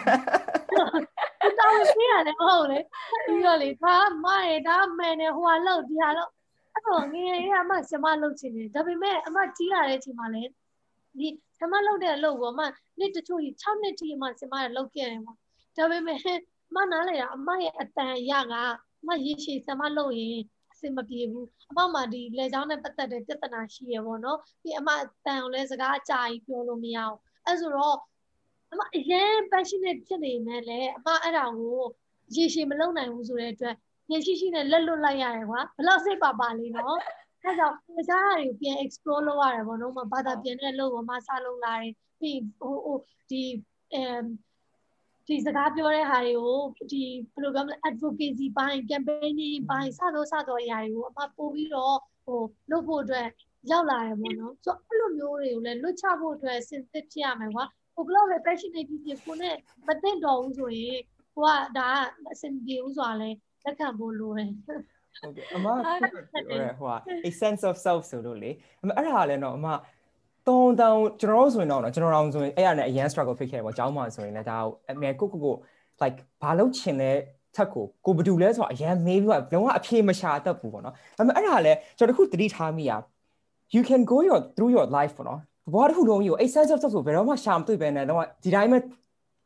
[1.59, 2.79] တောင်းပေးရတယ်ဟုတ်လေ
[3.27, 6.31] ပြီးတော့လေဒါမရဒါမှန်တယ်ဟိုကလောက်ဒီဟာလောက်
[6.75, 10.51] အဲ့တော့ငယ်ငယ်လေးအမဆရာမလုပ်ချင်တယ်ဒါပေမဲ့အမကြီးလာတဲ့အချိန်မှာလည်း
[11.19, 11.29] ဒီ
[11.59, 12.61] ဆရာမလုပ်တဲ့အလုပ်ကိုအမ
[12.99, 15.39] နှစ်တချို့6နှစ်ထိအမဆရာမကလုပ်ခဲ့တယ်ပေါ့
[15.81, 16.19] ဒါပေမဲ့
[16.71, 18.55] အမနားလေတာအမရဲ့အတန်ရက
[19.03, 20.39] အမရေရှည်ဆရာမလုပ်ရင်
[20.73, 27.17] အဆင်မပြေဘူးအမမှဒီလေချောင်းနဲ့ပတ်သက်တဲ့ပြဿနာရှိရပေါ့နော်ပြီးအမအတန်ကိုလည်းစကားအကြာကြီးပြောလို့မရအောင်
[27.47, 27.97] အဲ့ဆိုတော့
[28.73, 31.81] အမအရင် passionate ဖြစ်နေမယ်လေအမအဲ့ဒါကို
[32.37, 33.75] ရေရှည်မလုပ်နိုင်ဘူးဆိုတဲ့အတွက်
[34.13, 36.99] ရရှိရှိနဲ့လက်လွတ်လိုက်ရတယ်ကွာဘယ်လောက်စိတ်ပါပါလေးနော်
[37.45, 42.99] အဲကြောင့်တခြားဟာတွေပြန် explore လုပ်ရတယ်ပေါ့နော်မဘာသာပြန်တဲ့လို့မစလုပ်လာတယ်ပြီးဟိုဟို
[43.31, 43.43] ဒီ
[43.95, 44.23] အမ်
[45.31, 47.03] ဒီစကားပြောတဲ့ဟာတွေကိုဒီ
[47.33, 53.27] ဘယ်လိုပြောမလဲ advocacy ဘိုင်း campaigning ဘိုင်းစသောစသောအရာတွေကိုအမပို့ပြီးတော့ဟိုလုပ်ဖို့အတွက်
[53.71, 57.65] ရောက်လာတယ်ပေါ့နော်ဆိုတော့အဲ့လိုမျိုးတွေကိုလည်းလွတ်ချဖို့အတွက်စဉ်သစ်ဖြစ်ရမယ်ကွာ
[57.95, 59.57] ဟိုဘလောက်ပဲ passionate ဖြစ်ဖြစ်ကိုနဲ့
[59.87, 60.99] မသိတော့ဘူးဆိုရင်
[61.37, 61.89] ကိုကဒါ
[62.25, 63.31] ကအဆင်ပြေဘူးဆိုတာလဲ
[63.65, 66.97] လက်ခံဖို့လိုတယ်ဟုတ်ကဲ့အမပြောရဟိုဟာ
[67.31, 68.51] a sense of self ဆိုလို့လေ
[68.83, 69.67] အမအဲ့ဒါလည်းတော့အမ
[70.49, 74.59] တုံတုံကျွန်တော်တို့ဆိုရင်တော့ကျွန်တော်တို့ဆိုရင်အဲ့ရနဲ့အရန် struggle ဖြစ်ခဲ့တယ်ပေါ့ကျောင်းမှာဆိုရင်လည်းဒါ
[74.91, 75.55] အမေကိုကိုကို
[76.03, 77.11] like ဘာလို့ချင်လဲ
[77.57, 82.93] ထက်ကိုကိုဘယ်သူလဲဆိုတော့အရန်မေးပြီးတော့လုံးဝအဖြေမရှာတတ်ဘူးပေါ့နော်ဒါပေမဲ့အဲ့ဒါလည်းကျွန်တော်တခုသတိထားမိရ
[83.75, 85.41] you can go your through your life ပေါ့နော်
[85.73, 88.79] ဘာတစ်ခုလုံးကြီးကို a sense of self ဆိုဘယ်တော့မှရှာမတွေ့ပဲနဲ့လုံးဝဒီတိုင်းပဲ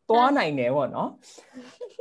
[0.08, 1.08] သွားနိုင်တယ်ပေါ့နော်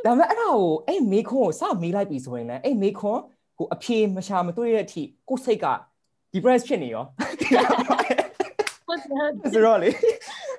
[0.05, 3.21] ဒါပေမဲ့အဲ့ဒါကိုအဲ့မေခွန်းကိုစမေးလိုက်ပြီဆိုရင်လည်းအဲ့မေခွန်း
[3.57, 5.65] ကိုအဖြေမရှာမတွေ့တဲ့အထိကိုစိတ်က
[6.33, 7.03] depress ဖြစ်နေရော
[9.53, 9.89] ဆိုတော့လေ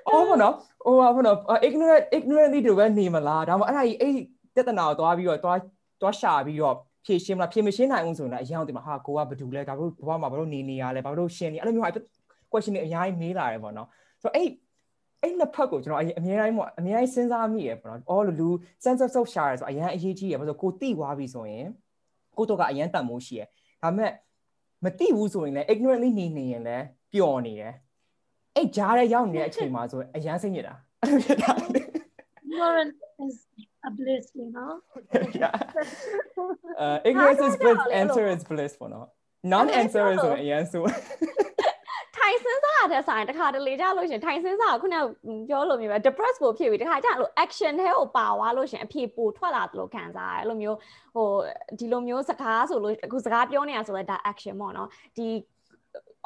[0.07, 0.53] အော်ဘောနော်
[0.85, 4.13] ဟိုဘောနော် ignorant ignorantly တို့ပဲနေမလားဒါမှမဟုတ်အဲ့ဒါကြီးအဲ့
[4.55, 5.59] ပြဿနာကိုသွားပြီးတော့သွား
[6.01, 6.75] သွားရှာပြီးတော့
[7.05, 11.85] ဖြေရှင်းမလားဖြေမရှင်းနိုင်အောင်ဆိုရင်လည်းအရင်ကတည်းကဟာကိုကဘာတူလဲဒါဘလို့ဘဝမှာဘာလို့နေနေရလဲဘာလို့ရှင်းနေအဲ့လိုမျိုး
[12.51, 13.87] question တွေအများကြီးမေးလာတယ်ပေါ့နော်
[14.21, 14.49] ဆိုတော့အဲ့
[15.21, 18.49] အဲ့နှစ်ဖက်ကိုကျွန်တော်အများတိုင်းပေါ့အများကြီးစဉ်းစားမိရပေါ့နော်အော်လူ
[18.83, 21.67] sense of self share ဆိုအရင်အရေးကြီးရဘာလို့ကိုတိသွားပြီဆိုရင်
[22.37, 23.41] ကိုတော့ကအရင်တန်မိုးရှိရ
[23.81, 24.11] ဒါပေမဲ့
[24.83, 27.73] မတိဘူးဆိုရင်လည်း ignorantly နေနေရင်လည်းပျော်နေတယ်
[28.55, 31.53] အဲ့ကြားထဲရောက်နေတဲ့အချိန်မှာဆိုအရင်စိတ်ညစ်တာအဲ့လိုဖြစ်တာ
[32.47, 32.93] ignorant
[33.25, 33.35] is
[33.87, 34.71] a bliss you know
[35.41, 35.53] yeah
[36.83, 39.07] uh ignorance is bliss answer is bliss ပေါ့နော်
[39.53, 40.83] non answer ဆိုရင်အရင်ဆို
[42.15, 44.95] ထိုင်စင်းစားတဲ့ဆိုင်တခါတလေကြလို့ရှင်ထိုင်စင်းစားခုန
[45.49, 50.77] ပြောလို့မျိုးပဲ depress ပိုဖြစ်ပြီးတခါကျလို့ action ထဲကိုပါသွားလို့ရှင်အဖြေပိုထွက်လာတယ်လို့ခံစားရတယ်အဲ့လိုမျိုး
[51.15, 51.27] ဟို
[51.79, 55.27] ဒီလိုမျိုးစကားဆိုလို့အခုစကားပြောနေတာဆိုလဲဒါ action ပေါ့နော်ဒီ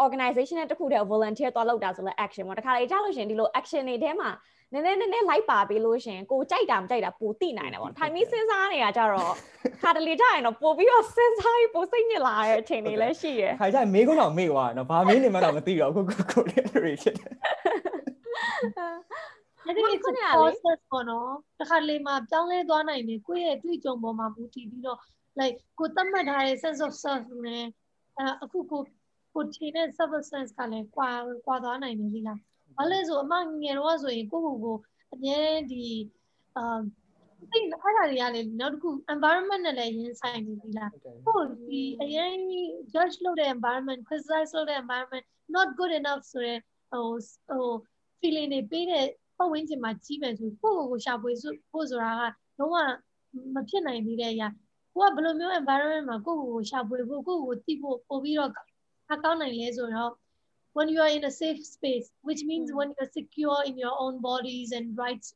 [0.05, 4.31] organization နဲ့တခုတည်း volunteer သွားလုပ်တာဆိုလဲ action ပေါ့တခါလေကြလို့ရှင်ဒီလို action တွေထဲမှာ
[4.73, 9.33] နည်းနည်းနည်းနည်းလိုက်ပါပေးလို့ရှင်ကိုကြိုက်တာမကြိုက်တာပိုသိနိုင်တယ်ပေါ့ထိုင်ပြီးစဉ်းစားနေတာကြတော့
[9.81, 17.33] ခါတလေကြရင်တော့ပို့ပြီးတော့စဉ်းစားပြီးပိုစိတ်ညစ်လာတဲ့အချိန်တွေလည်းရှိရယ်ခါကြမေးခွန်းတော့မေးသွားနော်ဘာမေးနေမှတော့မသိတော့အခုကိုကိုလေးတွေဖြစ်တယ်
[19.65, 19.83] အဲ့ဒီ
[20.35, 21.29] process ပေါ့နော်
[21.59, 24.99] တခါလေမှာပြောင်းလဲသွားနိုင်တယ်ကိုယ့်ရဲ့တွေ့ကြုံပေါ်မှာမူတည်ပြီးတော့
[25.39, 27.65] like ကိုသတ်မှတ်ထားတဲ့ sense of self နဲ့
[28.43, 28.81] အခုကို
[29.39, 31.09] ကိုထင်တဲ့ substance ကလည်းကွာ
[31.45, 32.39] ကွာသွားနိုင်တယ်ဒီလား
[32.77, 34.77] ဘာလဲဆိုအမငယ်တော့ဆိုရင်ကိုကိုကို
[35.13, 35.39] အမြဲ
[35.71, 35.85] ဒီ
[36.57, 36.79] အာ
[37.51, 40.91] ဒီအဲ့ဒါတွေကလည်းနောက်တစ်ခု environment နဲ့လည်းရင်းဆိုင်နေပြီလား
[41.25, 42.33] ဟုတ်ဒီအရင်
[42.93, 45.25] judge လုပ်တဲ့ environment criticize လုပ်တဲ့ environment
[45.55, 46.59] not good enough ဆိုရယ်
[46.91, 47.07] ဟို
[47.47, 47.67] ဟို
[48.19, 49.05] feeling တွေပေးတဲ့
[49.37, 51.31] ပတ်ဝန်းကျင်မှာကြီးမယ်ဆိုကိုကိုကိုရှာဖွေ
[51.71, 52.23] ဖို့ဆိုတာက
[52.59, 52.75] လုံးဝ
[53.55, 54.47] မဖြစ်နိုင်သေးတဲ့အရာ
[54.93, 58.51] ကိုကဘယ်လိုမျိုး environment မှာကိုကိုကိုရှာဖွေဖို့ကိုကိုကိုသိဖို့ပို့ပြီးတော့
[59.13, 60.13] အကောင်းနိုင်လဲဆိုတော့
[60.75, 62.77] when you are in a safe space which means mm.
[62.77, 65.27] when you're secure in your own bodies and rights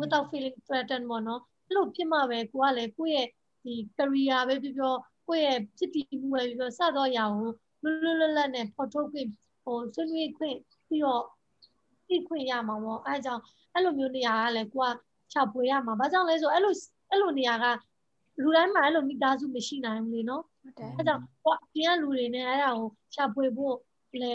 [0.00, 3.28] without feeling threatened ပေါ့နော်အဲ့လိုဖြစ်မှပဲကိုကလည်းကိုယ့်ရဲ့
[3.64, 4.94] ဒီ career ပဲပြောပြော
[5.28, 7.34] ကိုယ့်ရဲ့ဖြစ်တည်မှုပဲပြောစတော့ရအောင်
[7.82, 9.28] လွတ်လွတ်လပ်လပ်နဲ့ဖော်ထုတ်ခွင့်
[9.64, 10.56] ဟိုဆွေးနွေးခွင့်
[10.88, 11.24] ပြီးတော့
[12.08, 13.42] သိခွင့်ရမှာပေါ့အဲကြောင့်
[13.74, 14.92] အဲ့လိုမျိုးနေရာကလည်းကိုက
[15.32, 16.74] ချပွေရမှာဘာကြောင့်လဲဆိုအဲ့လို
[17.10, 17.66] အဲ့လိုနေရာက
[18.42, 23.74] လူတိုင်းမှာအဲ့လိုမိသားစုမရှိနိုင်ဘူးလေနော် ဟုတ်တယ်အဲကြောင့်ကိုအပြင်ကလူတွေနဲ့အဲ့ဒါကိုချပွေဖို့
[24.22, 24.34] လေ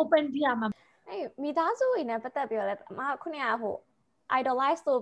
[0.00, 0.68] open ပြရမှာ
[1.08, 3.76] အဲ့မိသားစုတွေနဲ့ပတ်သက်ပြီးတော့လည်းအမခုနကဟို
[4.38, 4.98] idolize ဆို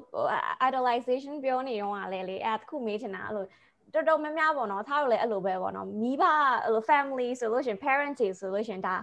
[0.69, 3.47] idolization ပြောနေရောကလည်းလေအဲ့တခုမေးချင်တာအဲ့လို
[3.95, 6.23] တော်တော်များများပေါ့နော်သားတို့လည်းအဲ့လိုပဲပေါ့နော်မိဘ
[6.65, 8.97] အဲ့လို family ဆိုလို့ရှင် parents ဆိုလို့ရှင်ဒါ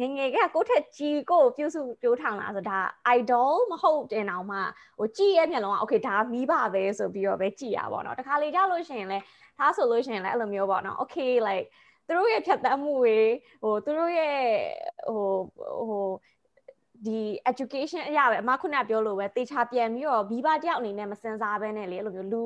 [0.00, 2.78] ငငယ်ကကိုထက်ကြီးကိုပြုစုပြိုးထောင်လာဆိုဒါ
[3.18, 4.58] idol မဟုတ်တင်အောင်မှ
[4.98, 9.18] ဟိုကြည့်ရဲ့မျက်လုံးက okay ဒါမိဘပဲဆိုပြီးတော့ပဲကြည့်ရပါတော့တခါလေကြလို့ရှင်လဲ
[9.58, 11.66] ဒါဆိုလို့ရှင်လဲအဲ့လိုမျိုးပေါ့နော် okay like
[12.06, 13.18] သူတို့ရဲ့ဖြတ်သန်းမှုတွေ
[13.62, 14.38] ဟိုသူတို့ရဲ့
[15.08, 15.24] ဟို
[15.88, 16.08] ဟို
[17.06, 17.18] ဒီ
[17.50, 22.42] education အရာပဲအမခုနပြောလို့ပဲတေချာပြန်ပြီးတော့ဘီဘာတယောက်အနေနဲ့မစင်စားဘဲနဲ့လေအဲ့လိုမျိုးလူ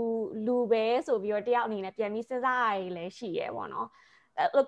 [0.47, 3.89] လူပဲဆိုပြီးတော့တယောက်အနေနဲ့ပြန်ပြီးစဉ်းစားရည်လည်းရှိရဲပေါ့နော်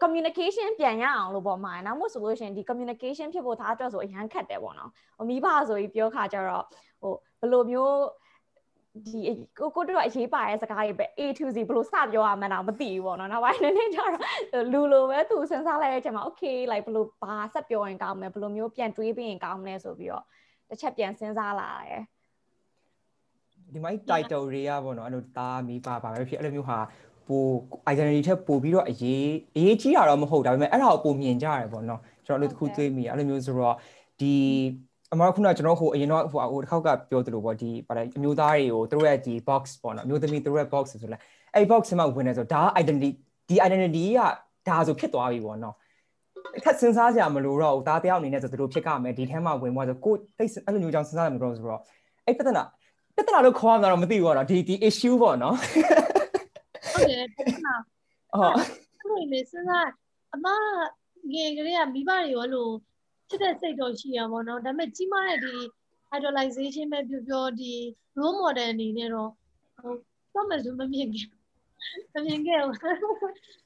[0.02, 6.64] communication ပြန်ရအောင်လို့ပေါ့မှာနောက်မို့ဆိုလို့ရှိရင်ဒီ communication ဖြစ်ဖို့ဒါအတွက်ဆိုအရန်ခက်တယ်ပေါ့နော်ဟိုမိဘဆိုပြီးပြောခါကြတော့
[7.00, 7.96] ဟိုဘယ်လိုမျိုး
[9.06, 9.20] ဒီ
[9.58, 14.12] ကိုကိုတို့အရေးပါတဲ့စကားတွေပဲ A to Z ဘယ်လိုစပြောရမှန်းတော့မသိဘူးပေါ့နော်နောက်ပိုင်းနည်းနည်းကျတော့
[14.72, 20.24] လူလိုပဲသူစဉ်းစားလိုက်တဲ့အချိန်မှာ okay like ဘယ်လိုဘာဆက်ပြောရင်ကောင်းမလဲဘယ်လိုမျိုးပြန်တွေးပြီးရင်ကောင်းမလဲဆိုပြီးတော့
[20.68, 22.02] တစ်ချက်ပြန်စဉ်းစားလာတယ်
[23.72, 26.78] ဒီမိုင်း title တွေကပေါ့နော်အဲ့လိုတာမိပါပါပဲဖြစ်အဲ့လိုမျိုးဟာ
[27.28, 27.44] ပို
[27.92, 33.76] identity ထက်ပိုပြီးတော့အရေးအရေးကြီးတာတော့မဟုတ်ဒါပေမဲ့အဲ့ဒါကိုပိုမြင်ကြရတယ်ပေါ့နော်ကျွန်တော်တို့တခုတွေးမိအဲ့လိုမျိုးဆိုတော့
[34.20, 34.34] ဒီ
[35.12, 41.18] အမခုနကကျွန်တော်ဟိုအရင်တော့ဟိုဟိုတစ်ခေါက်ကပြောသလိုပေါ့ဒီဗါအမျိုးသားတွေကိုသူတို့ရဲ့ဒီ box ပေါ့နော်အမျိုးသမီးသူတို့ရဲ့ box ဆိုလဲ
[41.54, 43.10] အဲ့ box မှာဝင်နေဆိုဒါ identity
[43.48, 44.20] ဒီ identity က
[44.68, 45.74] ဒါဆိုဖြစ်သွားပြီပေါ့နော်
[46.64, 51.82] ထပ်စဉ်းစားကြမလို့တော့ဒါတယောက်အနေနဲ့ဆိုသူတို့ဖြစ်ကြမယ်ဒီထဲမှာဝင်သွားဆိုကိုတိတ်အဲ့လိုမျိုးကြောင့်စဉ်းစားရမှာတော့ဆိုတော့
[52.26, 52.62] အဲ့ပြဿနာ
[53.16, 55.56] ပြဿနာလို့ခေါ်ရမှာတော့မသိဘူးပေါ့နော်ဒီဒီ issue ပေါ့နော်
[56.92, 57.74] ဟုတ်တယ်ပြဿနာ
[58.32, 58.54] ဟုတ်
[58.98, 59.88] အဲ့လိုလေစဉ်းစား
[60.34, 60.46] အမ
[61.32, 62.72] ငယ်ကလေးကမိဘတွေရောလို့
[63.28, 65.54] ဖြစ်တဲ့စိတ်တော့ရှိရပါတော့ဒါပေမဲ့ကြီးမားတဲ့ဒီ
[66.16, 67.72] idolization ပဲပြောပြောဒီ
[68.18, 69.30] role model အနေနဲ့တော့
[69.80, 69.94] ဟို
[70.34, 71.28] တော့မစုမမြင်ခဲ့
[72.14, 72.90] မမြင်ခဲ့ဘူးဒါ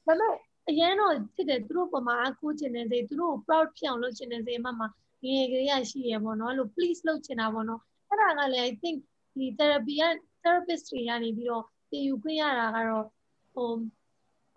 [0.05, 0.35] ပေမဲ့
[0.69, 4.85] အရင်တော့ဖြစ်တယ်သူတို့ပမာအကူချင်တဲ့စိတ်သူတို့ proud ဖြစ်အောင်လုပ်ချင်တဲ့စိတ်အမှမှ
[5.23, 8.97] ငယ်ကလေးရရှိရပေါ့နော်အဲ့လို please လုပ်ချင်တာပေါ့နော်အဲ့ဒါကလည်း I think
[9.37, 10.03] ဒီ therapy က
[10.43, 13.05] therapist တွေကနေပြီးတော့သင်ယူခွင့်ရတာကတော့
[13.53, 13.69] ဟို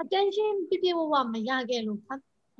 [0.03, 2.01] attention ပြပြဝဝမရခဲ့လို့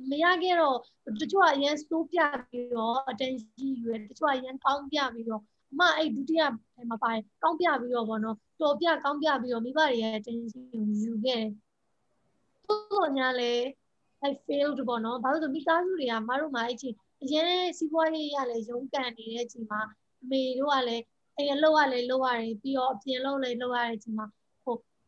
[0.09, 0.77] မရခဲ့တော့
[1.21, 2.19] တချို့ကအရင်စိုးပြ
[2.49, 5.41] ပြီးတော့ attention ယူရတချို့ကအရင်ကောင်းပြပြီးတော့
[5.71, 6.41] အမအဲ့ဒုတိယ
[6.89, 11.51] မှာပါတယ်ကောင်းပြပြီးတော့ဗောနော်တော်ပြကောင်းပြပြီးတော့မိဘတွေရဲ့ attention ကိုယူခဲ့တယ်။
[12.67, 13.53] တော့ညာလေ
[14.29, 19.81] I failed ပေါ့နော်ဘာလို့ဆိုမိသားစုတွေကမတို့မှအဲ့ချင်းအရင်စီးပွားရေးရလဲရုန်းကန်နေတဲ့အချိန်မှာ
[20.23, 21.03] အမေတို့ကလည်း
[21.35, 24.25] အဲ့ရလောက်ရလဲလောက်ရတယ်ပြီးတော့အပြင်လောက်လဲလောက်ရတဲ့အချိန်မှာ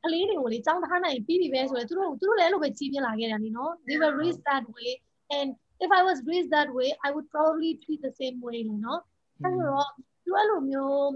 [0.04, 4.90] ကလေးတွေကိုလေကြောင်းထားနိုင်ပြီးပြီပဲဆိုတော့သူတို့သူတို့လည်းအဲ့လိုပဲကြီးပြလာခဲ့တာလीနော် they were raised that way
[5.38, 5.48] and
[5.84, 9.00] if i was raised that way i would probably treat the same way လို့နော်
[9.42, 9.88] အဲ့တော့
[10.24, 11.10] သူအဲ့လိုမျိုး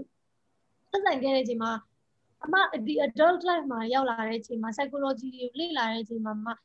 [0.91, 1.71] သက်ဆိုင်ခဲ့တဲ့အချိန်မှာ
[2.45, 2.55] အမ
[2.87, 6.55] ဒီ adult life မှာရောက်လာတဲ့အချိန်မှာ psychology ကိုလေ့လာတဲ့အချိန်မှာ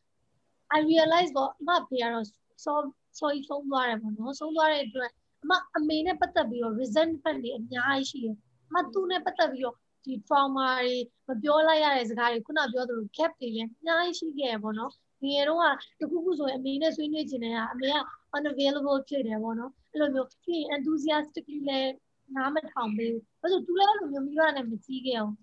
[0.76, 2.26] I realize ပေါ့အမဖေကတော့
[2.64, 2.72] so
[3.18, 5.10] sorry ဆုံးသွားတယ်ပေါ့နော်ဆုံးသွားတဲ့အတွက်
[5.42, 8.36] အမအမေနဲ့ပတ်သက်ပြီးတော့ resentment တွေအများကြီးရှိတယ်
[8.68, 9.76] အမသူ့နဲ့ပတ်သက်ပြီးတော့
[10.09, 10.95] ဒီ trauma တွေ
[11.27, 14.91] မပြောလိုက်ရတဲ့စကားတွေခုနပြောသလို gap တွေလည်းအများကြီးရှိခဲ့ရပေါ့နော်
[15.23, 15.59] ငယ်တော့
[15.99, 17.95] ကတခုခုဆိုရင်အမေနဲ့ဆွေးနွေးခြင်းနဲ့ကအမေက
[18.35, 21.93] unavailable ဖြစ်တယ်ပေါ့နော်အဲ့လိုမျိုးပြီး enthusiastically လည်း
[22.35, 25.33] နားမထောင်ပေးဘူးဘာလို့သူလည်းအဲ့လိုမျိုးမိဘနဲ့မကြည့်ခဲ့အောင်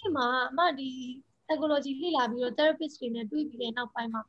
[0.00, 0.88] ဒီမှာအမဒီ
[1.46, 4.22] psychology လေ့လာပြီးတော့ therapist တွေနဲ့တွေ့ပြီးတဲ့နောက်ပိုင်းမှာ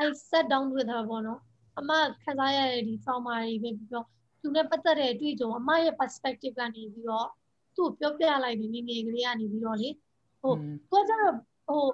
[0.00, 1.40] I sat down with her ပေါ့နော်
[1.78, 1.90] အမ
[2.22, 4.06] ခံစားရတဲ့ဒီ trauma တွေပဲပြီးတော့
[4.40, 7.28] သူနဲ့ပတ်သက်တဲ့အတွေ့အကြုံအမရဲ့ perspective ကနေပြီးတော့
[7.80, 9.88] သူ့ပြောပြလိုက်ပြီငငယ်ကလေးကနေပြီးတော့လေ
[10.40, 10.54] ဟို
[10.90, 11.34] သူကကျတော့
[11.68, 11.84] ဟို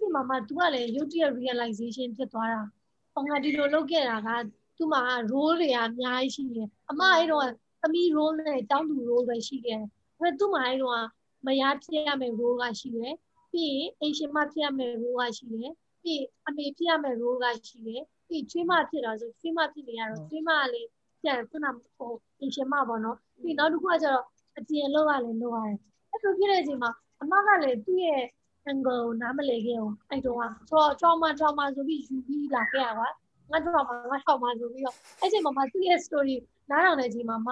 [0.00, 2.62] ဒီမှာမှသူကလည်းရုပ်တရက် realization ဖြစ်သွားတာ။
[3.12, 4.28] ဟောငါဒီလိုလုပ်ခဲ့တာက
[4.76, 5.00] သူ့မှာ
[5.32, 7.46] role တွေအများကြီးရှိတယ်။အမအဲ့တော့
[7.82, 9.86] သမီး role နဲ့တောင်းသူ role ပဲရှိခဲ့တယ်။
[10.18, 11.02] ဒါပေမဲ့သူ့မှာအဲ့တော့
[11.46, 13.14] မယားဖြစ်ရမယ့် role ကရှိတယ်။
[13.52, 15.70] ပြီးရင်အိမ်ရှင်မဖြစ်ရမယ့် role ကရှိတယ်။
[16.02, 20.88] ပြီးအမေဖြစ်ရမယ့် role ကရှိတယ်။ပြီးချွေးမဖြစ်တာဆိုချွေးမဖြစ်နေရတော့ချွေးမကလည်း
[21.22, 21.66] ပြန်ခုန
[21.96, 24.24] ဟိုအိမ်ရှင်မပေါ့နော်။ပြီးနောက်တစ်ခုကကျတော့
[24.58, 25.78] အပြင်လောက်ရလဲလောက်ရတယ်
[26.10, 26.90] အဲ့လိုဖြစ်တဲ့အချိန်မှာ
[27.22, 28.22] အမကလည်းသူ့ရဲ့
[28.70, 30.36] angle ကိုနားမလည်ခဲ့အောင်အဲ့တော့
[30.68, 33.08] ဆိုတော့ trauma trauma ဆိုပြီးယူပြီးလာခဲ့ရပါ
[33.50, 36.36] ငါ trauma ငါ trauma ဆိုပြီးတော့အဲ့ချိန်မှာမသူ့ရဲ့ story
[36.70, 37.50] နားထောင်တဲ့အချိန်မှာမ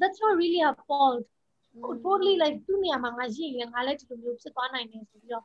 [0.00, 1.22] that's not really a fault
[2.04, 5.44] totally like သူ့နေရာမှာငါရှိရင်ငါလည်းဒီလိုမျိုးဖြစ်သွားနိုင်တယ်ဆိုပြီးတော့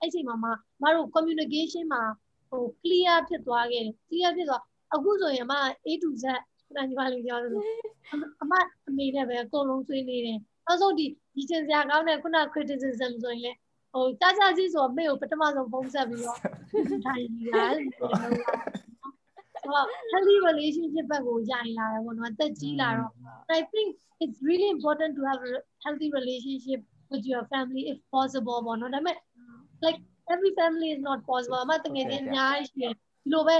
[0.00, 0.46] အဲ့ချိန်မှာမ
[0.82, 2.02] မတို့ communication မှာ
[2.50, 4.62] ဟို clear ဖြစ်သွားခဲ့တယ် clear ဖြစ်သွား
[4.94, 5.54] အခုဆိုရင်အမ
[5.86, 6.24] A to Z
[6.75, 7.65] နာညီမလေးပြောလို့
[8.41, 8.53] အမ
[8.89, 11.05] အမေနဲ့ပဲအကုန်လုံးဆွေးနေတယ်နောက်ဆုံးဒီ
[11.35, 13.51] ဒီချင်စရာကောင်းတဲ့ခုန criticism ဆိုရင်လေ
[13.93, 16.37] ဟိုကြားကြားစီဆိုအမေကိုပထမဆုံးပုံဆက်ပြီးတော့
[17.05, 18.41] ထိုင်နေတာလို့ပြောတာဆို
[19.73, 23.11] တော့ healthy relationship ဘက်ကိုယာရင်လာတယ်ပေါ့နော်အသက်ကြီးလာတော့
[23.59, 23.87] I think
[24.23, 25.53] it's really important to have a
[25.83, 29.17] healthy relationship with your family if possible ပေါ့နော်ဒါပေမဲ့
[29.85, 29.99] like
[30.33, 33.57] every family is not possible အမတကယ်ချင်းအများကြီးရှိတယ်ဒီလိုပဲ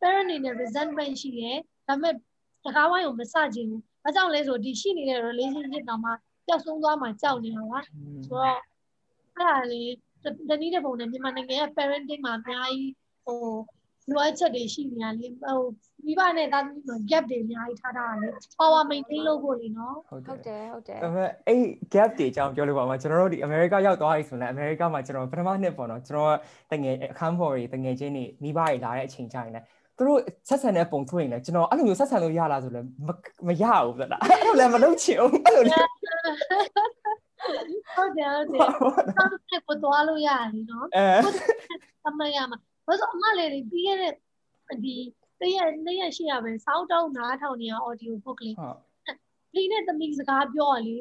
[0.00, 1.56] parent အနေနဲ့ resentment ရှိတယ်
[1.88, 2.14] ဒါပေမဲ့
[2.65, 6.11] တကားဝိုင်းကိုမစချင်ဘူး။ဘာကြောင့်လဲဆိုဒီရှိနေတဲ့ relationship တောင်မှ
[6.47, 7.79] ပျောက်ဆုံးသွားမှကြောက်နေတာပါ။
[8.27, 8.59] ဆိုတော့
[9.35, 9.91] အဲ့ဒါလေး
[10.49, 12.93] တနည်းတဲ့ပုံနဲ့မြန်မာနိုင်ငံရဲ့ parenting မှာအများကြီး
[13.25, 13.39] ဟို
[14.11, 15.59] လိုအပ်ချက်တွေရှိနေရလေဟို
[16.05, 18.27] မိဘနဲ့သားသမီးမှာ gap တွေအများကြီးထားတာလေ
[18.59, 26.37] power maintain လုပ်ဖို့လေနော်ဟုတ်တယ်ဟုတ်တယ်ဒါပေမဲ့အဲ့ gap တွေအကြောင်းပြောလို့ပါမှာကျွန်တော်တို့ဒီ America ရောက်သွားပြီဆိုရင် America မှာကျွန်တော်ပထမနှစ်ပေါ့နော်ကျွန်တော်
[26.71, 29.65] တငယ်အခန်းဖော်တွေတငယ်ချင်းတွေမိဘတွေလာတဲ့အချိန်ကျရင်လည်း
[30.03, 32.87] သူတို့ဆက်ဆံတဲ့ပုံတွေ့ရင်လည်းကျွန်တော်အဲ့လိုမျိုးဆက်ဆံလို့ရလားဆိုလည်း
[33.47, 35.87] မရဘူးဗျာအဲ့လိုလည်းမလုပ်ချင်ဘူးအဲ့လိုလည်း
[37.95, 38.65] ဟုတ်တယ်ဟုတ်တယ်
[39.17, 41.07] နောက်တစ်ခါကိုသွားလို့ရတယ်နော်အဲ
[42.07, 44.13] အမရမှာဘာလို့အမလေးတွေပြီးခဲ့တဲ့
[44.83, 44.95] ဒီ
[45.39, 48.77] တရက်နှစ်ရက်ရှိရပဲစောင်းတောင်းနားထောင်နေရ audio book လေးဟုတ်
[49.53, 50.95] ဒီနဲ့သမီးစကားပြောရလေ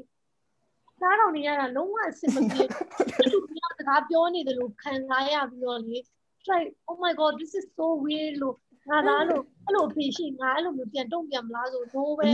[1.02, 5.96] နားထောင်နေရတာလုံးဝအဆင်မပြေဘူးသူကစကားပြောနေတယ်လို့ခံစားရပြီးတော့လေ
[6.50, 8.56] like oh my god this is so weird လို့
[8.90, 12.24] ငါသားလို့အဲ့လိုဖေးရှိငါအဲ့လိုမျိုးပြန်တုံ့ပြန်မလားဆို no ပဲ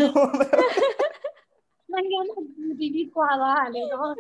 [1.93, 2.37] နိုင်ငံမှာ
[2.81, 4.11] ဒီဒီကွာပါလေနော်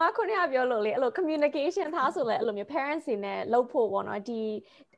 [0.00, 4.40] မခုနကပြောလို့လေအဲ့လို communication ထားဆိုလဲအဲ့လိုမျိုး parents တွေနဲ့လုပ်ဖို့ပေါ့နော်ဒီ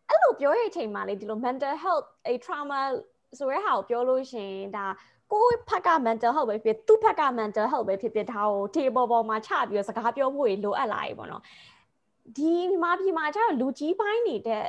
[0.08, 2.80] အဲ့လိုပြောရတဲ့အချိန်မှာလေဒီလို mental health အဲ trauma
[3.38, 4.86] ဆိုရဲဟာကိုပြောလို့ရှင်ဒါ
[5.32, 11.42] ကိုယ့်ဖက်က mental health ပဲဖြစ်သူ့ဖက်က mental health ပဲဖြစ်ဖြစ်ဒါကို table ပေါ်မှာချပြီးတော့စကားပြောဖို့လိုအပ်လာပြီပေါ့နော်
[12.36, 14.64] ဒီမြန်မာပြည်မှာကျတော့လူကြီးပိုင်းနေတဲ့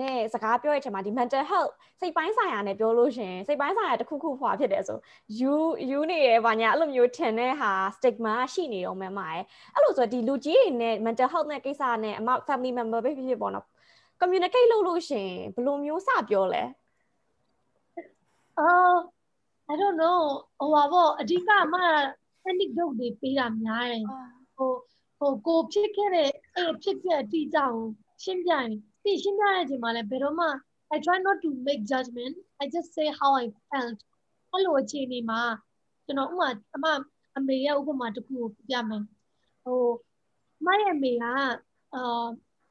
[0.00, 4.98] နဲ့စကားပြောတဲ့အချိန်မှာဒီ mental health စိတ်ပိုင်းဆိုင်ရာနဲ့ပြောလို့ရှင်စိတ်ပိုင်းဆိုင်ရာတစ်ခုခုဖွာဖြစ်တယ်ဆို
[5.40, 5.54] you
[5.90, 9.44] you နေရပါညာအဲ့လိုမျိုးထင်တဲ့ဟာ stigma ရှိနေတော့မှမရဲ့
[9.74, 13.66] အဲ့လိုဆိုဒီလူကြီးတွေနဲ့ mental health နဲ့ကိစ္စနဲ့အမ family member ပဲဖြစ်ဖြစ်ပေါ့နော်
[14.20, 16.62] communicate လုပ်လို့ရှင်ဘယ်လိုမျိုးစပြောလဲ
[18.58, 18.98] အော်
[19.72, 20.20] I don't know
[20.58, 21.74] ဟိုပါပေါ့အဓိကအမ
[22.50, 24.02] anecdote တွေပေးတာများတယ်
[24.56, 24.70] ဟို
[25.19, 27.73] ဟိုကိုဖြစ်ခဲ့တဲ့အဲ့ဖြစ်တဲ့အတိအကျကို
[28.23, 28.69] ရှင်းပြရင်
[29.03, 30.47] ပြီးရှင်းပြတဲ့အချိန်မှာလည်းဘယ်တော့မှ
[30.93, 33.99] I try not to make judgment I just say how I felt
[34.51, 35.41] အဲ့လိုအခြေအနေမှာ
[36.05, 36.85] ကျွန်တော်ဥမာအမ
[37.37, 39.03] အမေရဲ့ဥပမာတစ်ခုကိုပြမယ်
[39.63, 39.85] ဟို
[40.59, 41.33] အမရဲ့အမေကအာ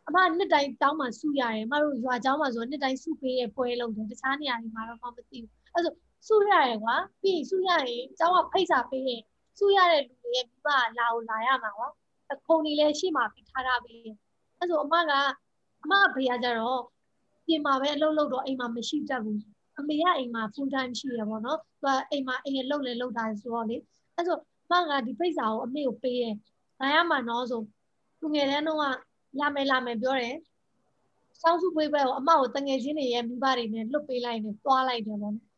[0.09, 5.95] အမနှစ်တိုင်းတောင်းမှစုရတယ်အမတို့ရွာเจ้าမှာဆိုနှစ်တိုင်းစုပေးရပွဲလုံးတယ်တခြားနေရာတွေမှာတော့မသိဘူးအဲ့ဆို
[6.29, 9.22] စုရတယ်ကွာပြီးရင်စုရရင်เจ้าကဖိတ်စာပေးရင်
[9.59, 10.68] စုရတဲ့လူတွေရဲ့မိဘ
[10.99, 11.89] လာကိုလာရမှာကွာ
[12.34, 14.02] အခုံနေလဲရှိမှပြီးထားတာပြီး
[14.58, 15.12] အဲ့ဆိုအမက
[15.84, 16.82] အမဖေရကြတော့
[17.46, 19.42] ပြင်မှာပဲအလုပ်လုပ်တော့အိမ်မှာမရှိတတ်ဘူး
[19.80, 23.76] အမေကအိမ်မှာ full time ရှိရပါတော့သူကအိမ်မှာအိမ်ရလုပ်လဲလုပ်တာဆိုတော့လေ
[24.16, 26.36] အဲ့ဆိုအမကဒီဖိတ်စာကိုအမေကိုပေးရင်
[26.80, 27.62] လာရမှာနော်ဆို
[28.20, 28.80] သူငယ်တန်းတော့
[29.40, 30.36] လာမယ်လာမယ်ပြောတယ်
[31.42, 35.50] စောင်းစုပွေးပွဲကိုအမကိုတငယ်ချင်းတွေရဲ့မိဘတွေနဲ့လွတ်ပေးလိုက်နေသွားလိုက်တယ်ပေါ့နော်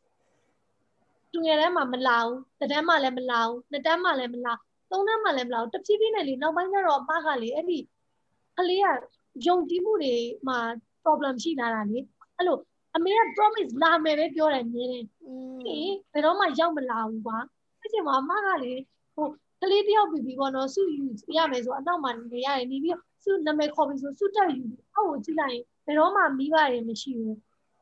[1.32, 4.52] သူငယ်တန်းမှာမလာဘူးတစ်တန်းမှာလည်းမလာဘူးနှစ်တန်းမှာလည်းမလာ
[4.92, 7.78] သုံးတန်းမှာလည်းမလာဘူးတဖြည်းဖြည်းနဲ့လေနောက်ပိုင်းကျတော့အမကလေအဲ့ဒီ
[8.58, 8.86] ကလေးက
[9.46, 10.14] ယုံကြည်မှုတွေ
[10.48, 10.58] မှာ
[11.04, 11.98] problem ရှိလာတာလေ
[12.36, 12.58] အဲ့လို
[12.96, 15.04] အမေက promise လာမယ်ပဲပြောတယ်မြင်တယ်
[15.64, 15.78] ဒီ
[16.12, 17.38] ဘယ်တော့မှရောက်မလာဘူးကွာ
[17.80, 18.72] အဲ့ချိန်မှာအမကလေ
[19.14, 19.26] ဟို
[19.60, 21.02] ကလေးတယောက်ပြီးပြီးပေါ့နော်စုယူ
[21.36, 24.64] ရမယ်ဆိုအနောက်မှာနေရတယ်နေပြီးစုနာမည်ခေါ်ပြီးဆိုစုတက်ယူ
[24.94, 27.36] အောက်ကိုကြည့်လိုက်ရင်ဘယ်တော့မှမိဘတွေမရှိဘူး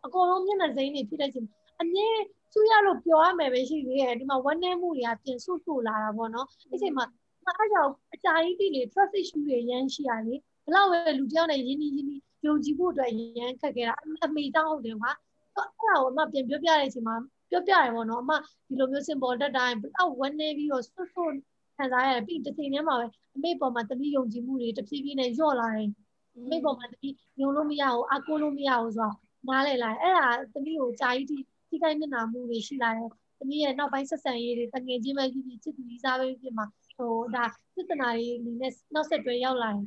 [0.04, 1.46] အကုန်လုံးမျက်နှာစိမ်းတွေဖြစ်တဲ့ချိန်
[1.80, 2.08] အမြဲ
[2.52, 7.04] စုရလို့ပြောရမယ်ပဲရှိသေးတယ်ဒီမှာဝမ်းနည်းမှုတွေကပြင်ဆုပ်ဆုပ်လာတာပေါ့နော်အဲ့ချိန်မှာ
[7.46, 10.34] အားကြောင့်အကြာကြီးတိလေ trust issue တွေရမ်းရှိရလေ
[10.66, 13.94] ဘလောက်ပဲလူတယောက်နဲ့ရင်းနှီးရင်းနှီးယုံကြည်ဖို့အတွက်ရမ်းခက်ခဲ့တာ
[14.24, 15.12] အမေတောင်းဟုတ်တယ်ကွာ
[15.54, 17.16] အဲ့ဒါကိုအမပြန်ပြောပြတဲ့အချိန်မှာ
[17.50, 18.32] ပြောပြရတယ်ပေါ့နော်အမ
[18.68, 21.34] ဒီလိုမျိုး symbol တက်တိုင်းဘလောက်ဝမ်းနည်းပြီးတော့ဆွတ်ဆွတ်
[21.76, 25.88] ခံစားရတယ်ပြီးတစ်ချိန်တည်းမှာပဲအမေပေါ်မှာတတိယုံကြည်မှုတွေတဖြည်းဖြည်းနဲ့ညော့လာတယ်
[26.36, 27.08] အမေပေါ်မှာတတိ
[27.40, 29.16] ယုံလို့မရဘူးအကိုလို့မရဘူးဆိုတော့
[29.48, 31.38] နားလေလာအဲ့ဒါတတိကိုကြာကြီးထိ
[31.70, 36.66] ထိခိုက်မျက်နှာမှုတွေရှိလာတယ်တတိရဲ့နောက်ပိုင်းဆက်ဆံရေးတွေတငယ်ချင်းပဲဖြစ်ဖြစ်ချစ်သူကြီးစားပဲဖြစ်မှာ
[36.96, 37.44] ဟိုဒါ
[37.74, 39.86] ပြဿနာတွေအနေနဲ့နောက်ဆက်တွဲရောက်လာတယ်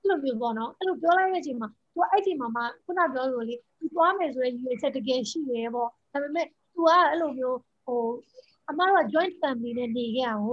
[0.00, 8.04] အဲ့လိုမျိုးပေါ့နော်အဲ့လိုပြောလိုက်တဲ့အချိန်မှာသူအဲ့ဒီမှာမှခုနပြောလို့လေသူသွားမယ်ဆိုရင်ရွေချက်တကယ်ရှိရဲပေါ့ဒါပေမဲ့ तू ကအဲ့လိုမျိုးဟို
[8.70, 10.44] အမတို့က joint family နဲ့နေခဲ့အောင်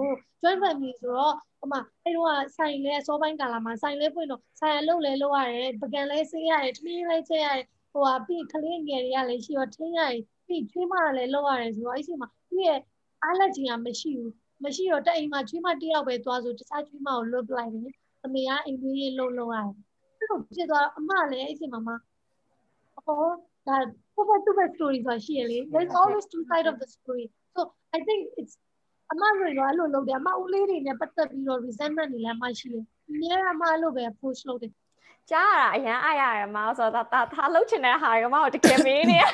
[0.41, 1.73] joint family ဆိုတော့အမ
[2.03, 12.80] အဲ့တော့ဆိုင်လဲအစောပိုင်းကာလမှာဆိုင်လဲဖွင့်တော့ဆိုင်အလုပ်လဲလုပ်ရတယ်ပကံလဲဆေးရတယ်ထမင်းလဲချက်ရတယ်ဟိုဟာပြီးကလေးငယ်တွေကလည်းရှိတော့ထင်းရတယ် ပြီးချွေးမလည်းလုပ်ရတယ်ဆိုတော့အဲ့ဒီမှာသူ့ရဲ့
[13.24, 14.34] အားလက်ချင်းကမရှိဘူး
[14.64, 17.93] မရှိတော့တဲ့အိမ်မှာချွေးမတစ်ယောက်ပဲသွားဆိုတခြားချွေးမကိုလွတ်ပလိုက်တယ်
[18.26, 19.76] အမေကအိမ်သွေးရေးလှုပ်လှုပ်ရတယ်
[20.18, 21.93] အဲ့လိုဖြစ်သွားအမလည်းအဲ့ဒီမှာမှ
[23.14, 23.38] or
[23.68, 25.34] that what two best stories are she
[25.74, 27.26] there's always two sides of the story
[27.56, 27.62] so
[27.98, 28.56] i think it's
[29.12, 34.72] အမတို့ရောအဲ့လိုလုပ်တယ်အမဦးလေးတွေနဲ့ပတ်သက်ပြီးတော့ resentment တွေလည်းမရှိဘူး။အများအမအဲ့လိုပဲ post လုပ်တယ်။
[35.32, 39.20] ကြားရတာအရင်အားရတယ်မအောင်ဆိုတော့ဒါဒါလှုပ်ချင်တဲ့ဟာတွေကမအောင်တကယ်မင်းနေ။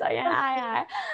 [0.00, 0.62] ဆိုရင်အားရ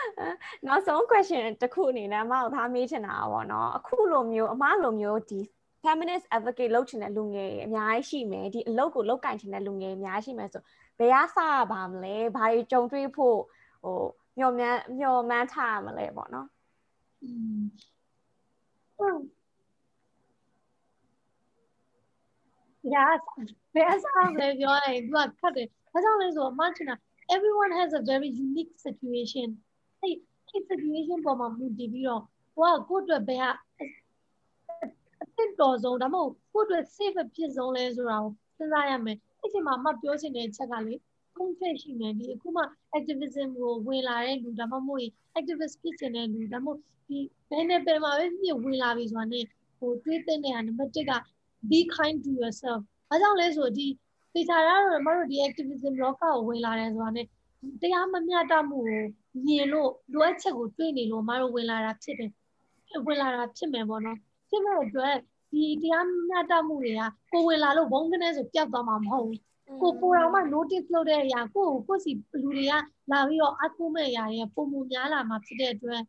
[0.66, 5.40] ။နောက်ဆုံး question တစ်ခုအနေနဲ့မအောင်သားမေးချင်တာပေါ့နော်။အခုလိုမျိုးအမလိုမျိုးဒီ
[5.84, 10.62] feminist advocate လုပ်ချင်တဲ့လူငယ်အများကြီးရှိမယ်ဒီအလုပ်ကိုလုပ်ကင်ချင်တဲ့လူငယ်အများကြီးရှိမယ်ဆို
[10.98, 13.38] ဘယ်ကစရပါမလဲဘာတွေကြုံတွေ့ဖို့
[13.84, 14.00] ဟို
[14.38, 16.46] မျှော်မှန်းမျှော်မှန်းထားရမလဲပေါ့နော်
[22.84, 23.20] Yes,
[23.74, 25.30] yes, I'm very good.
[25.40, 25.70] Cut it.
[25.94, 26.98] That's all is much now.
[27.31, 29.57] Everyone has a very unique situation.
[30.01, 30.19] Hey,
[30.53, 31.77] it's situation for my mood.
[31.77, 32.27] Did you know?
[32.55, 33.51] Wow, good to be a
[35.37, 40.93] အင့်တော်ဆုံးဒါမှမဟုတ်ကိုယ့်အတွက် safe ဖြစ်ဆုံးလဲဆိုတာကိုစဉ်းစားရမယ်အဲ့ဒီမှာမှပြောချင်တဲ့ချက်ကလေ
[41.37, 42.63] conflict ရှိနေပြီအခုမှ
[42.97, 47.19] activism ကိုဝင်လာတဲ့လူဒါမှမဟုတ် activist ဖြစ်ချင်တဲ့လူဒါမှမဟုတ်ဒီ
[47.49, 49.45] ဘယ်နဲ့ပဲမှာပဲဖြစ်ဝင်လာပြီဆိုတာနဲ့
[49.77, 51.13] ဟိုတွေးတဲ့နေရာနံပါတ်1က
[51.69, 53.87] be kind to yourself ဘာကြောင့်လဲဆိုဒီ
[54.34, 57.26] သေချာရတော့မတို့ဒီ activism လောကကိုဝင်လာတယ်ဆိုတာနဲ့
[57.80, 59.02] တရားမမျှတမှုကို
[59.46, 62.30] မြင်လို့လိုအပ်ချက်ကိုတွေးနေလို့မတို့ဝင်လာတာဖြစ်တယ်
[63.06, 64.18] ဝင်လာတာဖြစ်မယ်ပေါ့နော်
[64.48, 65.14] ဖြစ်မဲ့အတွက်
[65.52, 67.02] ဒီတရားမျှတမှုတွေက
[67.32, 69.40] ကိုဝင်လာလို့ဘုံကနေဆိုပျောက်သွားမှာမဟုတ်ဘူး
[69.80, 72.12] ကိုကိုတော်မှ notice လုပ်တဲ့အရာကိုကိုစီ
[72.42, 72.72] လူတွေက
[73.12, 76.00] လာပြီးတော့အကူမဲ့အရာတွေပုံမများလာမှာဖြစ်တဲ့အတွက်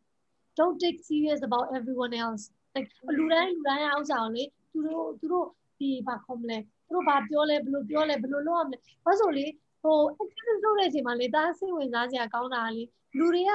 [0.58, 2.44] don't take serious about everyone else
[2.74, 5.46] like လူတိုင်းလူတိုင်းအောက်ဆောင်လေသူတို့သူတို့
[5.78, 9.46] ဒီဘာခေါ်မလဲသူ တို့ဘာပြောလဲဘယ်လိုပြောလဲဘယ်လိုလုပ်ရမလဲဘာလို့လဲ
[9.82, 12.82] ဟို activist လုပ်တဲ့အချိန်မှာလေဒါစိတ်ဝင်စားစရာကောင်းတာလေ
[13.18, 13.52] လူတွေက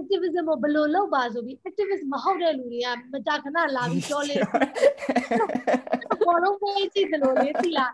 [0.00, 4.36] activism ကိုဘယ်လိုလုပ်ပါဆိုပြီး activist မဟုတ်တဲ့လူတွေကမကြခဏလာပြီးပြောလေ
[6.26, 7.92] ဘောလုံးပဲကြည့်တယ်လို့လေသိလား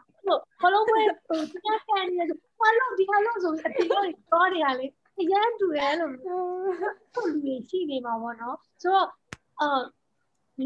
[0.61, 4.87] ဘောလုံးပဲဟိုသူကကန်နေတယ်ဘာလို့ဒီဟာလို့ဆိုပြီးအတီလို့ပြောနေရလေ
[5.21, 9.09] အရန်တူတယ်လို့သူလူတွေရှိနေမှာပေါ့နော်ဆိုတော့
[9.65, 9.83] uh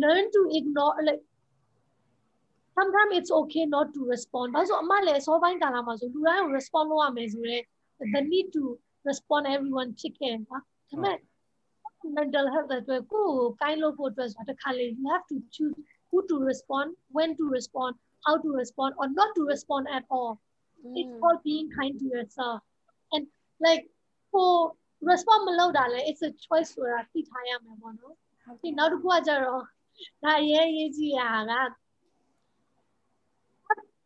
[0.02, 1.22] learn to ignore like
[2.77, 7.63] sometimes it's okay not to respond ဘာလို့အမလည်းစောပိုင်းကာလမှာဆိုလူတိုင်းကို respond လုပ်ရမယ်ဆိုတော့
[8.13, 8.63] the need to
[9.09, 10.59] respond everyone ဖြစ်ခဲ့တာဒါ
[10.89, 11.17] ပေမဲ့
[12.17, 15.75] mental health အတွက်ကိုယ်ကိုကိုင်းလို့ဖို့အတွက်ဆိုတာတစ်ခါလေ you have to choose
[16.09, 17.93] who to respond when to respond
[18.25, 20.31] how to respond or not to respond at all
[20.85, 20.99] mm.
[20.99, 22.57] it's called being kind to yourself
[23.13, 23.23] and
[23.65, 23.83] like
[24.31, 24.51] for
[25.09, 28.15] respond မလုပ်တာလဲ it's a choice ဆိုတာသိထားရမယ်ပေါ့နော်
[28.61, 29.63] ဒီနောက်တစ်ခုကကြတော့
[30.23, 31.71] ဒါရေးရေးကြည့်ရတာက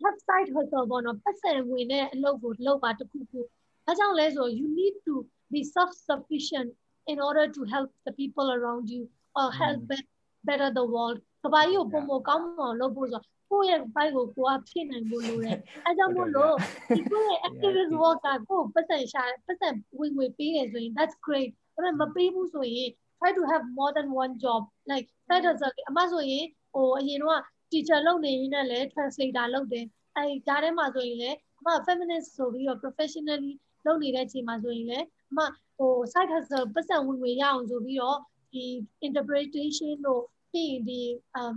[0.05, 3.39] website ဟိုတော့ဘောနော်ပတ်စံဝင်တဲ့အလုပ်ကိုလုပ်ပါတခုခု
[3.87, 5.13] အဲကြောင့်လဲဆို you need to
[5.53, 6.69] be self sufficient
[7.11, 9.03] in order to help the people around you
[9.39, 10.01] or help mm.
[10.47, 16.55] better the world ကဘာကြီးကိုပုံမကောင်းမအောင်လုပ်ဖို့ဆိုကိုယ့်ရဲ့ဘိုက်ကိုကိုယ်ကဖြစ်နိုင်ဖို့လိုတယ်အဲကြောင့်မို့လို့
[16.95, 22.89] ဒီကိုယ့်ရဲ့ activist work ကကိုယ်ပတ်စံရှာပတ်စံဝင်ဝင်ပေးတယ်ဆိုရင် that's great ဒါပေမဲ့မပေးဘူးဆိုရင်
[23.19, 24.61] try to have more than one job
[24.91, 33.52] like side hustle အမဆိုရင်ဟိုအရင်တော့ teacher လုပ်နေရင်းနဲ့လည်း translator လုပ်တယ်အဲဒါထဲမှာဆိုရင်လည်းအမ feminist ဆိုပြီးတော့ professionally
[33.86, 35.38] လုပ်နေတဲ့အချိန်မှာဆိုရင်လည်းအမ
[35.78, 38.18] ဟို side hustle ပတ်စံဝင်ဝင်ရအောင်ဆိုပြီးတော့
[38.52, 38.64] ဒီ
[39.06, 41.00] interpretation တို့ပြီးရင်ဒီ
[41.40, 41.56] um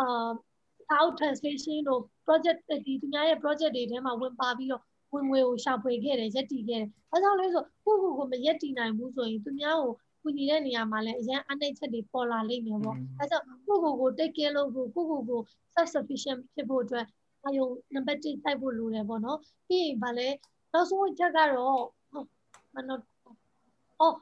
[0.00, 0.32] uh
[0.98, 4.82] out translation တို့ project ဒီသူများရဲ့ project တွေထဲမှာဝင်ပါပြီးတော့
[5.14, 15.40] ဝင်ငွေကိုရှာဖွေခဲ့တယ်ရက်တည်ခဲ့တယ်။အဲကြောင့်လဲဆိုကိုကိုကိုမရက်တည်နိုင်ဘူးဆိုရင်သူများကို ကူညီတဲ့နေရာမှာလည်းအရင်အနှိမ့်ချက်တွေပေါ်လာလိမ့်မယ်ပေါ့။အဲကြောင့်ကိုကိုကို take care လုပ်ဖို့ကိုကိုကို
[15.74, 17.06] self sufficient ဖြစ်ဖို့အတွက်
[17.46, 20.28] အယုံနံပါတ်1စိုက်ဖို့လိုတယ်ပေါ့နော်။ပြီးရင်ဗာလဲ
[20.72, 21.82] နောက်ဆုံးအချက်ကတော့
[22.74, 23.02] မနော်
[24.06, 24.14] oh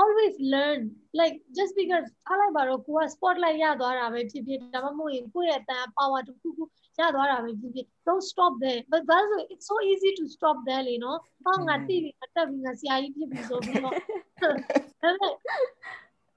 [0.00, 0.80] always learn
[1.20, 6.64] like just because အားလိုက်ပါတော့ကိုက spotlight ရသွားတာပဲဖြစ်ဖြစ်ဒါမှမဟုတ်ရင်ကိုယ့်ရဲ့အတန် power တစ်ခုခု
[7.02, 15.34] ရသွားတာပဲဖြစ်ဖြစ် don't stop there but that's it's so easy to stop there လေနော်ဟောငါတိပြီးတက်ပြီးငါဆရာကြီးဖြစ်ပြီဆိုပြီးတော့ဒါပေမဲ့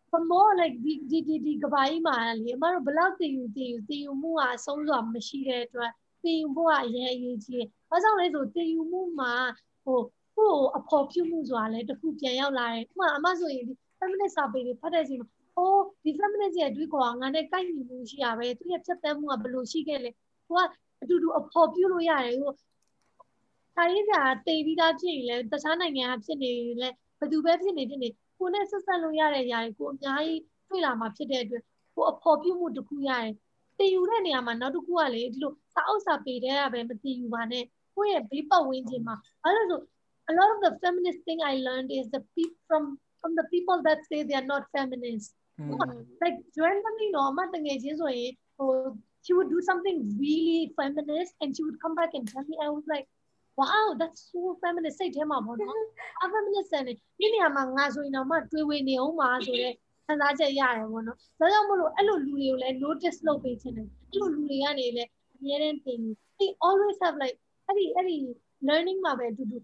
[0.09, 5.91] for more like ဒီဒီဒီဒီကဘာကြီးမှာလေအမတို့ဘလောက်တည်ယူတည်ယူတည်ယူမှုကအဆုံးစွာမရှိတဲ့အတွက်
[6.23, 9.33] တည်ယူဖို့ကအရင်အရေးကြီးတယ်။ဘာကြောင့်လဲဆိုတည်ယူမှုမှာ
[9.85, 9.99] ဟို
[10.37, 20.11] ကိုယ့်အဖော်ပြုမှုဆိုတာလည်းတခုပြန်ရောက်လာတယ်။ဥပမာအမဆိုရင်ဒီ feminist စာပေတွေဖတ်တဲ့ချိန်မှာအိုးဒီ feminist ရဲ့အတွေးခေါ်ကငါနဲ့ကိုက်ညီမှုရှိရပဲသူရဲ့ဖြတ်သန်းမှုကဘယ်လိုရှိခဲ့လဲ။
[20.47, 20.63] ကိုက
[21.01, 22.53] အတူတူအဖော်ပြုလို့ရတယ်ဟို
[23.77, 28.09] တိုင်းစာတေပြီးသားဖြစ်ရင်လည်းတခြားနိုင်ငံကဖြစ်နေရင်လည်းဘယ်သူပဲဖြစ်နေဖြစ်နေ
[28.39, 31.63] ကိုနဲ့ဆက်ဆက်လို့ရတဲ့ຢာတွေကိုအများကြီးတွေ့လာမှာဖြစ်တဲ့အတွက်
[31.95, 33.33] ကိုအဖော်ပြုမှုတစ်ခုရတယ်။
[33.77, 37.63] တည်ယူတဲ့နေရာမှာနောက်တစ်ခုကလေဒီလိုစာအုပ်စာပေတဲ့ကပဲမတည်ယူပါနဲ့
[37.95, 39.81] ကိုယ့်ရဲ့ဘေးပတ်ဝန်းကျင်မှာဘာလို့ဆို
[40.29, 42.83] a lot of the feminist thing I learned is the people from
[43.21, 45.33] from the people that say they are not feminist.
[45.59, 45.77] Mm.
[46.21, 47.31] Like randomly, no,
[49.24, 52.56] she would do something really feminist, and she would come back and tell me.
[52.66, 53.06] I was like,
[53.56, 55.78] wow that's so feminist စိတ်ထဲမှာပေါ့နော်
[56.22, 59.74] အ feminist နဲ့ဒီနေရာမှာငါဆိုရင်တော့မှတွေးဝေနေအောင်ပါဆိုတဲ့
[60.06, 68.16] ခံစားချက်ရတယ်ပေါ့နော်ဒါကြောင့်မလို့အဲ့လိုလူတွေကိုလည်း notice လုပ်ပေးခြင်းတယ်အဲ့လိုလူတွေကနေလည်းအများနဲ့တင်ပြီး they always have like အဲ့ဒီအဲ့ဒီ
[68.68, 69.58] learning မှာပဲအတူတူ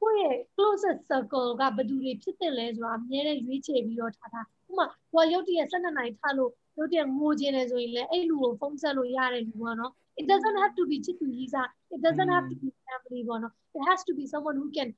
[0.00, 12.54] ကိုယ့်ရဲ့ closest circle ကဘယ်သူတွေဖြစ်တယ်လဲဆိုတာအများနဲ့ရွေးချယ်ပြီးတော့ထားတာဥပမာဟိုရုပ်တရက်12နိုင်ထားလို့ ရုပ်တရက်ငိုခြင်းလဲဆိုရင်လည်းအဲ့လူကိုဖုန်းဆက်လို့ရတယ်လူပေါ့နော် it doesn't have to be ချစ်သူကြီးစား it doesn't have to
[12.62, 14.88] be family ပေါ့နော် it has to be someone who can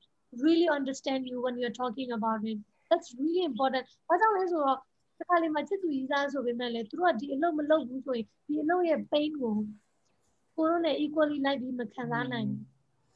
[0.44, 2.58] really understand you when you're talking about it
[2.90, 4.78] that's really important ဘာကြောင့်လဲဆိုတော့
[5.18, 9.54] တစ်ခါလေမှချစ်သူကြီးစားဆိုပေမဲ့လည်းသူတို့ကဒီအလုပ်မလုပ်ဘူးဆိုရင်ဒီအလုပ်ရဲ့ pain ကို
[10.56, 12.48] ကိုရိုနဲ့ equally လိုက်ပြီးမခံစားနိုင်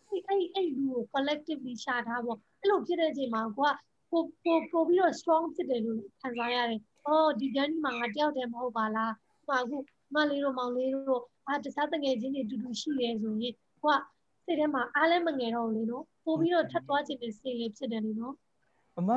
[0.09, 3.74] ဘူးအဲ့အဲ့လူကို collectively ရှာထားပေါ့အဲ့လိုဖြစ်တဲ့အချိန်မှာကိုက
[4.11, 9.12] ပိုပိုပိုပြီးတော့ strong ဖြစ်တယ်လို့ခံစားရတယ်။ အော်ဒီ journey မှာငါတယောက်တည်းမဟုတ်ပါလား။
[9.46, 9.78] ဟိုအခု
[10.16, 13.54] မလေးတို့မောင်လေးတို့အာတခြားတငယ်ချင်းတွေအတူတူရှိရဲဆိုရင်
[13.84, 14.00] ကိုက
[14.46, 18.34] စိတ်ထဲမှာအားလည်းမငယ်တော့ဘူးလေနော်။ပိုပြီးတော့ထပ်သွားခြင်းနဲ့စိတ်လေးဖြစ်တယ်လေနော်။
[19.00, 19.10] အမ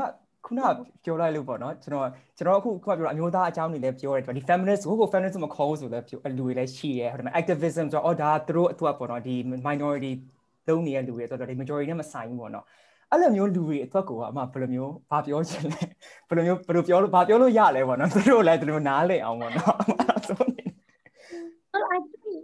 [0.46, 0.60] ခုန
[1.04, 6.04] ပြောလိုက်လို့ပေါ့နော်ကျွန်တော်ကျွန်တော်အခုခုပြောအမျိုးသားအကြောင်းတွေလည်းပြောတယ်ဒီ feminist ကိုကို feminist မခေါ်ဘူးဆိုလည်း
[6.38, 9.34] လူတွေလည်းရှိတယ်ဟိုဒါပေမဲ့ activism ဆိုတော့အော်ဒါသူတို့အတူပေါ့နော်ဒီ
[9.68, 10.12] minority
[10.68, 12.64] သုံးနေတဲ့လူတွေဆိုတော့ဒီ majority နဲ့မဆိုင်ဘူးပေါ့နော်
[13.12, 15.82] အဲ့လိုမျိုးလူတွေအတွက်ကိုအမဘယ်လိုမျိုးဘာပြောချင်လဲ
[16.28, 19.76] ဘယ်လိုမျိုးဘယ်လိုပြောလို့ဘာပြောလို့ရလဲပေါ့နော်သူတို့လည်းဒီလိုနားလည်အောင်ပေါ့နော်
[20.28, 20.64] ဆိုနေ
[21.72, 22.42] Well I think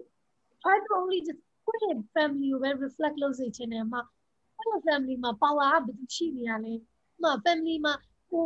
[0.72, 4.00] I only just put a family ကိုပဲ reflect လုပ်စေချင်တယ်မှာ
[4.58, 6.72] အဲ့လို family မှာ power ကဘယ်သူရှိနေရလဲ
[7.22, 7.94] မှာ family မှာ
[8.30, 8.42] ကို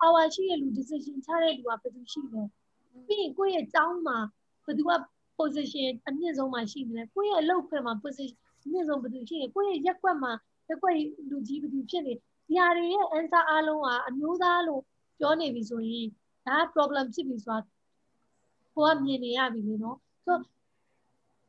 [0.00, 2.42] power ရှိတဲ့လူ decision ချတဲ့လူကဘယ်သူရှိလဲ
[3.06, 4.16] ပြီးရင်ကိုယ့်ရဲ့ကျောင်းမှာ
[4.64, 4.92] ဘယ်သူက
[5.38, 10.32] position အမြင့်ဆုံးမှာရှိနေလဲကိုယ့်ရဲ့အလုပ်ခွင်မှာ position အမြင့်ဆုံးဘယ်သူရှိလဲကိုယ့်ရဲ့ရက်ကွက်မှာ
[10.68, 10.94] ရက်ကွက်
[11.30, 14.82] လူကြီးဘယ်သူဖြစ်နေဒီဟာတွေရဲ့ answer အားလုံးကအမျိုးသားလို့
[15.18, 16.06] ပြောနေပြီဆိုရင်
[16.46, 17.66] ဒါ problem ဖြစ်ပြီဆိုတာ
[18.74, 20.38] ကိုကမြင်နေရပြီလေနော်ဆို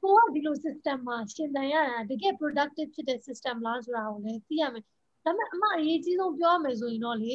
[0.01, 4.83] ကိုကဒီလို system မှာရှင်သန်ရတာတကယ် productive ဖြစ်တဲ့ system လားဆိုတာကိုလည်းသိရမယ်
[5.23, 7.31] ဒါပေမဲ့အမအရေးကြီးဆုံးပြောရမယ်ဆိုရင်တော့လေ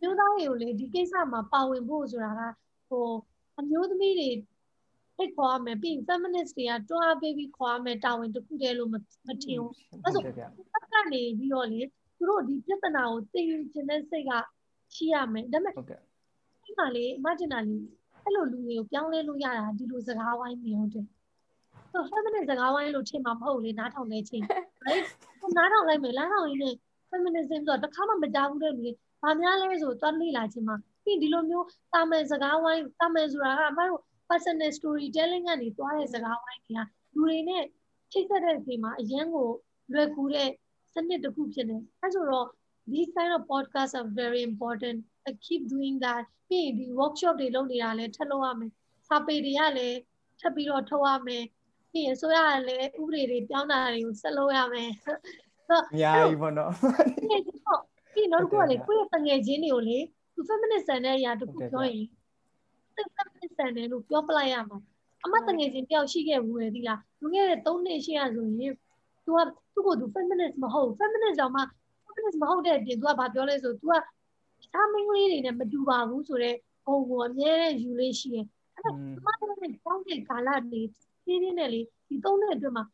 [0.00, 2.42] မျိုးသားတွေကိုလေဒီကိစ္စမှာပါဝင်ဖို့ဆိုတာက
[2.88, 3.08] ဟို
[3.60, 4.30] အမျိုးသမီးတွေ
[5.16, 8.94] ဖိတ်ခေါ်ရမယ်ပြီးရင် feminist တွေကတွန်းအားပေးပြီးခေါ်ရမယ်တာဝန်တစ်ခုတည်းလို့မ
[9.42, 9.72] ထင်ဘူး
[10.04, 11.80] အဲဆိုကနေပြီးတော့လေ
[12.16, 14.32] သူတို့ဒီပြဿနာကိုသိယူခြင်းတဲ့စိတ်က
[14.94, 16.00] ရှိရမယ်ဒါပေမဲ့ဟုတ်ကဲ့
[16.64, 17.76] ဒီမှာလေအမကျင်တာလေ
[18.24, 21.06] အဲ့လိုလူတွေကိုပြောင်းလဲလို့ရတာဒီလိုစကားဝိုင်းနေဟုတ်တယ်
[21.92, 24.44] ဆို feminist စကားဝိုင်းလို့ထင်မှာမဟုတ်လေနားထောင်နေချင်း
[24.86, 25.06] right
[25.56, 26.74] နားထောင်လိုက်မယ်နားထောင်ရင်းနဲ့
[27.10, 34.00] feminism ဆိုတော့တစ်ခါမှမကြားဘူးတဲ့လူတွေဘာများလဲဆိုတော့လေ့လာခြင်းမှာပြီးဒီလိုမျိုးတာမန်စကားဝိုင်းတာမန်ဆိုတာကအမတို့
[34.32, 36.80] personal storytelling ကနေသွားတဲ့စကားဝိုင်းတွေက
[37.14, 37.64] လူတွေနဲ့
[38.12, 39.48] ချိတ်ဆက်တဲ့အချိန်မှာအရင်ကို
[39.92, 40.48] လွယ်ကူတဲ့
[40.94, 42.48] စနစ်တစ်ခုဖြစ်နေအဲဆိုတော့
[42.92, 44.98] these kind of podcasts are very important
[45.28, 48.72] I keep doing that ပြီးဒီ workshop တွေလုပ်နေတာလည်းထပ်လုပ်ရမယ်
[49.08, 49.98] စာပေတွေကလည်း
[50.40, 51.44] ထပ်ပြီးတော့ထုတ်ရမယ်
[51.92, 52.38] ပြီးရင်ဆိုရ
[52.68, 54.90] လည်းဥပဒေတွေပြောင်းတာတွေကိုဆက်လုပ်ရမယ်
[55.70, 56.72] အများကြီးပေါ့နော်
[58.14, 59.98] ပြီးတော့ကိုယ်ကလေကိုယ့်ရဲ့တငယ်ချင်းတွေကိုလေ
[60.34, 62.04] သူ feminist ဆန်တဲ့အရာတခုပြောရင်
[62.95, 64.79] သူ feminist ဆန်တယ်လို့ပြောပလိုက်ရမှာ
[65.25, 68.73] အမတငယ်ချင်းတယောက်ရှိခဲ့ဘူးလေဒီလားလူငယ်တဲ့3နှစ်ရှိရဆိုရင်
[69.25, 69.39] तू က
[69.73, 71.61] သူ့ကို तू feminist မဟုတ် feminist ကြောင့်မှ
[72.05, 73.93] feminist မဟုတ်တဲ့အပြင် तू ကဘာပြောလဲဆို तू က
[74.73, 78.45] သားမင်းကလေးတွေနဲ့မတူပါဘူးဆိုတော့ဟိုကိုအမြဲယူလေးရှိတယ်
[78.75, 80.81] အဲ့ဒါအမတို့နဲ့ကောင်းတဲ့ကာလနေ
[81.25, 82.85] ပြင်းပြင်းနဲ့လေဒီ3နှစ်အတွင်းမှာ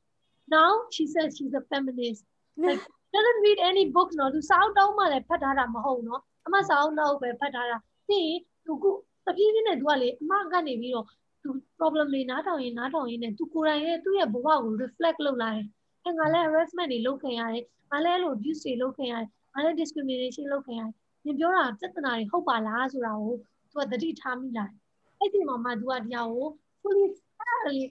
[0.55, 2.21] now she says she's a feminist
[2.63, 2.81] like
[3.13, 7.77] doesn't read any books နော်သူစာအုပ်တောင်းမှလည်းဖတ်ထားတာမဟုတ်နော်အမစာအုပ်နောက်ပဲဖတ်ထားတာ
[8.07, 8.85] ပြီးရင်သူက
[9.28, 11.06] တပြေးပြေးနဲ့သူကလေအမကနေပြီးတော့
[11.42, 15.66] သူ problem တွေနားထောင်ရင်နားထောင်ရင်နဲ့သူကိုယ်တိုင်ရဲ့သူ့ရဲ့ဘဝကို reflect လုပ်လာတယ်။
[16.04, 20.92] အဲငါလည်း harassment တွေလုပ်ခင်ရတယ်။ငါလည်းအဲ့လို abuse တွေလုပ်ခင်ရတယ်။ငါလည်း discrimination လုပ်ခင်ရတယ်။
[21.24, 23.34] ညပြောတာပြဿနာတွေဟုတ်ပါလားဆိုတာကို
[23.70, 24.76] သူကသတိထားမိလာတယ်။
[25.18, 26.48] အဲ့ဒီမှာမှသူကတရားကို
[26.82, 27.04] fully
[27.38, 27.88] အဲ့ဒါလေး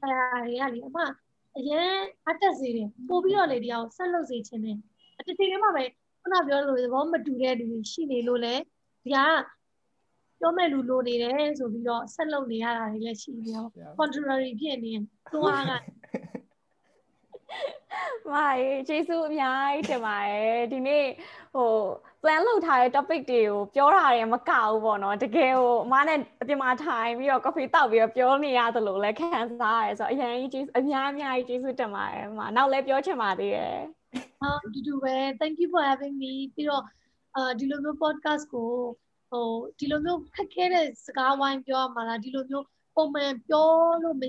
[0.00, 0.98] အဲ့ဒါလေးအမ
[1.58, 1.92] အရင်
[2.28, 4.78] အတက်စေတယ်ပို့ပြီးတော့လေတရားကိုဆက်လုပ်စေခြင်းနဲ့
[5.18, 5.84] အတတိထဲမှာပဲ
[6.20, 8.54] ခုနပြောလို့သဘောမတူတဲ့လူတွေရှိနေလို့လေ
[9.04, 9.18] ဒီက
[10.42, 13.64] ပြောမဲ့လူလိုနေတယ်ဆိုပြီးတော့ဆက်လုပ်နေရတာတွေလည်းရှိနေရော
[13.98, 14.92] contrary ဖြစ်နေ
[15.32, 15.72] သွားက
[18.32, 21.06] မိုင်ကျေးဇူးအများကြီးတင်ပါတယ်ဒီနေ့
[21.54, 21.70] ဟို
[22.22, 33.78] plan လုပ်ထားတဲ့ topic တွေကိုပြောတာတွေမကဘူးပေါ့နော်တကယ်ဟိုအမနဲ့အပြင်မှာထိုင်ပြီးတော့ coffee တောက်ပြီးတော့ပြောနေရသလိုလဲခံစားရတယ်ဆိုတော့အရင်ကြီးအများအများကြီးကျေးဇူးတင်ပါတယ်အမနောက်လဲပြောချင်ပါသေးတယ်
[34.40, 36.82] ဟုတ်ဒီလိုပဲ thank you for having me ပြီးတော့
[37.36, 38.70] အာဒီလိုမျိုး podcast ကို
[39.32, 39.48] ဟို
[39.78, 43.68] ဒီလိုမျိုးခက်ခဲတဲ့စကားဝိုင်းပြောရမှာလားဒီလိုမျိုးပုံမှန်ပြော
[44.04, 44.24] လို့မ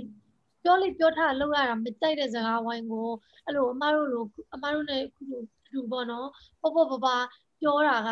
[0.64, 3.10] ပြောလိပြောထားလောက်ရတာမကြိုက်တဲ့စကားဝိုင်းကို
[3.46, 4.24] အဲ့လိုအမတို့လို
[4.56, 5.42] အမတို့နဲ့ခုလို
[5.74, 6.28] လူပေါ့နော်
[6.62, 7.18] ပေါ့ပေါ့ပါပါ
[7.62, 8.10] ပြောတာက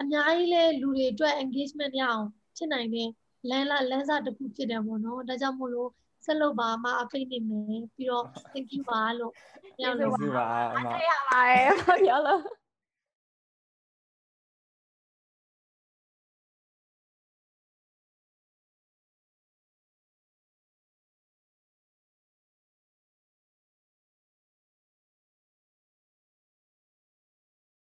[0.00, 2.24] အများကြီးလဲလူတွေအတွက် engagement ရအောင်
[2.56, 3.08] ဖြစ်နိုင်တဲ့
[3.50, 5.90] လမ်းလာလမ်းစာတစ်ခုဖြစ်တယ်ပေါ့နော်ဒါကြောင့်မို့လို့
[6.24, 9.32] စဆက်လုပ်ပါအမအဖိတ်နေမယ်ပြီးတော့ thank you ပါလို့
[9.78, 10.44] ကျေးဇူးပါ
[10.76, 11.64] အမအားရပါတယ်
[12.06, 12.40] ပြောလို့